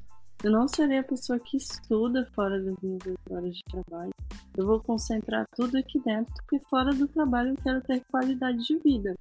Eu 0.43 0.51
não 0.51 0.66
serei 0.66 0.99
a 0.99 1.05
pessoa 1.05 1.38
que 1.38 1.57
estuda 1.57 2.28
fora 2.34 2.61
das 2.61 2.74
minhas 2.82 3.07
oito 3.07 3.34
horas 3.34 3.55
de 3.55 3.62
trabalho. 3.64 4.12
Eu 4.57 4.66
vou 4.66 4.80
concentrar 4.80 5.47
tudo 5.55 5.78
aqui 5.78 6.01
dentro, 6.01 6.32
porque 6.34 6.59
fora 6.68 6.93
do 6.93 7.07
trabalho 7.07 7.51
eu 7.51 7.57
quero 7.62 7.80
ter 7.82 8.05
qualidade 8.11 8.59
de 8.59 8.76
vida. 8.78 9.16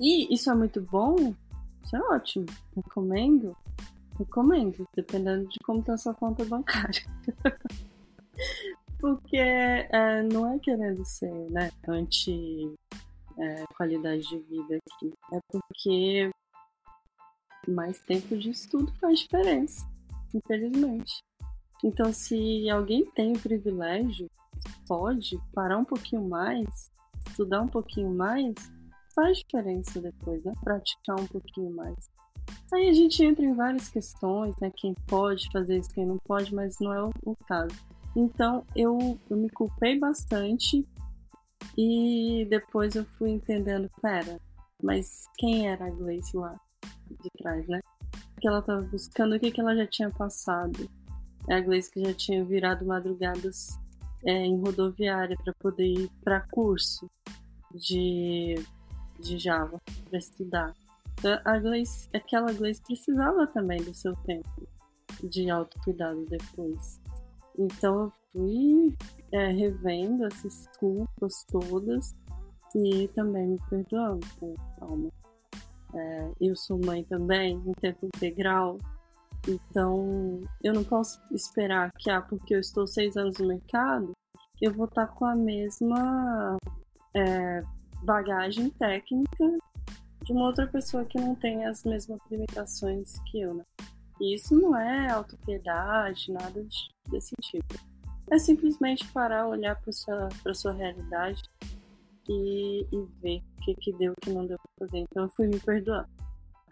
E 0.00 0.32
isso 0.34 0.50
é 0.50 0.54
muito 0.54 0.80
bom? 0.80 1.34
Isso 1.82 1.96
é 1.96 2.00
ótimo. 2.00 2.46
Recomendo? 2.74 3.56
Recomendo, 4.18 4.86
dependendo 4.94 5.48
de 5.48 5.58
como 5.60 5.80
está 5.80 5.96
sua 5.96 6.14
conta 6.14 6.44
bancária. 6.44 7.02
Porque 8.98 9.36
é, 9.36 10.22
não 10.22 10.52
é 10.52 10.58
querendo 10.58 11.04
ser 11.04 11.32
né, 11.50 11.70
anti 11.86 12.74
é, 13.38 13.64
qualidade 13.76 14.22
de 14.22 14.38
vida 14.38 14.78
aqui. 14.90 15.12
É 15.32 15.38
porque 15.50 16.30
mais 17.68 17.98
tempo 18.00 18.36
de 18.36 18.50
estudo 18.50 18.92
faz 19.00 19.20
diferença, 19.20 19.86
infelizmente. 20.34 21.22
Então, 21.84 22.12
se 22.12 22.68
alguém 22.70 23.04
tem 23.12 23.32
o 23.32 23.38
privilégio, 23.38 24.28
pode 24.86 25.38
parar 25.52 25.78
um 25.78 25.84
pouquinho 25.84 26.26
mais, 26.26 26.90
estudar 27.28 27.60
um 27.62 27.68
pouquinho 27.68 28.10
mais, 28.10 28.54
faz 29.14 29.38
diferença 29.38 30.00
depois, 30.00 30.42
né? 30.44 30.52
Praticar 30.62 31.20
um 31.20 31.26
pouquinho 31.26 31.70
mais. 31.74 31.96
Aí 32.72 32.88
a 32.88 32.92
gente 32.92 33.22
entra 33.24 33.44
em 33.44 33.54
várias 33.54 33.88
questões, 33.88 34.54
né? 34.60 34.72
Quem 34.76 34.94
pode 35.06 35.48
fazer 35.52 35.78
isso, 35.78 35.92
quem 35.92 36.06
não 36.06 36.18
pode, 36.18 36.54
mas 36.54 36.76
não 36.80 36.92
é 36.92 37.02
o, 37.02 37.10
o 37.24 37.36
caso. 37.46 37.74
Então 38.16 38.64
eu, 38.74 39.20
eu 39.28 39.36
me 39.36 39.50
culpei 39.50 39.98
bastante 39.98 40.88
e 41.76 42.46
depois 42.48 42.96
eu 42.96 43.04
fui 43.18 43.28
entendendo, 43.28 43.90
pera, 44.00 44.40
mas 44.82 45.26
quem 45.36 45.68
era 45.68 45.86
a 45.86 45.90
Gleice 45.90 46.34
lá 46.34 46.58
de 47.22 47.30
trás, 47.36 47.68
né? 47.68 47.80
O 48.36 48.40
que 48.40 48.48
ela 48.48 48.60
estava 48.60 48.80
buscando, 48.80 49.36
o 49.36 49.38
que, 49.40 49.50
que 49.50 49.60
ela 49.60 49.76
já 49.76 49.86
tinha 49.86 50.10
passado. 50.10 50.88
É 51.46 51.56
a 51.56 51.60
Gleice 51.60 51.90
que 51.90 52.02
já 52.02 52.14
tinha 52.14 52.42
virado 52.42 52.86
madrugadas 52.86 53.78
é, 54.24 54.32
em 54.32 54.58
rodoviária 54.60 55.36
para 55.44 55.52
poder 55.54 55.86
ir 55.86 56.10
para 56.24 56.40
curso 56.48 57.10
de, 57.74 58.54
de 59.20 59.38
Java, 59.38 59.78
para 60.08 60.18
estudar. 60.18 60.74
Então, 61.18 61.38
a 61.44 61.58
Gleice, 61.58 62.08
aquela 62.14 62.50
Gleice 62.52 62.82
precisava 62.82 63.46
também 63.46 63.82
do 63.82 63.92
seu 63.92 64.16
tempo 64.16 64.66
de 65.22 65.50
autocuidado 65.50 66.24
depois. 66.26 67.00
Então 67.58 68.04
eu 68.04 68.12
fui 68.32 68.96
é, 69.32 69.50
revendo 69.50 70.26
essas 70.26 70.66
culpas 70.78 71.44
todas 71.50 72.14
e 72.74 73.08
também 73.08 73.48
me 73.48 73.58
perdoando 73.70 74.26
calma. 74.78 75.10
É, 75.94 76.30
eu 76.40 76.54
sou 76.56 76.78
mãe 76.84 77.04
também, 77.04 77.54
em 77.64 77.72
tempo 77.72 78.06
integral, 78.06 78.78
então 79.48 80.42
eu 80.62 80.74
não 80.74 80.84
posso 80.84 81.20
esperar 81.30 81.92
que, 81.98 82.10
ah, 82.10 82.20
porque 82.20 82.54
eu 82.54 82.60
estou 82.60 82.86
seis 82.86 83.16
anos 83.16 83.38
no 83.38 83.46
mercado, 83.46 84.12
eu 84.60 84.72
vou 84.72 84.86
estar 84.86 85.06
com 85.06 85.24
a 85.24 85.34
mesma 85.34 86.56
é, 87.14 87.62
bagagem 88.02 88.68
técnica 88.70 89.58
de 90.24 90.32
uma 90.32 90.46
outra 90.46 90.66
pessoa 90.66 91.04
que 91.04 91.18
não 91.18 91.34
tem 91.34 91.64
as 91.64 91.84
mesmas 91.84 92.18
limitações 92.30 93.18
que 93.30 93.40
eu, 93.40 93.54
né? 93.54 93.64
E 94.20 94.34
isso 94.34 94.54
não 94.54 94.76
é 94.76 95.10
autopiedade, 95.10 96.32
nada 96.32 96.64
desse 97.08 97.34
tipo. 97.42 97.74
É 98.30 98.38
simplesmente 98.38 99.06
parar, 99.12 99.46
olhar 99.46 99.80
para 99.80 99.92
sua, 99.92 100.28
para 100.42 100.54
sua 100.54 100.72
realidade 100.72 101.42
e, 102.28 102.86
e 102.92 103.06
ver 103.20 103.42
o 103.56 103.60
que, 103.62 103.74
que 103.76 103.92
deu, 103.92 104.12
o 104.12 104.20
que 104.20 104.30
não 104.30 104.46
deu 104.46 104.58
para 104.58 104.86
fazer. 104.86 104.98
Então 104.98 105.24
eu 105.24 105.30
fui 105.30 105.46
me 105.46 105.60
perdoando. 105.60 106.08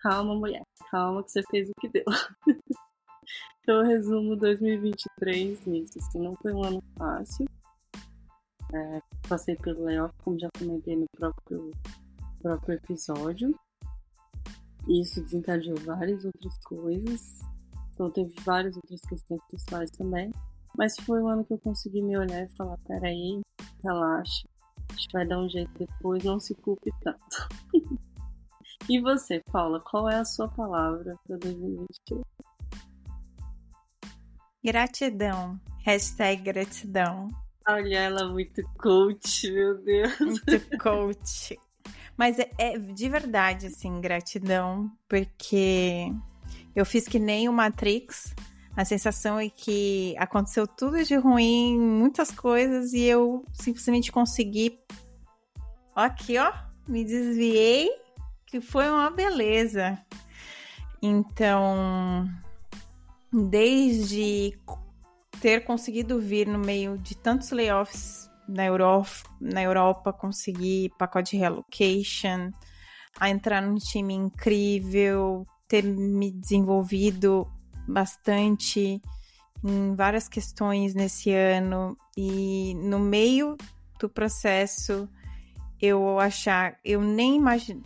Calma, 0.01 0.35
mulher, 0.35 0.63
calma 0.91 1.23
que 1.23 1.31
você 1.31 1.43
fez 1.51 1.69
o 1.69 1.73
que 1.81 1.89
deu. 1.89 2.05
então 3.63 3.81
eu 3.81 3.85
resumo 3.85 4.37
2023 4.37 5.65
nisso. 5.67 5.99
Assim, 5.99 6.19
não 6.19 6.35
foi 6.37 6.53
um 6.53 6.65
ano 6.65 6.83
fácil. 6.99 7.47
É, 8.73 9.01
passei 9.29 9.55
pelo 9.57 9.85
layoff, 9.85 10.13
como 10.25 10.39
já 10.39 10.49
comentei 10.59 10.97
no 10.97 11.07
próprio, 11.17 11.71
próprio 12.43 12.75
episódio. 12.75 13.55
E 14.87 15.01
isso 15.01 15.23
desencadeou 15.23 15.77
várias 15.85 16.25
outras 16.25 16.59
coisas. 16.65 17.41
Então 17.93 18.11
teve 18.11 18.35
várias 18.45 18.77
outras 18.77 19.01
questões 19.03 19.41
pessoais 19.51 19.91
também. 19.93 20.33
Mas 20.77 20.97
foi 21.01 21.23
um 21.23 21.29
ano 21.29 21.45
que 21.45 21.53
eu 21.53 21.59
consegui 21.59 22.03
me 22.03 22.17
olhar 22.17 22.45
e 22.45 22.57
falar, 22.57 22.77
peraí, 22.87 23.41
relaxa. 23.83 24.47
A 24.91 24.93
gente 24.93 25.13
vai 25.13 25.27
dar 25.27 25.39
um 25.39 25.49
jeito 25.49 25.71
depois, 25.79 26.23
não 26.25 26.39
se 26.41 26.55
culpe 26.55 26.91
tanto. 27.01 27.49
e 28.89 29.01
você, 29.01 29.41
Paula, 29.53 29.81
qual 29.81 30.09
é 30.09 30.17
a 30.17 30.25
sua 30.25 30.49
palavra 30.49 31.17
para 31.27 31.37
2021? 31.37 32.23
Gratidão. 34.65 35.61
Hashtag 35.85 36.43
gratidão. 36.43 37.29
Olha 37.69 37.99
ela 37.99 38.29
muito 38.29 38.63
coach, 38.79 39.51
meu 39.51 39.83
Deus. 39.83 40.19
Muito 40.19 40.43
coach. 40.79 41.59
Mas 42.17 42.39
é, 42.39 42.51
é, 42.59 42.79
de 42.79 43.09
verdade, 43.09 43.67
assim, 43.67 44.01
gratidão, 44.01 44.91
porque 45.09 46.13
eu 46.75 46.85
fiz 46.85 47.07
que 47.07 47.19
nem 47.19 47.49
o 47.49 47.53
Matrix. 47.53 48.35
A 48.77 48.85
sensação 48.85 49.39
é 49.39 49.49
que 49.49 50.17
aconteceu 50.19 50.67
tudo 50.67 51.03
de 51.05 51.15
ruim, 51.15 51.79
muitas 51.79 52.31
coisas, 52.31 52.93
e 52.93 53.03
eu 53.03 53.45
simplesmente 53.53 54.11
consegui. 54.11 54.81
Aqui, 55.95 56.39
ó, 56.39 56.53
me 56.89 57.05
desviei, 57.05 57.89
que 58.47 58.61
foi 58.61 58.89
uma 58.89 59.11
beleza. 59.11 59.97
Então, 61.01 62.29
desde 63.33 64.59
ter 65.41 65.65
conseguido 65.65 66.19
vir 66.19 66.49
no 66.49 66.59
meio 66.59 66.99
de 66.99 67.17
tantos 67.17 67.51
layoffs 67.51 68.29
na 68.49 68.65
Europa, 68.65 69.11
na 69.41 69.63
Europa 69.63 70.13
conseguir 70.13 70.91
pacote 70.99 71.33
de 71.33 71.39
relocation, 71.39 72.51
a 73.19 73.31
entrar 73.31 73.61
num 73.61 73.77
time 73.77 74.15
incrível, 74.15 75.47
ter 75.69 75.83
me 75.85 76.31
desenvolvido 76.31 77.47
bastante 77.89 79.01
em 79.63 79.95
várias 79.95 80.29
questões 80.29 80.95
nesse 80.95 81.33
ano 81.33 81.97
e 82.17 82.75
no 82.75 82.99
meio 82.99 83.57
do 83.99 84.09
processo 84.09 85.09
eu 85.81 86.19
achar, 86.19 86.79
eu 86.85 87.01
nem 87.01 87.37
imagi 87.37 87.81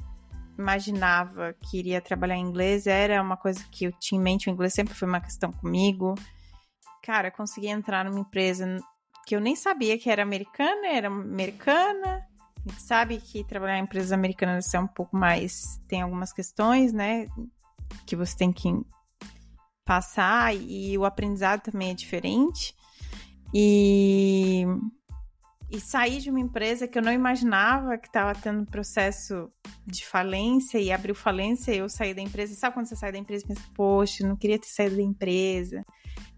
imaginava 0.59 1.55
que 1.55 1.79
iria 1.79 2.01
trabalhar 2.01 2.35
em 2.35 2.45
inglês, 2.45 2.89
era 2.89 3.23
uma 3.23 3.37
coisa 3.37 3.65
que 3.71 3.85
eu 3.85 3.93
tinha 3.93 4.21
em 4.21 4.23
mente, 4.23 4.51
o 4.51 4.53
inglês 4.53 4.75
sempre 4.75 4.93
foi 4.93 5.07
uma 5.07 5.21
questão 5.21 5.53
comigo. 5.53 6.17
Cara, 7.01 7.31
consegui 7.31 7.69
entrar 7.69 8.05
numa 8.05 8.19
empresa 8.19 8.67
que 9.29 9.37
eu 9.37 9.41
nem 9.43 9.55
sabia 9.55 9.99
que 9.99 10.09
era 10.09 10.23
americana, 10.23 10.87
era 10.87 11.09
americana. 11.09 12.27
A 12.57 12.71
gente 12.71 12.81
sabe 12.81 13.19
que 13.19 13.45
trabalhar 13.45 13.79
em 13.79 13.83
empresas 13.83 14.11
americanas 14.11 14.73
é 14.73 14.81
um 14.81 14.87
pouco 14.87 15.15
mais. 15.15 15.79
tem 15.87 16.01
algumas 16.01 16.33
questões, 16.33 16.95
né? 16.95 17.29
Que 18.07 18.17
você 18.17 18.35
tem 18.35 18.51
que 18.51 18.73
passar 19.85 20.57
e 20.57 20.97
o 20.97 21.05
aprendizado 21.05 21.61
também 21.61 21.91
é 21.91 21.95
diferente. 21.95 22.75
E, 23.53 24.65
e 25.71 25.79
sair 25.81 26.19
de 26.19 26.31
uma 26.31 26.41
empresa 26.41 26.89
que 26.89 26.99
eu 26.99 27.03
não 27.03 27.13
imaginava 27.13 27.99
que 27.99 28.07
estava 28.07 28.35
tendo 28.35 28.61
um 28.61 28.65
processo 28.65 29.51
de 29.87 30.05
falência 30.07 30.79
e 30.79 30.91
abriu 30.91 31.15
falência, 31.15 31.75
eu 31.75 31.89
saí 31.89 32.15
da 32.15 32.23
empresa. 32.23 32.55
Sabe 32.55 32.75
quando 32.75 32.87
você 32.87 32.97
sai 32.97 33.13
da 33.13 33.19
empresa 33.19 33.45
e 33.45 33.49
pensa, 33.49 33.63
poxa, 33.75 34.27
não 34.27 34.37
queria 34.37 34.59
ter 34.59 34.69
saído 34.69 34.97
da 34.97 35.03
empresa. 35.03 35.85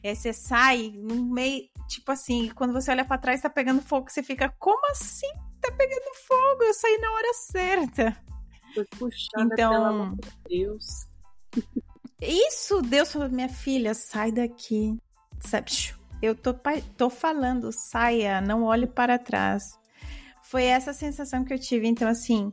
E 0.02 0.08
aí 0.08 0.16
você 0.16 0.32
sai 0.32 0.92
no 0.96 1.32
meio, 1.32 1.68
tipo 1.88 2.10
assim, 2.10 2.50
quando 2.54 2.72
você 2.72 2.90
olha 2.90 3.04
para 3.04 3.18
trás 3.18 3.40
tá 3.40 3.48
pegando 3.48 3.80
fogo, 3.82 4.10
você 4.10 4.22
fica, 4.22 4.52
como 4.58 4.90
assim 4.90 5.30
tá 5.60 5.70
pegando 5.72 6.14
fogo? 6.26 6.64
Eu 6.64 6.74
saí 6.74 6.98
na 6.98 7.12
hora 7.12 7.34
certa. 7.34 8.24
Foi 8.74 8.84
puxada 8.98 9.52
então, 9.52 9.72
pelo 9.72 9.84
amor 9.84 10.16
de 10.16 10.30
Deus. 10.48 11.06
Isso, 12.20 12.82
Deus 12.82 13.12
falou, 13.12 13.28
minha 13.28 13.48
filha, 13.48 13.94
sai 13.94 14.32
daqui. 14.32 14.96
Sabe? 15.40 15.94
Eu 16.22 16.34
tô, 16.34 16.54
tô 16.96 17.08
falando, 17.08 17.70
saia, 17.72 18.40
não 18.40 18.64
olhe 18.64 18.86
para 18.86 19.18
trás. 19.18 19.78
Foi 20.42 20.64
essa 20.64 20.92
sensação 20.92 21.44
que 21.44 21.52
eu 21.52 21.58
tive. 21.58 21.86
Então, 21.86 22.08
assim, 22.08 22.52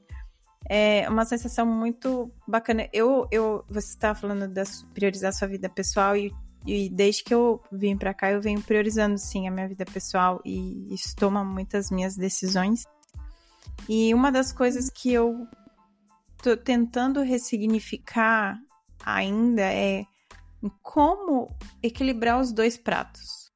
é 0.69 1.07
uma 1.09 1.25
sensação 1.25 1.65
muito 1.65 2.31
bacana. 2.47 2.87
Eu, 2.93 3.27
eu 3.31 3.63
você 3.69 3.89
estava 3.89 4.19
falando 4.19 4.47
de 4.47 4.63
priorizar 4.93 5.33
sua 5.33 5.47
vida 5.47 5.69
pessoal 5.69 6.15
e, 6.15 6.33
e 6.65 6.89
desde 6.89 7.23
que 7.23 7.33
eu 7.33 7.61
vim 7.71 7.97
para 7.97 8.13
cá, 8.13 8.31
eu 8.31 8.41
venho 8.41 8.61
priorizando, 8.61 9.17
sim, 9.17 9.47
a 9.47 9.51
minha 9.51 9.67
vida 9.67 9.85
pessoal 9.85 10.41
e 10.45 10.93
isso 10.93 11.15
toma 11.15 11.43
muitas 11.43 11.89
minhas 11.89 12.15
decisões. 12.15 12.85
E 13.87 14.13
uma 14.13 14.31
das 14.31 14.51
coisas 14.51 14.89
que 14.89 15.11
eu 15.11 15.47
tô 16.41 16.57
tentando 16.57 17.21
ressignificar 17.21 18.59
ainda 19.05 19.61
é 19.61 20.05
como 20.81 21.49
equilibrar 21.81 22.39
os 22.39 22.51
dois 22.51 22.77
pratos. 22.77 23.46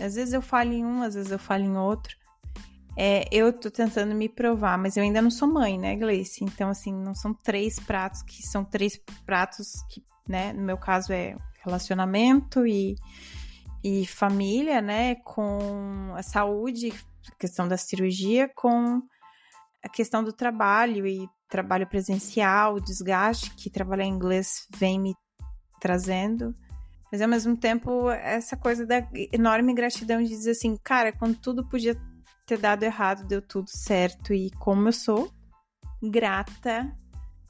Às 0.00 0.14
vezes 0.14 0.32
eu 0.32 0.42
falo 0.42 0.72
em 0.72 0.84
um, 0.84 1.02
às 1.02 1.14
vezes 1.14 1.30
eu 1.30 1.38
falo 1.38 1.64
em 1.64 1.76
outro. 1.76 2.16
É, 2.96 3.24
eu 3.30 3.52
tô 3.52 3.70
tentando 3.70 4.14
me 4.14 4.28
provar, 4.28 4.76
mas 4.76 4.96
eu 4.96 5.02
ainda 5.02 5.22
não 5.22 5.30
sou 5.30 5.48
mãe, 5.48 5.78
né, 5.78 5.96
Gleice? 5.96 6.44
Então, 6.44 6.68
assim, 6.68 6.92
não 6.92 7.14
são 7.14 7.32
três 7.32 7.78
pratos 7.78 8.22
que 8.22 8.42
são 8.42 8.64
três 8.64 9.00
pratos 9.24 9.68
que, 9.88 10.02
né, 10.28 10.52
no 10.52 10.62
meu 10.62 10.76
caso 10.76 11.12
é 11.12 11.36
relacionamento 11.64 12.66
e, 12.66 12.96
e 13.82 14.06
família, 14.06 14.80
né, 14.80 15.14
com 15.16 16.12
a 16.16 16.22
saúde, 16.22 16.92
a 17.28 17.34
questão 17.36 17.68
da 17.68 17.76
cirurgia, 17.76 18.50
com 18.54 19.00
a 19.82 19.88
questão 19.88 20.22
do 20.22 20.32
trabalho 20.32 21.06
e 21.06 21.28
trabalho 21.48 21.86
presencial, 21.86 22.74
o 22.74 22.80
desgaste 22.80 23.54
que 23.54 23.70
trabalhar 23.70 24.04
em 24.04 24.12
inglês 24.12 24.66
vem 24.76 25.00
me 25.00 25.14
trazendo. 25.80 26.54
Mas 27.10 27.20
ao 27.20 27.28
mesmo 27.28 27.56
tempo, 27.56 28.08
essa 28.10 28.56
coisa 28.56 28.86
da 28.86 29.06
enorme 29.32 29.74
gratidão 29.74 30.22
de 30.22 30.28
dizer 30.28 30.52
assim, 30.52 30.76
cara, 30.82 31.12
quando 31.12 31.36
tudo 31.36 31.68
podia 31.68 32.00
ter 32.46 32.58
dado 32.58 32.82
errado, 32.84 33.26
deu 33.26 33.42
tudo 33.42 33.68
certo. 33.68 34.32
E 34.32 34.50
como 34.52 34.88
eu 34.88 34.92
sou 34.92 35.30
grata 36.02 36.96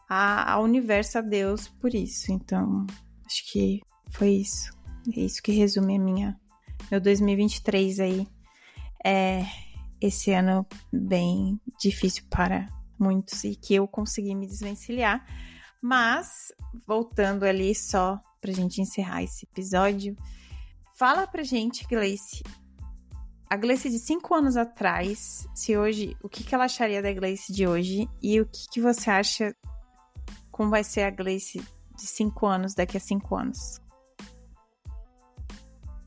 ao 0.09 0.65
universo, 0.65 1.19
a 1.19 1.21
Deus 1.21 1.69
por 1.69 1.95
isso. 1.95 2.33
Então, 2.33 2.87
acho 3.27 3.53
que 3.53 3.81
foi 4.11 4.31
isso. 4.31 4.73
É 5.15 5.21
isso 5.21 5.43
que 5.43 5.53
resume 5.53 5.97
a 5.97 6.01
minha 6.01 6.41
meu 6.91 7.01
2023 7.01 8.01
aí. 8.01 8.29
É 9.05 9.45
esse 10.01 10.33
ano 10.33 10.67
bem 10.93 11.61
difícil 11.79 12.25
para 12.31 12.69
muitos 12.99 13.45
e 13.45 13.55
que 13.55 13.75
eu 13.75 13.87
consegui 13.87 14.35
me 14.35 14.47
desvencilhar. 14.47 15.25
Mas, 15.83 16.53
voltando 16.87 17.45
ali 17.45 17.75
só 17.75 18.21
pra 18.41 18.53
gente 18.53 18.80
encerrar 18.80 19.22
esse 19.22 19.47
episódio, 19.51 20.16
fala 20.97 21.26
pra 21.26 21.43
gente, 21.43 21.86
Gleice, 21.86 22.43
a 23.49 23.57
Gleice 23.57 23.91
de 23.91 23.99
cinco 23.99 24.32
anos 24.34 24.57
atrás, 24.57 25.47
se 25.55 25.76
hoje, 25.76 26.16
o 26.22 26.28
que, 26.28 26.45
que 26.45 26.55
ela 26.55 26.66
acharia 26.66 27.03
da 27.03 27.12
Gleice 27.12 27.53
de 27.53 27.66
hoje 27.66 28.09
e 28.22 28.41
o 28.41 28.47
que, 28.47 28.68
que 28.72 28.80
você 28.80 29.11
acha 29.11 29.55
como 30.51 30.70
vai 30.70 30.84
ser 30.84 31.03
a 31.03 31.11
Gleice 31.11 31.59
de 31.97 32.07
cinco 32.07 32.47
anos 32.47 32.74
daqui 32.74 32.97
a 32.97 33.01
cinco 33.01 33.34
anos? 33.34 33.80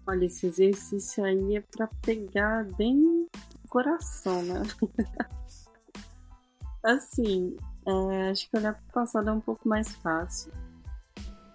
Olha, 0.07 0.25
esse 0.25 0.47
exercício 0.47 1.23
aí 1.23 1.57
é 1.57 1.61
pra 1.61 1.87
pegar 2.01 2.65
bem 2.77 3.27
coração, 3.67 4.41
né? 4.43 4.61
assim, 6.83 7.57
é, 7.85 8.29
acho 8.29 8.49
que 8.49 8.57
olhar 8.57 8.73
para 8.73 8.83
o 8.83 8.93
passado 8.93 9.29
é 9.29 9.33
um 9.33 9.41
pouco 9.41 9.67
mais 9.67 9.93
fácil. 9.95 10.51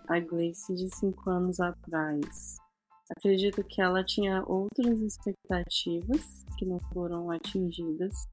A 0.08 0.18
Gleice 0.20 0.74
de 0.74 0.88
cinco 0.96 1.28
anos 1.28 1.60
atrás. 1.60 2.56
Acredito 3.10 3.62
que 3.64 3.80
ela 3.80 4.02
tinha 4.02 4.42
outras 4.46 4.98
expectativas 5.00 6.44
que 6.58 6.64
não 6.64 6.78
foram 6.92 7.30
atingidas. 7.30 8.26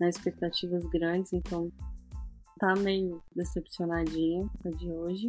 Né, 0.00 0.08
expectativas 0.08 0.84
grandes, 0.86 1.32
então 1.32 1.72
tá 2.58 2.74
meio 2.76 3.22
decepcionadinha 3.34 4.48
a 4.64 4.70
de 4.70 4.90
hoje. 4.90 5.28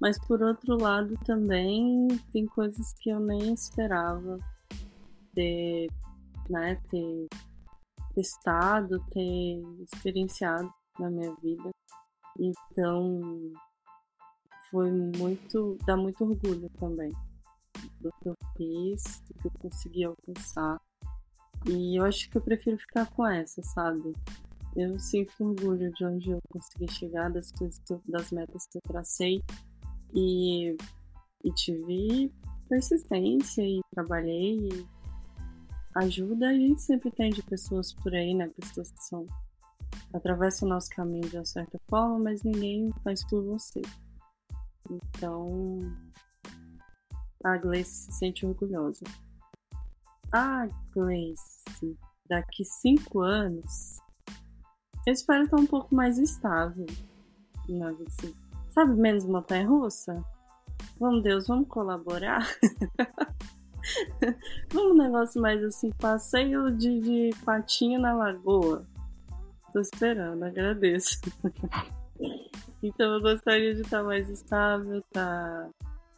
Mas 0.00 0.18
por 0.26 0.42
outro 0.42 0.76
lado 0.80 1.16
também 1.24 2.08
tem 2.32 2.46
coisas 2.46 2.92
que 3.00 3.10
eu 3.10 3.20
nem 3.20 3.52
esperava 3.52 4.38
ter, 5.34 5.88
né, 6.48 6.76
ter 6.88 7.28
testado, 8.14 9.04
ter 9.10 9.60
experienciado 9.82 10.72
na 10.98 11.10
minha 11.10 11.34
vida. 11.36 11.70
Então 12.38 13.52
foi 14.70 14.90
muito. 14.90 15.78
dá 15.86 15.96
muito 15.96 16.24
orgulho 16.24 16.70
também 16.78 17.12
do 18.00 18.12
que 18.20 18.28
eu 18.28 18.36
fiz, 18.56 19.22
do 19.28 19.34
que 19.34 19.46
eu 19.46 19.52
consegui 19.60 20.04
alcançar. 20.04 20.80
E 21.66 21.98
eu 21.98 22.04
acho 22.04 22.30
que 22.30 22.36
eu 22.36 22.42
prefiro 22.42 22.78
ficar 22.78 23.06
com 23.10 23.26
essa, 23.26 23.62
sabe? 23.62 24.14
Eu 24.74 24.98
sinto 24.98 25.32
orgulho 25.40 25.92
de 25.92 26.04
onde 26.04 26.30
eu 26.30 26.38
consegui 26.48 26.90
chegar, 26.90 27.30
das 27.30 27.50
coisas, 27.52 27.80
das 28.06 28.30
metas 28.30 28.66
que 28.66 28.78
eu 28.78 28.82
tracei. 28.82 29.42
E, 30.14 30.76
e 31.44 31.52
tive 31.52 32.32
persistência 32.68 33.62
e 33.62 33.80
trabalhei. 33.90 34.68
E 34.68 34.86
ajuda 35.96 36.48
a 36.48 36.54
gente 36.54 36.80
sempre 36.80 37.10
tem 37.10 37.30
de 37.30 37.42
pessoas 37.42 37.92
por 37.92 38.14
aí, 38.14 38.34
né? 38.34 38.48
Pessoas 38.48 38.90
que 38.90 39.04
são 39.04 39.26
atravessam 40.12 40.66
o 40.66 40.70
nosso 40.70 40.88
caminho 40.90 41.28
de 41.28 41.36
uma 41.36 41.44
certa 41.44 41.78
forma, 41.88 42.18
mas 42.18 42.42
ninguém 42.42 42.90
faz 43.04 43.24
por 43.24 43.42
você. 43.42 43.82
Então, 44.90 45.78
a 47.44 47.56
Gleice 47.56 48.06
se 48.06 48.12
sente 48.12 48.44
orgulhosa. 48.44 49.04
A 50.32 50.68
Gleice, 50.92 51.96
daqui 52.28 52.64
cinco 52.64 53.20
anos, 53.20 54.00
eu 55.06 55.12
espero 55.12 55.44
estar 55.44 55.56
um 55.56 55.66
pouco 55.66 55.94
mais 55.94 56.18
estável. 56.18 56.86
Sabe, 58.68 58.94
menos 58.94 59.24
montanha 59.24 59.66
russa? 59.66 60.24
Vamos, 60.98 61.22
Deus, 61.22 61.46
vamos 61.46 61.68
colaborar? 61.68 62.46
vamos 64.72 64.92
um 64.92 64.96
negócio 64.96 65.40
mais 65.40 65.62
assim, 65.64 65.90
passeio 65.92 66.70
de, 66.76 67.00
de 67.00 67.30
patinho 67.44 68.00
na 68.00 68.12
lagoa. 68.12 68.86
Tô 69.72 69.80
esperando, 69.80 70.44
agradeço. 70.44 71.20
então 72.82 73.14
eu 73.14 73.20
gostaria 73.20 73.74
de 73.74 73.82
estar 73.82 74.02
mais 74.02 74.28
estável, 74.28 75.02
tá? 75.12 75.70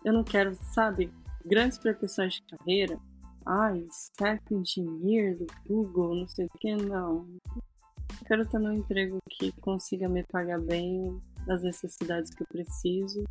Eu 0.05 0.13
não 0.13 0.25
quero, 0.25 0.55
sabe, 0.73 1.13
grandes 1.45 1.79
pretensões 1.79 2.35
de 2.35 2.43
carreira. 2.43 2.99
Ai, 3.45 3.87
staff 3.91 4.43
engineer 4.53 5.37
do 5.37 5.47
Google, 5.67 6.15
não 6.15 6.29
sei 6.29 6.47
o 6.47 6.59
que, 6.59 6.75
não. 6.77 7.27
Eu 7.57 8.27
quero 8.27 8.43
estar 8.43 8.59
num 8.59 8.73
emprego 8.73 9.19
que 9.29 9.53
consiga 9.61 10.09
me 10.09 10.23
pagar 10.25 10.61
bem 10.61 11.21
as 11.49 11.63
necessidades 11.63 12.33
que 12.33 12.43
eu 12.43 12.47
preciso 12.47 13.25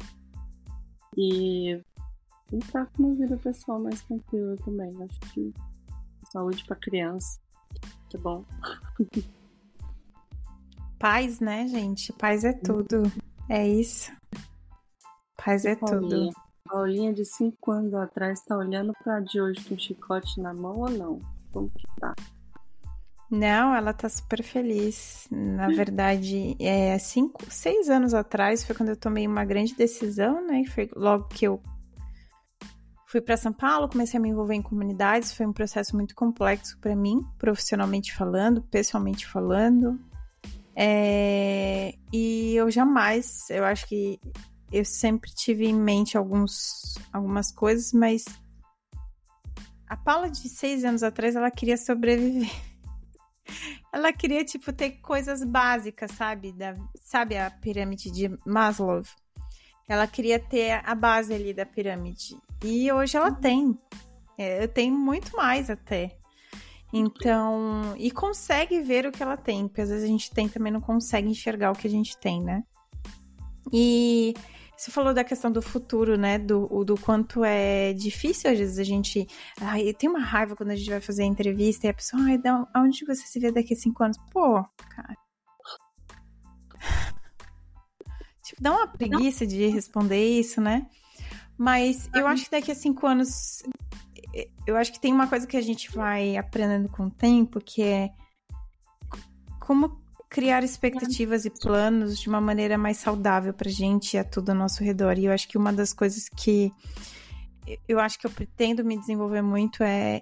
e 1.18 1.82
estar 2.52 2.86
com 2.88 3.04
uma 3.04 3.16
vida 3.16 3.38
pessoal 3.38 3.80
mais 3.80 4.02
tranquila 4.04 4.56
também. 4.66 4.94
Acho 5.04 5.20
que 5.34 5.54
saúde 6.32 6.66
para 6.66 6.76
criança, 6.76 7.40
que 8.10 8.18
bom. 8.18 8.44
Paz, 11.02 11.40
né, 11.40 11.68
gente? 11.68 12.14
Paz 12.14 12.44
é 12.44 12.54
tudo. 12.54 13.12
É 13.50 13.68
isso. 13.68 14.12
Paz 15.36 15.66
é 15.66 15.76
tudo. 15.76 16.30
A 16.30 16.70
Paulinha 16.70 17.12
de 17.12 17.26
5 17.26 17.72
anos 17.72 17.96
atrás 17.96 18.40
tá 18.42 18.56
olhando 18.56 18.94
pra 19.04 19.20
de 19.20 19.42
hoje 19.42 19.68
com 19.68 19.76
chicote 19.76 20.40
na 20.40 20.54
mão 20.54 20.78
ou 20.78 20.92
não? 20.92 21.20
Como 21.52 21.72
que 21.72 21.88
tá? 22.00 22.14
Não, 23.32 23.74
ela 23.74 23.94
tá 23.94 24.08
super 24.08 24.44
feliz. 24.44 25.28
Na 25.32 25.70
verdade, 25.70 26.56
é 26.60 27.00
cinco, 27.00 27.46
seis 27.50 27.90
anos 27.90 28.14
atrás 28.14 28.64
foi 28.64 28.76
quando 28.76 28.90
eu 28.90 28.98
tomei 28.98 29.26
uma 29.26 29.44
grande 29.44 29.74
decisão, 29.74 30.46
né? 30.46 30.66
Foi 30.66 30.88
logo 30.96 31.30
que 31.30 31.48
eu 31.48 31.64
fui 33.08 33.22
para 33.22 33.38
São 33.38 33.52
Paulo, 33.52 33.90
comecei 33.90 34.20
a 34.20 34.22
me 34.22 34.30
envolver 34.30 34.54
em 34.54 34.62
comunidades. 34.62 35.34
Foi 35.34 35.48
um 35.48 35.54
processo 35.54 35.96
muito 35.96 36.14
complexo 36.14 36.78
para 36.80 36.96
mim, 36.96 37.26
profissionalmente 37.40 38.14
falando, 38.14 38.62
pessoalmente 38.62 39.26
falando. 39.26 40.00
É, 40.76 41.94
e 42.14 42.56
eu 42.56 42.72
jamais, 42.72 43.50
eu 43.50 43.66
acho 43.66 43.88
que 43.88 44.20
eu 44.72 44.86
sempre 44.86 45.32
tive 45.32 45.66
em 45.66 45.76
mente 45.76 46.18
alguns, 46.18 46.96
algumas 47.12 47.52
coisas, 47.52 47.92
mas 47.92 48.24
a 49.88 49.98
Paula 49.98 50.30
de 50.30 50.48
seis 50.48 50.86
anos 50.86 51.04
atrás 51.04 51.36
ela 51.36 51.52
queria 51.52 51.78
sobreviver. 51.78 52.50
Ela 53.94 54.14
queria, 54.14 54.46
tipo, 54.46 54.72
ter 54.72 54.92
coisas 55.02 55.44
básicas, 55.44 56.12
sabe? 56.12 56.54
Da, 56.54 56.74
sabe 57.04 57.38
a 57.38 57.52
pirâmide 57.52 58.10
de 58.10 58.30
Maslow? 58.46 59.02
Ela 59.86 60.08
queria 60.08 60.40
ter 60.40 60.82
a 60.86 60.96
base 60.96 61.34
ali 61.34 61.54
da 61.54 61.66
pirâmide. 61.66 62.38
E 62.64 62.90
hoje 62.90 63.18
ela 63.18 63.34
tem. 63.34 63.78
É, 64.38 64.64
eu 64.64 64.68
tenho 64.70 64.98
muito 64.98 65.36
mais 65.36 65.70
até. 65.70 66.18
Então, 66.94 67.96
e 67.98 68.12
consegue 68.12 68.82
ver 68.82 69.06
o 69.06 69.12
que 69.12 69.24
ela 69.24 69.38
tem, 69.38 69.68
porque 69.68 69.82
às 69.82 69.90
vezes 69.90 70.04
a 70.04 70.08
gente 70.08 70.30
tem 70.32 70.50
também 70.50 70.74
não 70.74 70.82
consegue 70.82 71.30
enxergar 71.30 71.72
o 71.72 71.76
que 71.76 71.88
a 71.88 71.90
gente 71.90 72.18
tem, 72.18 72.44
né? 72.44 72.64
E 73.72 74.34
você 74.82 74.90
falou 74.90 75.14
da 75.14 75.24
questão 75.24 75.52
do 75.52 75.62
futuro, 75.62 76.18
né? 76.18 76.40
Do, 76.40 76.84
do 76.84 77.00
quanto 77.00 77.46
é 77.46 77.94
difícil, 77.94 78.50
às 78.50 78.58
vezes, 78.58 78.80
a 78.80 78.84
gente. 78.84 79.28
Ai, 79.60 79.94
tem 79.94 80.10
uma 80.10 80.20
raiva 80.20 80.56
quando 80.56 80.72
a 80.72 80.76
gente 80.76 80.90
vai 80.90 81.00
fazer 81.00 81.22
a 81.22 81.28
entrevista 81.28 81.86
e 81.86 81.90
a 81.92 81.94
pessoa, 81.94 82.24
ai, 82.24 82.42
aonde 82.74 83.06
você 83.06 83.22
se 83.28 83.40
vê 83.40 83.52
daqui 83.52 83.76
a 83.76 83.78
cinco 83.78 84.04
anos? 84.04 84.18
Pô, 84.32 84.64
cara. 84.90 85.16
Tipo, 88.44 88.64
dá 88.64 88.72
uma 88.72 88.88
preguiça 88.88 89.46
de 89.46 89.68
responder 89.68 90.40
isso, 90.40 90.60
né? 90.60 90.88
Mas 91.56 92.10
eu 92.16 92.26
acho 92.26 92.46
que 92.46 92.52
daqui 92.52 92.72
a 92.72 92.76
cinco 92.76 93.06
anos. 93.06 93.62
Eu 94.66 94.78
acho 94.78 94.94
que 94.94 95.00
tem 95.00 95.14
uma 95.14 95.28
coisa 95.28 95.46
que 95.46 95.58
a 95.58 95.62
gente 95.62 95.92
vai 95.92 96.38
aprendendo 96.38 96.88
com 96.90 97.08
o 97.08 97.12
tempo, 97.12 97.60
que 97.60 97.82
é 97.84 98.10
como 99.60 100.02
criar 100.30 100.64
expectativas 100.64 101.44
e 101.44 101.50
planos 101.50 102.18
de 102.18 102.30
uma 102.30 102.40
maneira 102.40 102.78
mais 102.78 102.98
saudável 102.98 103.54
pra 103.54 103.70
gente 103.70 104.14
e 104.14 104.18
a 104.18 104.24
tudo 104.24 104.52
ao 104.52 104.56
nosso 104.56 104.84
redor. 104.84 105.18
E 105.18 105.26
eu 105.26 105.32
acho 105.32 105.48
que 105.48 105.58
uma 105.58 105.74
das 105.74 105.92
coisas 105.92 106.30
que 106.30 106.72
eu 107.88 108.00
acho 108.00 108.18
que 108.18 108.26
eu 108.26 108.32
pretendo 108.32 108.84
me 108.84 108.98
desenvolver 108.98 109.42
muito 109.42 109.84
é, 109.84 110.22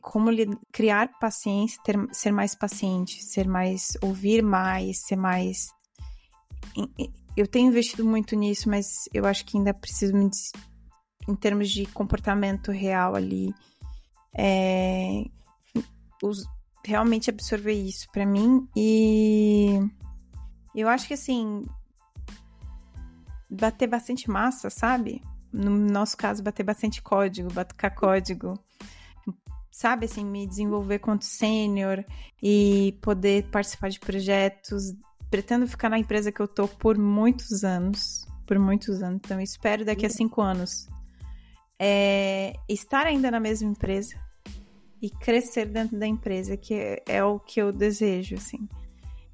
como 0.00 0.30
criar 0.72 1.08
paciência, 1.18 1.80
ter, 1.82 1.96
ser 2.12 2.32
mais 2.32 2.54
paciente, 2.54 3.22
ser 3.22 3.46
mais, 3.46 3.96
ouvir 4.02 4.42
mais, 4.42 4.98
ser 5.00 5.16
mais. 5.16 5.68
Eu 7.36 7.46
tenho 7.46 7.68
investido 7.68 8.04
muito 8.04 8.36
nisso, 8.36 8.68
mas 8.68 9.08
eu 9.12 9.24
acho 9.24 9.44
que 9.44 9.56
ainda 9.56 9.74
preciso 9.74 10.14
me, 10.14 10.30
em 11.28 11.34
termos 11.34 11.70
de 11.70 11.86
comportamento 11.86 12.70
real 12.70 13.14
ali, 13.14 13.54
é, 14.36 15.24
os, 16.22 16.44
realmente 16.84 17.30
absorver 17.30 17.72
isso 17.72 18.06
para 18.12 18.26
mim 18.26 18.68
e 18.76 19.78
eu 20.74 20.88
acho 20.88 21.06
que 21.06 21.14
assim 21.14 21.66
bater 23.48 23.86
bastante 23.86 24.28
massa, 24.28 24.68
sabe? 24.68 25.22
no 25.54 25.70
nosso 25.70 26.16
caso, 26.16 26.42
bater 26.42 26.64
bastante 26.64 27.00
código, 27.00 27.52
batucar 27.52 27.94
código, 27.94 28.58
sabe, 29.70 30.06
assim, 30.06 30.24
me 30.24 30.46
desenvolver 30.46 30.98
quanto 30.98 31.24
sênior 31.24 32.04
e 32.42 32.98
poder 33.00 33.44
participar 33.50 33.88
de 33.88 34.00
projetos. 34.00 34.92
Pretendo 35.30 35.66
ficar 35.66 35.88
na 35.88 35.98
empresa 35.98 36.32
que 36.32 36.40
eu 36.40 36.48
tô 36.48 36.66
por 36.66 36.98
muitos 36.98 37.62
anos, 37.62 38.26
por 38.44 38.58
muitos 38.58 39.00
anos. 39.00 39.20
Então, 39.24 39.40
espero 39.40 39.84
daqui 39.84 40.04
a 40.04 40.10
cinco 40.10 40.42
anos 40.42 40.88
é, 41.78 42.54
estar 42.68 43.06
ainda 43.06 43.30
na 43.30 43.40
mesma 43.40 43.70
empresa 43.70 44.18
e 45.00 45.10
crescer 45.10 45.66
dentro 45.66 45.98
da 45.98 46.06
empresa, 46.06 46.56
que 46.56 47.02
é, 47.06 47.22
o 47.22 47.38
que 47.38 47.60
eu 47.60 47.72
desejo, 47.72 48.36
assim. 48.36 48.68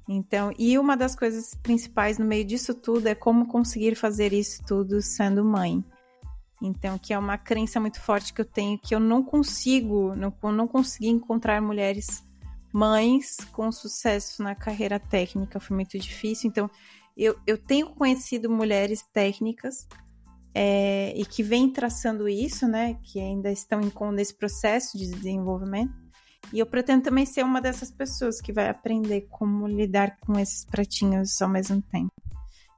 Então, 0.07 0.51
e 0.59 0.77
uma 0.77 0.97
das 0.97 1.15
coisas 1.15 1.55
principais 1.55 2.17
no 2.17 2.25
meio 2.25 2.43
disso 2.43 2.73
tudo 2.73 3.07
é 3.07 3.15
como 3.15 3.47
conseguir 3.47 3.95
fazer 3.95 4.33
isso 4.33 4.61
tudo 4.67 5.01
sendo 5.01 5.45
mãe. 5.45 5.83
Então, 6.61 6.97
que 6.97 7.13
é 7.13 7.17
uma 7.17 7.37
crença 7.37 7.79
muito 7.79 8.01
forte 8.01 8.33
que 8.33 8.41
eu 8.41 8.45
tenho 8.45 8.77
que 8.77 8.93
eu 8.93 8.99
não 8.99 9.23
consigo, 9.23 10.13
não, 10.15 10.33
não 10.51 10.67
consegui 10.67 11.07
encontrar 11.07 11.61
mulheres 11.61 12.23
mães 12.73 13.37
com 13.51 13.71
sucesso 13.71 14.43
na 14.43 14.53
carreira 14.53 14.99
técnica, 14.99 15.59
foi 15.59 15.75
muito 15.75 15.97
difícil. 15.97 16.49
Então, 16.49 16.69
eu, 17.15 17.37
eu 17.47 17.57
tenho 17.57 17.89
conhecido 17.91 18.49
mulheres 18.49 19.03
técnicas 19.13 19.87
é, 20.53 21.13
e 21.15 21.25
que 21.25 21.41
vêm 21.41 21.71
traçando 21.71 22.27
isso, 22.27 22.67
né? 22.67 22.97
Que 23.03 23.19
ainda 23.19 23.51
estão 23.51 23.81
em, 23.81 23.91
nesse 24.13 24.33
processo 24.33 24.97
de 24.97 25.09
desenvolvimento. 25.09 25.93
E 26.51 26.59
eu 26.59 26.65
pretendo 26.65 27.03
também 27.03 27.25
ser 27.25 27.43
uma 27.43 27.61
dessas 27.61 27.91
pessoas 27.91 28.41
que 28.41 28.51
vai 28.51 28.67
aprender 28.69 29.27
como 29.29 29.67
lidar 29.67 30.17
com 30.19 30.37
esses 30.37 30.65
pratinhos 30.65 31.41
ao 31.41 31.49
mesmo 31.49 31.81
tempo. 31.81 32.11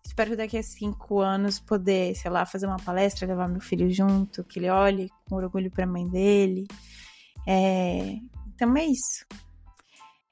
Espero 0.06 0.38
daqui 0.38 0.58
a 0.58 0.64
cinco 0.64 1.22
anos 1.22 1.60
poder, 1.60 2.14
sei 2.16 2.30
lá, 2.30 2.46
fazer 2.46 2.68
uma 2.68 2.78
palestra, 2.78 3.28
levar 3.28 3.48
meu 3.48 3.62
filho 3.62 3.90
junto, 3.90 4.44
que 4.44 4.60
ele 4.60 4.70
olhe 4.70 5.10
com 5.28 5.36
orgulho 5.36 5.72
para 5.72 5.86
a 5.86 5.88
mãe 5.88 6.08
dele. 6.08 6.68
É... 7.48 8.18
Então 8.54 8.76
é 8.78 8.86
isso. 8.86 9.26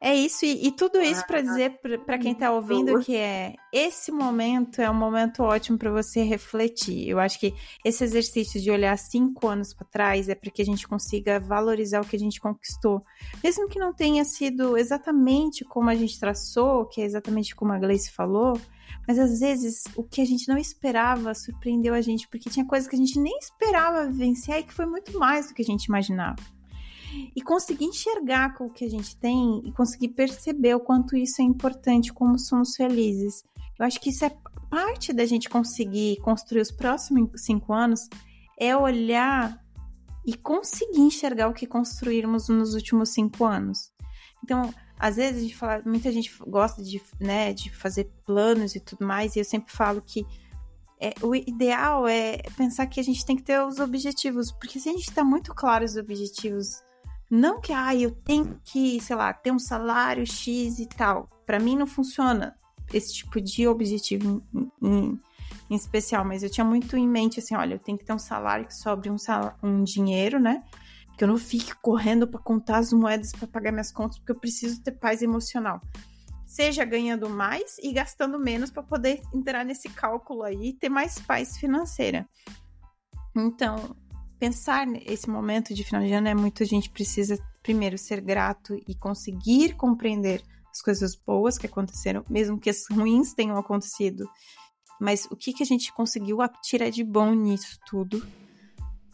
É 0.04 0.16
isso, 0.16 0.46
e, 0.46 0.66
e 0.66 0.72
tudo 0.72 1.00
isso 1.00 1.24
para 1.28 1.42
dizer 1.42 1.80
para 2.08 2.18
quem 2.18 2.32
está 2.32 2.52
ouvindo 2.52 3.00
que 3.02 3.16
é 3.16 3.54
esse 3.72 4.12
momento 4.12 4.82
é 4.82 4.90
um 4.90 4.96
momento 4.96 5.44
ótimo 5.44 5.78
para 5.78 5.92
você 5.92 6.24
refletir. 6.24 7.08
Eu 7.08 7.20
acho 7.20 7.40
que 7.40 7.54
esse 7.86 8.04
exercício 8.04 8.60
de 8.60 8.72
olhar 8.72 8.98
cinco 8.98 9.48
anos 9.48 9.76
para 9.76 9.86
trás 9.86 10.28
é 10.28 10.34
para 10.34 10.50
que 10.50 10.60
a 10.60 10.66
gente 10.66 10.88
consiga 10.88 11.40
valorizar 11.40 12.02
o 12.02 12.06
que 12.06 12.16
a 12.16 12.20
gente 12.20 12.42
conquistou, 12.42 13.06
mesmo 13.44 13.68
que 13.68 13.78
não 13.78 13.94
tenha 13.94 14.26
sido 14.26 14.76
exatamente 14.76 15.64
como 15.64 15.92
a 15.92 15.96
gente 15.96 16.20
traçou, 16.20 16.88
que 16.88 17.00
é 17.00 17.06
exatamente 17.06 17.56
como 17.56 17.72
a 17.72 17.78
Gleice 17.78 18.12
falou, 18.12 18.60
mas 19.08 19.20
às 19.20 19.40
vezes 19.40 19.84
o 19.96 20.04
que 20.04 20.20
a 20.20 20.26
gente 20.26 20.48
não 20.48 20.58
esperava 20.58 21.36
surpreendeu 21.36 21.94
a 21.94 22.02
gente, 22.02 22.28
porque 22.28 22.50
tinha 22.50 22.66
coisas 22.66 22.90
que 22.90 22.96
a 22.96 23.00
gente 23.00 23.20
nem 23.20 23.38
esperava 23.38 24.08
vivenciar 24.08 24.58
e 24.58 24.64
que 24.64 24.74
foi 24.74 24.88
muito 24.88 25.20
mais 25.20 25.50
do 25.50 25.54
que 25.54 25.62
a 25.62 25.66
gente 25.66 25.86
imaginava 25.86 26.42
e 27.36 27.42
conseguir 27.42 27.86
enxergar 27.86 28.56
com 28.56 28.66
o 28.66 28.70
que 28.70 28.86
a 28.86 28.90
gente 28.90 29.16
tem 29.18 29.62
e 29.66 29.72
conseguir 29.72 30.10
perceber 30.10 30.76
o 30.76 30.80
quanto 30.80 31.16
isso 31.16 31.42
é 31.42 31.46
importante, 31.46 32.14
como 32.14 32.38
somos 32.38 32.76
felizes. 32.76 33.44
Eu 33.78 33.86
acho 33.86 34.00
que 34.00 34.10
isso 34.10 34.26
é 34.26 34.32
parte 34.70 35.12
da 35.12 35.26
gente 35.26 35.50
conseguir 35.50 36.18
construir 36.22 36.62
os 36.62 36.72
próximos 36.72 37.30
cinco 37.42 37.74
anos, 37.74 38.08
é 38.60 38.76
olhar 38.76 39.60
e 40.26 40.36
conseguir 40.36 41.02
enxergar 41.02 41.50
o 41.50 41.54
que 41.54 41.66
construímos 41.66 42.48
nos 42.48 42.74
últimos 42.74 43.10
cinco 43.10 43.44
anos. 43.44 43.92
Então, 44.44 44.74
às 44.98 45.16
vezes 45.16 45.38
a 45.38 45.42
gente 45.42 45.56
fala, 45.56 45.84
muita 45.86 46.12
gente 46.12 46.32
gosta 46.48 46.82
de, 46.84 47.02
né, 47.20 47.54
de 47.54 47.70
fazer 47.72 48.12
planos 48.26 48.76
e 48.76 48.80
tudo 48.80 49.06
mais, 49.06 49.36
e 49.36 49.40
eu 49.40 49.46
sempre 49.46 49.74
falo 49.74 50.02
que 50.02 50.26
é, 51.00 51.14
o 51.24 51.34
ideal 51.34 52.08
é 52.08 52.38
pensar 52.56 52.86
que 52.86 53.00
a 53.00 53.04
gente 53.04 53.26
tem 53.26 53.36
que 53.36 53.42
ter 53.42 53.60
os 53.60 53.80
objetivos, 53.80 54.52
porque 54.52 54.80
se 54.80 54.88
a 54.88 54.92
gente 54.92 55.10
está 55.10 55.24
muito 55.24 55.54
claro 55.56 55.84
os 55.84 55.98
objetivos 55.98 56.84
não 57.32 57.62
que, 57.62 57.72
ah, 57.72 57.96
eu 57.96 58.12
tenho 58.12 58.60
que, 58.62 59.00
sei 59.00 59.16
lá, 59.16 59.32
ter 59.34 59.52
um 59.52 59.58
salário 59.58 60.28
X 60.28 60.80
e 60.80 60.86
tal. 60.86 61.30
Para 61.46 61.60
mim 61.60 61.78
não 61.78 61.88
funciona 61.88 62.58
esse 62.94 63.14
tipo 63.14 63.40
de 63.40 63.66
objetivo 63.70 64.44
em, 64.54 64.72
em, 64.82 65.20
em, 65.70 65.76
especial, 65.76 66.26
mas 66.26 66.44
eu 66.44 66.50
tinha 66.50 66.66
muito 66.66 66.98
em 66.98 67.08
mente 67.08 67.40
assim, 67.40 67.56
olha, 67.56 67.76
eu 67.76 67.80
tenho 67.80 67.98
que 67.98 68.04
ter 68.04 68.12
um 68.12 68.20
salário 68.20 68.68
que 68.68 68.76
sobre 68.76 69.10
um, 69.10 69.18
salário, 69.18 69.56
um 69.64 69.82
dinheiro, 69.82 70.42
né? 70.42 70.62
Que 71.18 71.24
eu 71.24 71.28
não 71.30 71.38
fique 71.38 71.74
correndo 71.82 72.28
para 72.28 72.42
contar 72.42 72.80
as 72.80 72.92
moedas 72.92 73.32
para 73.32 73.48
pagar 73.48 73.72
minhas 73.72 73.94
contas, 73.94 74.18
porque 74.18 74.34
eu 74.34 74.40
preciso 74.40 74.84
ter 74.84 74.92
paz 74.92 75.22
emocional. 75.22 75.80
Seja 76.46 76.84
ganhando 76.84 77.30
mais 77.30 77.78
e 77.82 77.94
gastando 77.94 78.38
menos 78.38 78.70
para 78.70 78.84
poder 78.84 79.22
entrar 79.34 79.64
nesse 79.64 79.88
cálculo 79.88 80.44
aí 80.44 80.72
e 80.72 80.74
ter 80.74 80.90
mais 80.90 81.18
paz 81.18 81.56
financeira. 81.56 82.28
Então, 83.34 83.96
pensar 84.42 84.88
nesse 84.88 85.30
momento 85.30 85.72
de 85.72 85.84
final 85.84 86.02
de 86.02 86.12
ano 86.12 86.28
é 86.28 86.34
muito 86.34 86.64
a 86.64 86.66
gente 86.66 86.90
precisa 86.90 87.38
primeiro 87.62 87.96
ser 87.96 88.20
grato 88.22 88.76
e 88.88 88.96
conseguir 88.96 89.76
compreender 89.76 90.42
as 90.72 90.82
coisas 90.82 91.16
boas 91.16 91.60
que 91.60 91.68
aconteceram, 91.68 92.26
mesmo 92.28 92.60
que 92.60 92.72
as 92.72 92.88
ruins 92.90 93.36
tenham 93.36 93.56
acontecido. 93.56 94.28
Mas 95.00 95.28
o 95.30 95.36
que, 95.36 95.54
que 95.54 95.62
a 95.62 95.66
gente 95.66 95.94
conseguiu 95.94 96.40
tirar 96.64 96.90
de 96.90 97.04
bom 97.04 97.36
nisso 97.36 97.78
tudo? 97.86 98.26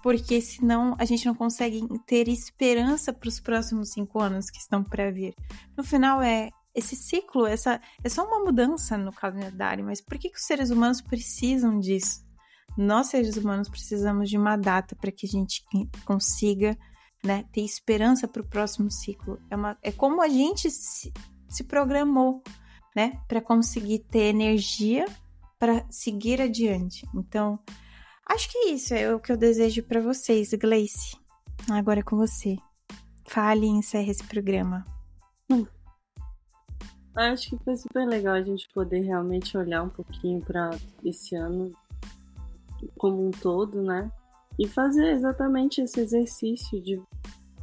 Porque 0.02 0.40
senão 0.40 0.96
a 0.98 1.04
gente 1.04 1.26
não 1.26 1.36
consegue 1.36 1.86
ter 2.06 2.30
esperança 2.30 3.12
para 3.12 3.28
os 3.28 3.42
próximos 3.42 3.90
cinco 3.90 4.22
anos 4.22 4.50
que 4.50 4.60
estão 4.60 4.82
para 4.82 5.12
vir. 5.12 5.36
No 5.76 5.84
final 5.84 6.22
é 6.22 6.52
esse 6.74 6.96
ciclo, 6.96 7.46
essa 7.46 7.82
é 8.02 8.08
só 8.08 8.26
uma 8.26 8.46
mudança 8.46 8.98
no 8.98 9.12
calendário, 9.12 9.84
mas 9.84 10.00
por 10.00 10.18
que, 10.18 10.30
que 10.30 10.38
os 10.38 10.46
seres 10.46 10.70
humanos 10.70 11.02
precisam 11.02 11.82
disso? 11.82 12.27
Nós 12.78 13.08
seres 13.08 13.36
humanos 13.36 13.70
precisamos 13.70 14.30
de 14.30 14.38
uma 14.38 14.56
data 14.56 14.96
para 14.96 15.12
que 15.12 15.26
a 15.26 15.30
gente 15.30 15.64
consiga 16.06 16.78
né, 17.24 17.44
ter 17.52 17.62
esperança 17.62 18.28
para 18.28 18.42
o 18.42 18.48
próximo 18.48 18.92
ciclo. 18.92 19.40
É, 19.50 19.56
uma, 19.56 19.78
é 19.82 19.92
como 19.92 20.22
a 20.22 20.28
gente 20.28 20.70
se, 20.70 21.12
se 21.50 21.64
programou 21.64 22.44
né, 22.96 23.20
para 23.28 23.42
conseguir 23.42 24.00
ter 24.00 24.26
energia 24.26 25.06
para 25.60 25.86
seguir 25.90 26.42
adiante. 26.42 27.08
Então, 27.16 27.60
acho 28.26 28.52
que 28.52 28.70
isso 28.70 28.94
é 28.94 29.14
o 29.14 29.20
que 29.20 29.32
eu 29.32 29.38
desejo 29.38 29.84
para 29.84 30.02
vocês, 30.02 30.54
Gleice. 30.54 31.18
Agora 31.70 32.00
é 32.00 32.04
com 32.04 32.16
você. 32.16 32.56
Fale 33.26 33.66
e 33.66 33.70
encerre 33.70 34.12
esse 34.12 34.24
programa. 34.24 34.86
Hum. 35.50 35.66
Acho 37.16 37.50
que 37.50 37.64
foi 37.64 37.76
super 37.76 38.06
legal 38.06 38.36
a 38.36 38.44
gente 38.44 38.70
poder 38.74 39.02
realmente 39.02 39.58
olhar 39.58 39.82
um 39.82 39.90
pouquinho 39.90 40.40
para 40.42 40.70
esse 41.04 41.36
ano 41.36 41.74
como 42.98 43.28
um 43.28 43.32
todo, 43.32 43.82
né? 43.82 44.12
E 44.58 44.68
fazer 44.68 45.12
exatamente 45.12 45.82
esse 45.82 46.00
exercício 46.00 46.82
de 46.82 47.02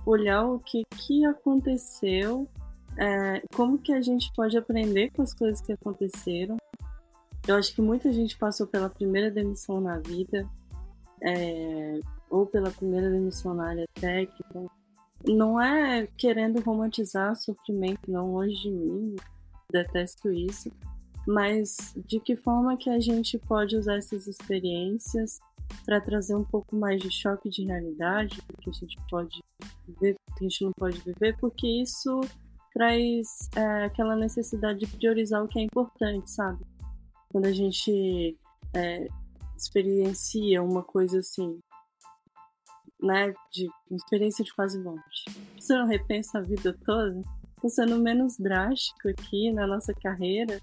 olhar 0.07 0.45
o 0.45 0.59
que, 0.59 0.83
que 0.97 1.25
aconteceu, 1.25 2.49
é, 2.97 3.43
como 3.55 3.79
que 3.79 3.93
a 3.93 4.01
gente 4.01 4.33
pode 4.35 4.57
aprender 4.57 5.11
com 5.11 5.23
as 5.23 5.35
coisas 5.35 5.61
que 5.61 5.73
aconteceram. 5.73 6.57
Eu 7.47 7.57
acho 7.57 7.75
que 7.75 7.83
muita 7.83 8.13
gente 8.13 8.39
passou 8.39 8.67
pela 8.67 8.89
primeira 8.89 9.31
demissão 9.31 9.81
na 9.81 9.99
vida, 9.99 10.49
é, 11.23 12.01
ou 12.31 12.47
pela 12.47 12.71
primeira 12.71 13.11
demissão 13.11 13.55
na 13.55 13.69
área 13.69 13.87
técnica. 13.95 14.67
Não 15.27 15.61
é 15.61 16.07
querendo 16.17 16.61
romantizar 16.61 17.35
sofrimento, 17.37 18.11
não, 18.11 18.33
longe 18.33 18.63
de 18.63 18.71
mim, 18.71 19.17
detesto 19.71 20.31
isso, 20.31 20.71
mas 21.27 21.95
de 22.07 22.21
que 22.21 22.37
forma 22.37 22.77
que 22.77 22.91
a 22.91 23.01
gente 23.01 23.39
pode 23.39 23.77
usar 23.77 23.97
essas 23.97 24.27
experiências 24.27 25.41
para 25.85 26.01
trazer 26.01 26.35
um 26.35 26.45
pouco 26.45 26.77
mais 26.77 27.01
de 27.01 27.11
choque 27.11 27.49
de 27.49 27.65
realidade 27.65 28.41
que 28.61 28.71
a 28.71 28.73
gente 28.73 28.97
pode 29.11 29.43
viver, 29.87 30.17
que 30.37 30.45
a 30.45 30.49
gente 30.49 30.65
não 30.65 30.73
pode 30.73 31.01
viver, 31.01 31.37
porque 31.39 31.67
isso 31.67 32.21
traz 32.73 33.49
é, 33.57 33.85
aquela 33.85 34.17
necessidade 34.17 34.81
de 34.81 34.87
priorizar 34.87 35.43
o 35.43 35.49
que 35.49 35.59
é 35.59 35.63
importante, 35.63 36.31
sabe? 36.31 36.65
Quando 37.31 37.47
a 37.47 37.53
gente 37.53 38.37
é, 38.75 39.09
experiencia 39.57 40.63
uma 40.63 40.83
coisa 40.83 41.21
assim, 41.21 41.59
né, 43.01 43.33
de 43.53 43.69
experiência 43.93 44.45
de 44.45 44.53
quase 44.55 44.79
morte, 44.79 45.25
você 45.59 45.75
não 45.75 45.87
repensa 45.87 46.39
a 46.39 46.43
vida 46.43 46.77
toda? 46.85 47.23
Tô 47.61 47.69
sendo 47.69 47.99
menos 47.99 48.37
drástico 48.37 49.09
aqui 49.09 49.53
na 49.53 49.67
nossa 49.67 49.95
carreira, 49.95 50.61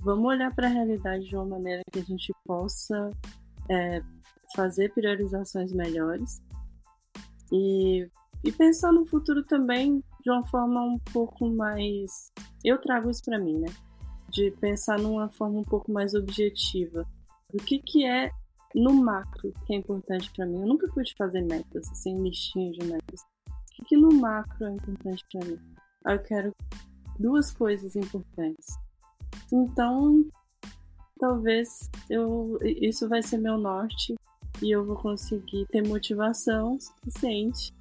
vamos 0.00 0.24
olhar 0.26 0.54
para 0.54 0.66
a 0.66 0.70
realidade 0.70 1.28
de 1.28 1.36
uma 1.36 1.44
maneira 1.44 1.82
que 1.92 1.98
a 1.98 2.04
gente 2.04 2.32
possa 2.44 3.10
é, 3.68 4.02
fazer 4.54 4.92
priorizações 4.92 5.72
melhores 5.72 6.42
e, 7.52 8.08
e 8.44 8.52
pensar 8.52 8.92
no 8.92 9.06
futuro 9.06 9.42
também 9.44 10.02
de 10.22 10.30
uma 10.30 10.46
forma 10.46 10.82
um 10.82 10.98
pouco 11.12 11.48
mais. 11.48 12.32
Eu 12.64 12.78
trago 12.80 13.10
isso 13.10 13.22
para 13.24 13.38
mim, 13.38 13.58
né? 13.58 13.68
De 14.30 14.50
pensar 14.60 14.98
numa 14.98 15.28
forma 15.28 15.60
um 15.60 15.64
pouco 15.64 15.90
mais 15.92 16.14
objetiva 16.14 17.06
do 17.52 17.62
que, 17.62 17.78
que 17.78 18.04
é 18.04 18.30
no 18.74 18.92
macro 18.92 19.52
que 19.66 19.74
é 19.74 19.76
importante 19.76 20.30
para 20.34 20.46
mim. 20.46 20.60
Eu 20.60 20.66
nunca 20.66 20.86
pude 20.88 21.14
fazer 21.16 21.40
metas, 21.42 21.90
assim, 21.90 22.22
listinha 22.22 22.70
de 22.72 22.84
metas. 22.84 23.20
O 23.48 23.74
que, 23.74 23.84
que 23.86 23.96
no 23.96 24.12
macro 24.12 24.66
é 24.66 24.70
importante 24.72 25.24
para 25.32 25.46
mim? 25.46 25.58
Aí 26.04 26.16
eu 26.16 26.22
quero 26.22 26.54
duas 27.18 27.50
coisas 27.50 27.96
importantes 27.96 28.76
então, 29.52 30.24
talvez 31.18 31.90
eu 32.08 32.58
isso 32.62 33.08
vai 33.08 33.22
ser 33.22 33.38
meu 33.38 33.58
norte 33.58 34.14
e 34.62 34.70
eu 34.70 34.84
vou 34.84 34.96
conseguir 34.96 35.66
ter 35.66 35.86
motivação 35.86 36.78
suficiente 36.80 37.72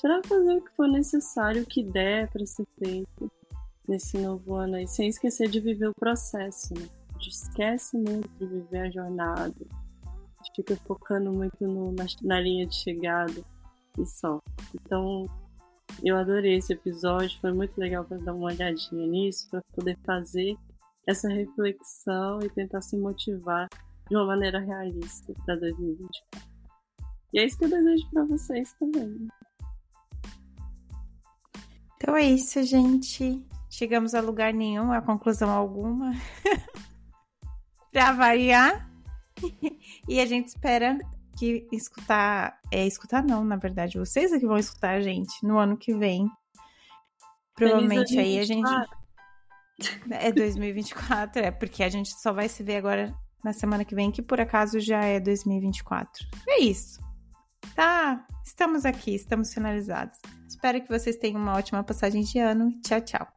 para 0.00 0.22
fazer 0.24 0.56
o 0.56 0.62
que 0.62 0.70
for 0.76 0.88
necessário, 0.88 1.62
o 1.62 1.66
que 1.66 1.82
der 1.82 2.30
para 2.30 2.44
ser 2.46 2.66
feito 2.78 3.30
nesse 3.88 4.18
novo 4.18 4.54
ano 4.54 4.76
aí, 4.76 4.86
sem 4.86 5.08
esquecer 5.08 5.48
de 5.48 5.60
viver 5.60 5.88
o 5.88 5.94
processo, 5.98 6.74
né? 6.74 6.86
A 7.08 7.12
gente 7.18 7.30
esquece 7.30 7.96
muito 7.96 8.28
de 8.38 8.46
viver 8.46 8.78
a 8.80 8.90
jornada, 8.90 9.54
a 10.04 10.44
gente 10.44 10.54
fica 10.54 10.76
focando 10.86 11.32
muito 11.32 11.66
no, 11.66 11.92
na, 11.92 12.04
na 12.22 12.40
linha 12.40 12.66
de 12.66 12.74
chegada 12.74 13.42
e 13.98 14.04
só. 14.04 14.40
Então, 14.74 15.26
eu 16.04 16.16
adorei 16.16 16.56
esse 16.56 16.72
episódio, 16.72 17.40
foi 17.40 17.52
muito 17.52 17.78
legal 17.78 18.04
para 18.04 18.18
dar 18.18 18.34
uma 18.34 18.46
olhadinha 18.46 19.06
nisso, 19.06 19.48
para 19.50 19.62
poder 19.74 19.96
fazer 20.04 20.56
essa 21.06 21.28
reflexão 21.28 22.40
e 22.42 22.50
tentar 22.50 22.80
se 22.82 22.96
motivar 22.96 23.68
de 24.08 24.16
uma 24.16 24.26
maneira 24.26 24.60
realista 24.60 25.32
para 25.44 25.56
2024. 25.56 26.48
E 27.32 27.40
é 27.40 27.44
isso 27.44 27.58
que 27.58 27.64
eu 27.64 27.70
desejo 27.70 28.10
para 28.10 28.24
vocês 28.24 28.72
também. 28.74 29.28
Então 31.96 32.16
é 32.16 32.24
isso, 32.24 32.62
gente. 32.62 33.44
Chegamos 33.70 34.14
a 34.14 34.20
lugar 34.20 34.52
nenhum, 34.52 34.92
a 34.92 35.02
conclusão 35.02 35.50
alguma. 35.50 36.12
para 37.92 38.12
variar. 38.12 38.90
e 40.08 40.20
a 40.20 40.26
gente 40.26 40.48
espera 40.48 40.98
que 41.38 41.66
escutar. 41.72 42.60
É, 42.70 42.86
escutar 42.86 43.24
não, 43.24 43.44
na 43.44 43.56
verdade. 43.56 43.98
Vocês 43.98 44.32
é 44.32 44.38
que 44.38 44.46
vão 44.46 44.58
escutar 44.58 44.96
a 44.96 45.00
gente 45.00 45.44
no 45.44 45.58
ano 45.58 45.76
que 45.76 45.94
vem. 45.94 46.30
Provavelmente 47.54 48.18
aí 48.18 48.38
a 48.38 48.44
gente. 48.44 48.70
É 50.10 50.32
2024, 50.32 51.42
é, 51.42 51.50
porque 51.50 51.82
a 51.82 51.88
gente 51.88 52.10
só 52.20 52.32
vai 52.32 52.48
se 52.48 52.62
ver 52.62 52.76
agora 52.76 53.14
na 53.44 53.52
semana 53.52 53.84
que 53.84 53.94
vem, 53.94 54.10
que 54.10 54.22
por 54.22 54.40
acaso 54.40 54.80
já 54.80 55.04
é 55.04 55.20
2024. 55.20 56.26
É 56.48 56.60
isso. 56.60 57.00
Tá, 57.74 58.26
estamos 58.44 58.84
aqui, 58.84 59.14
estamos 59.14 59.52
finalizados. 59.52 60.18
Espero 60.48 60.80
que 60.80 60.88
vocês 60.88 61.16
tenham 61.16 61.40
uma 61.40 61.54
ótima 61.54 61.84
passagem 61.84 62.22
de 62.22 62.38
ano. 62.38 62.70
Tchau, 62.80 63.00
tchau. 63.02 63.35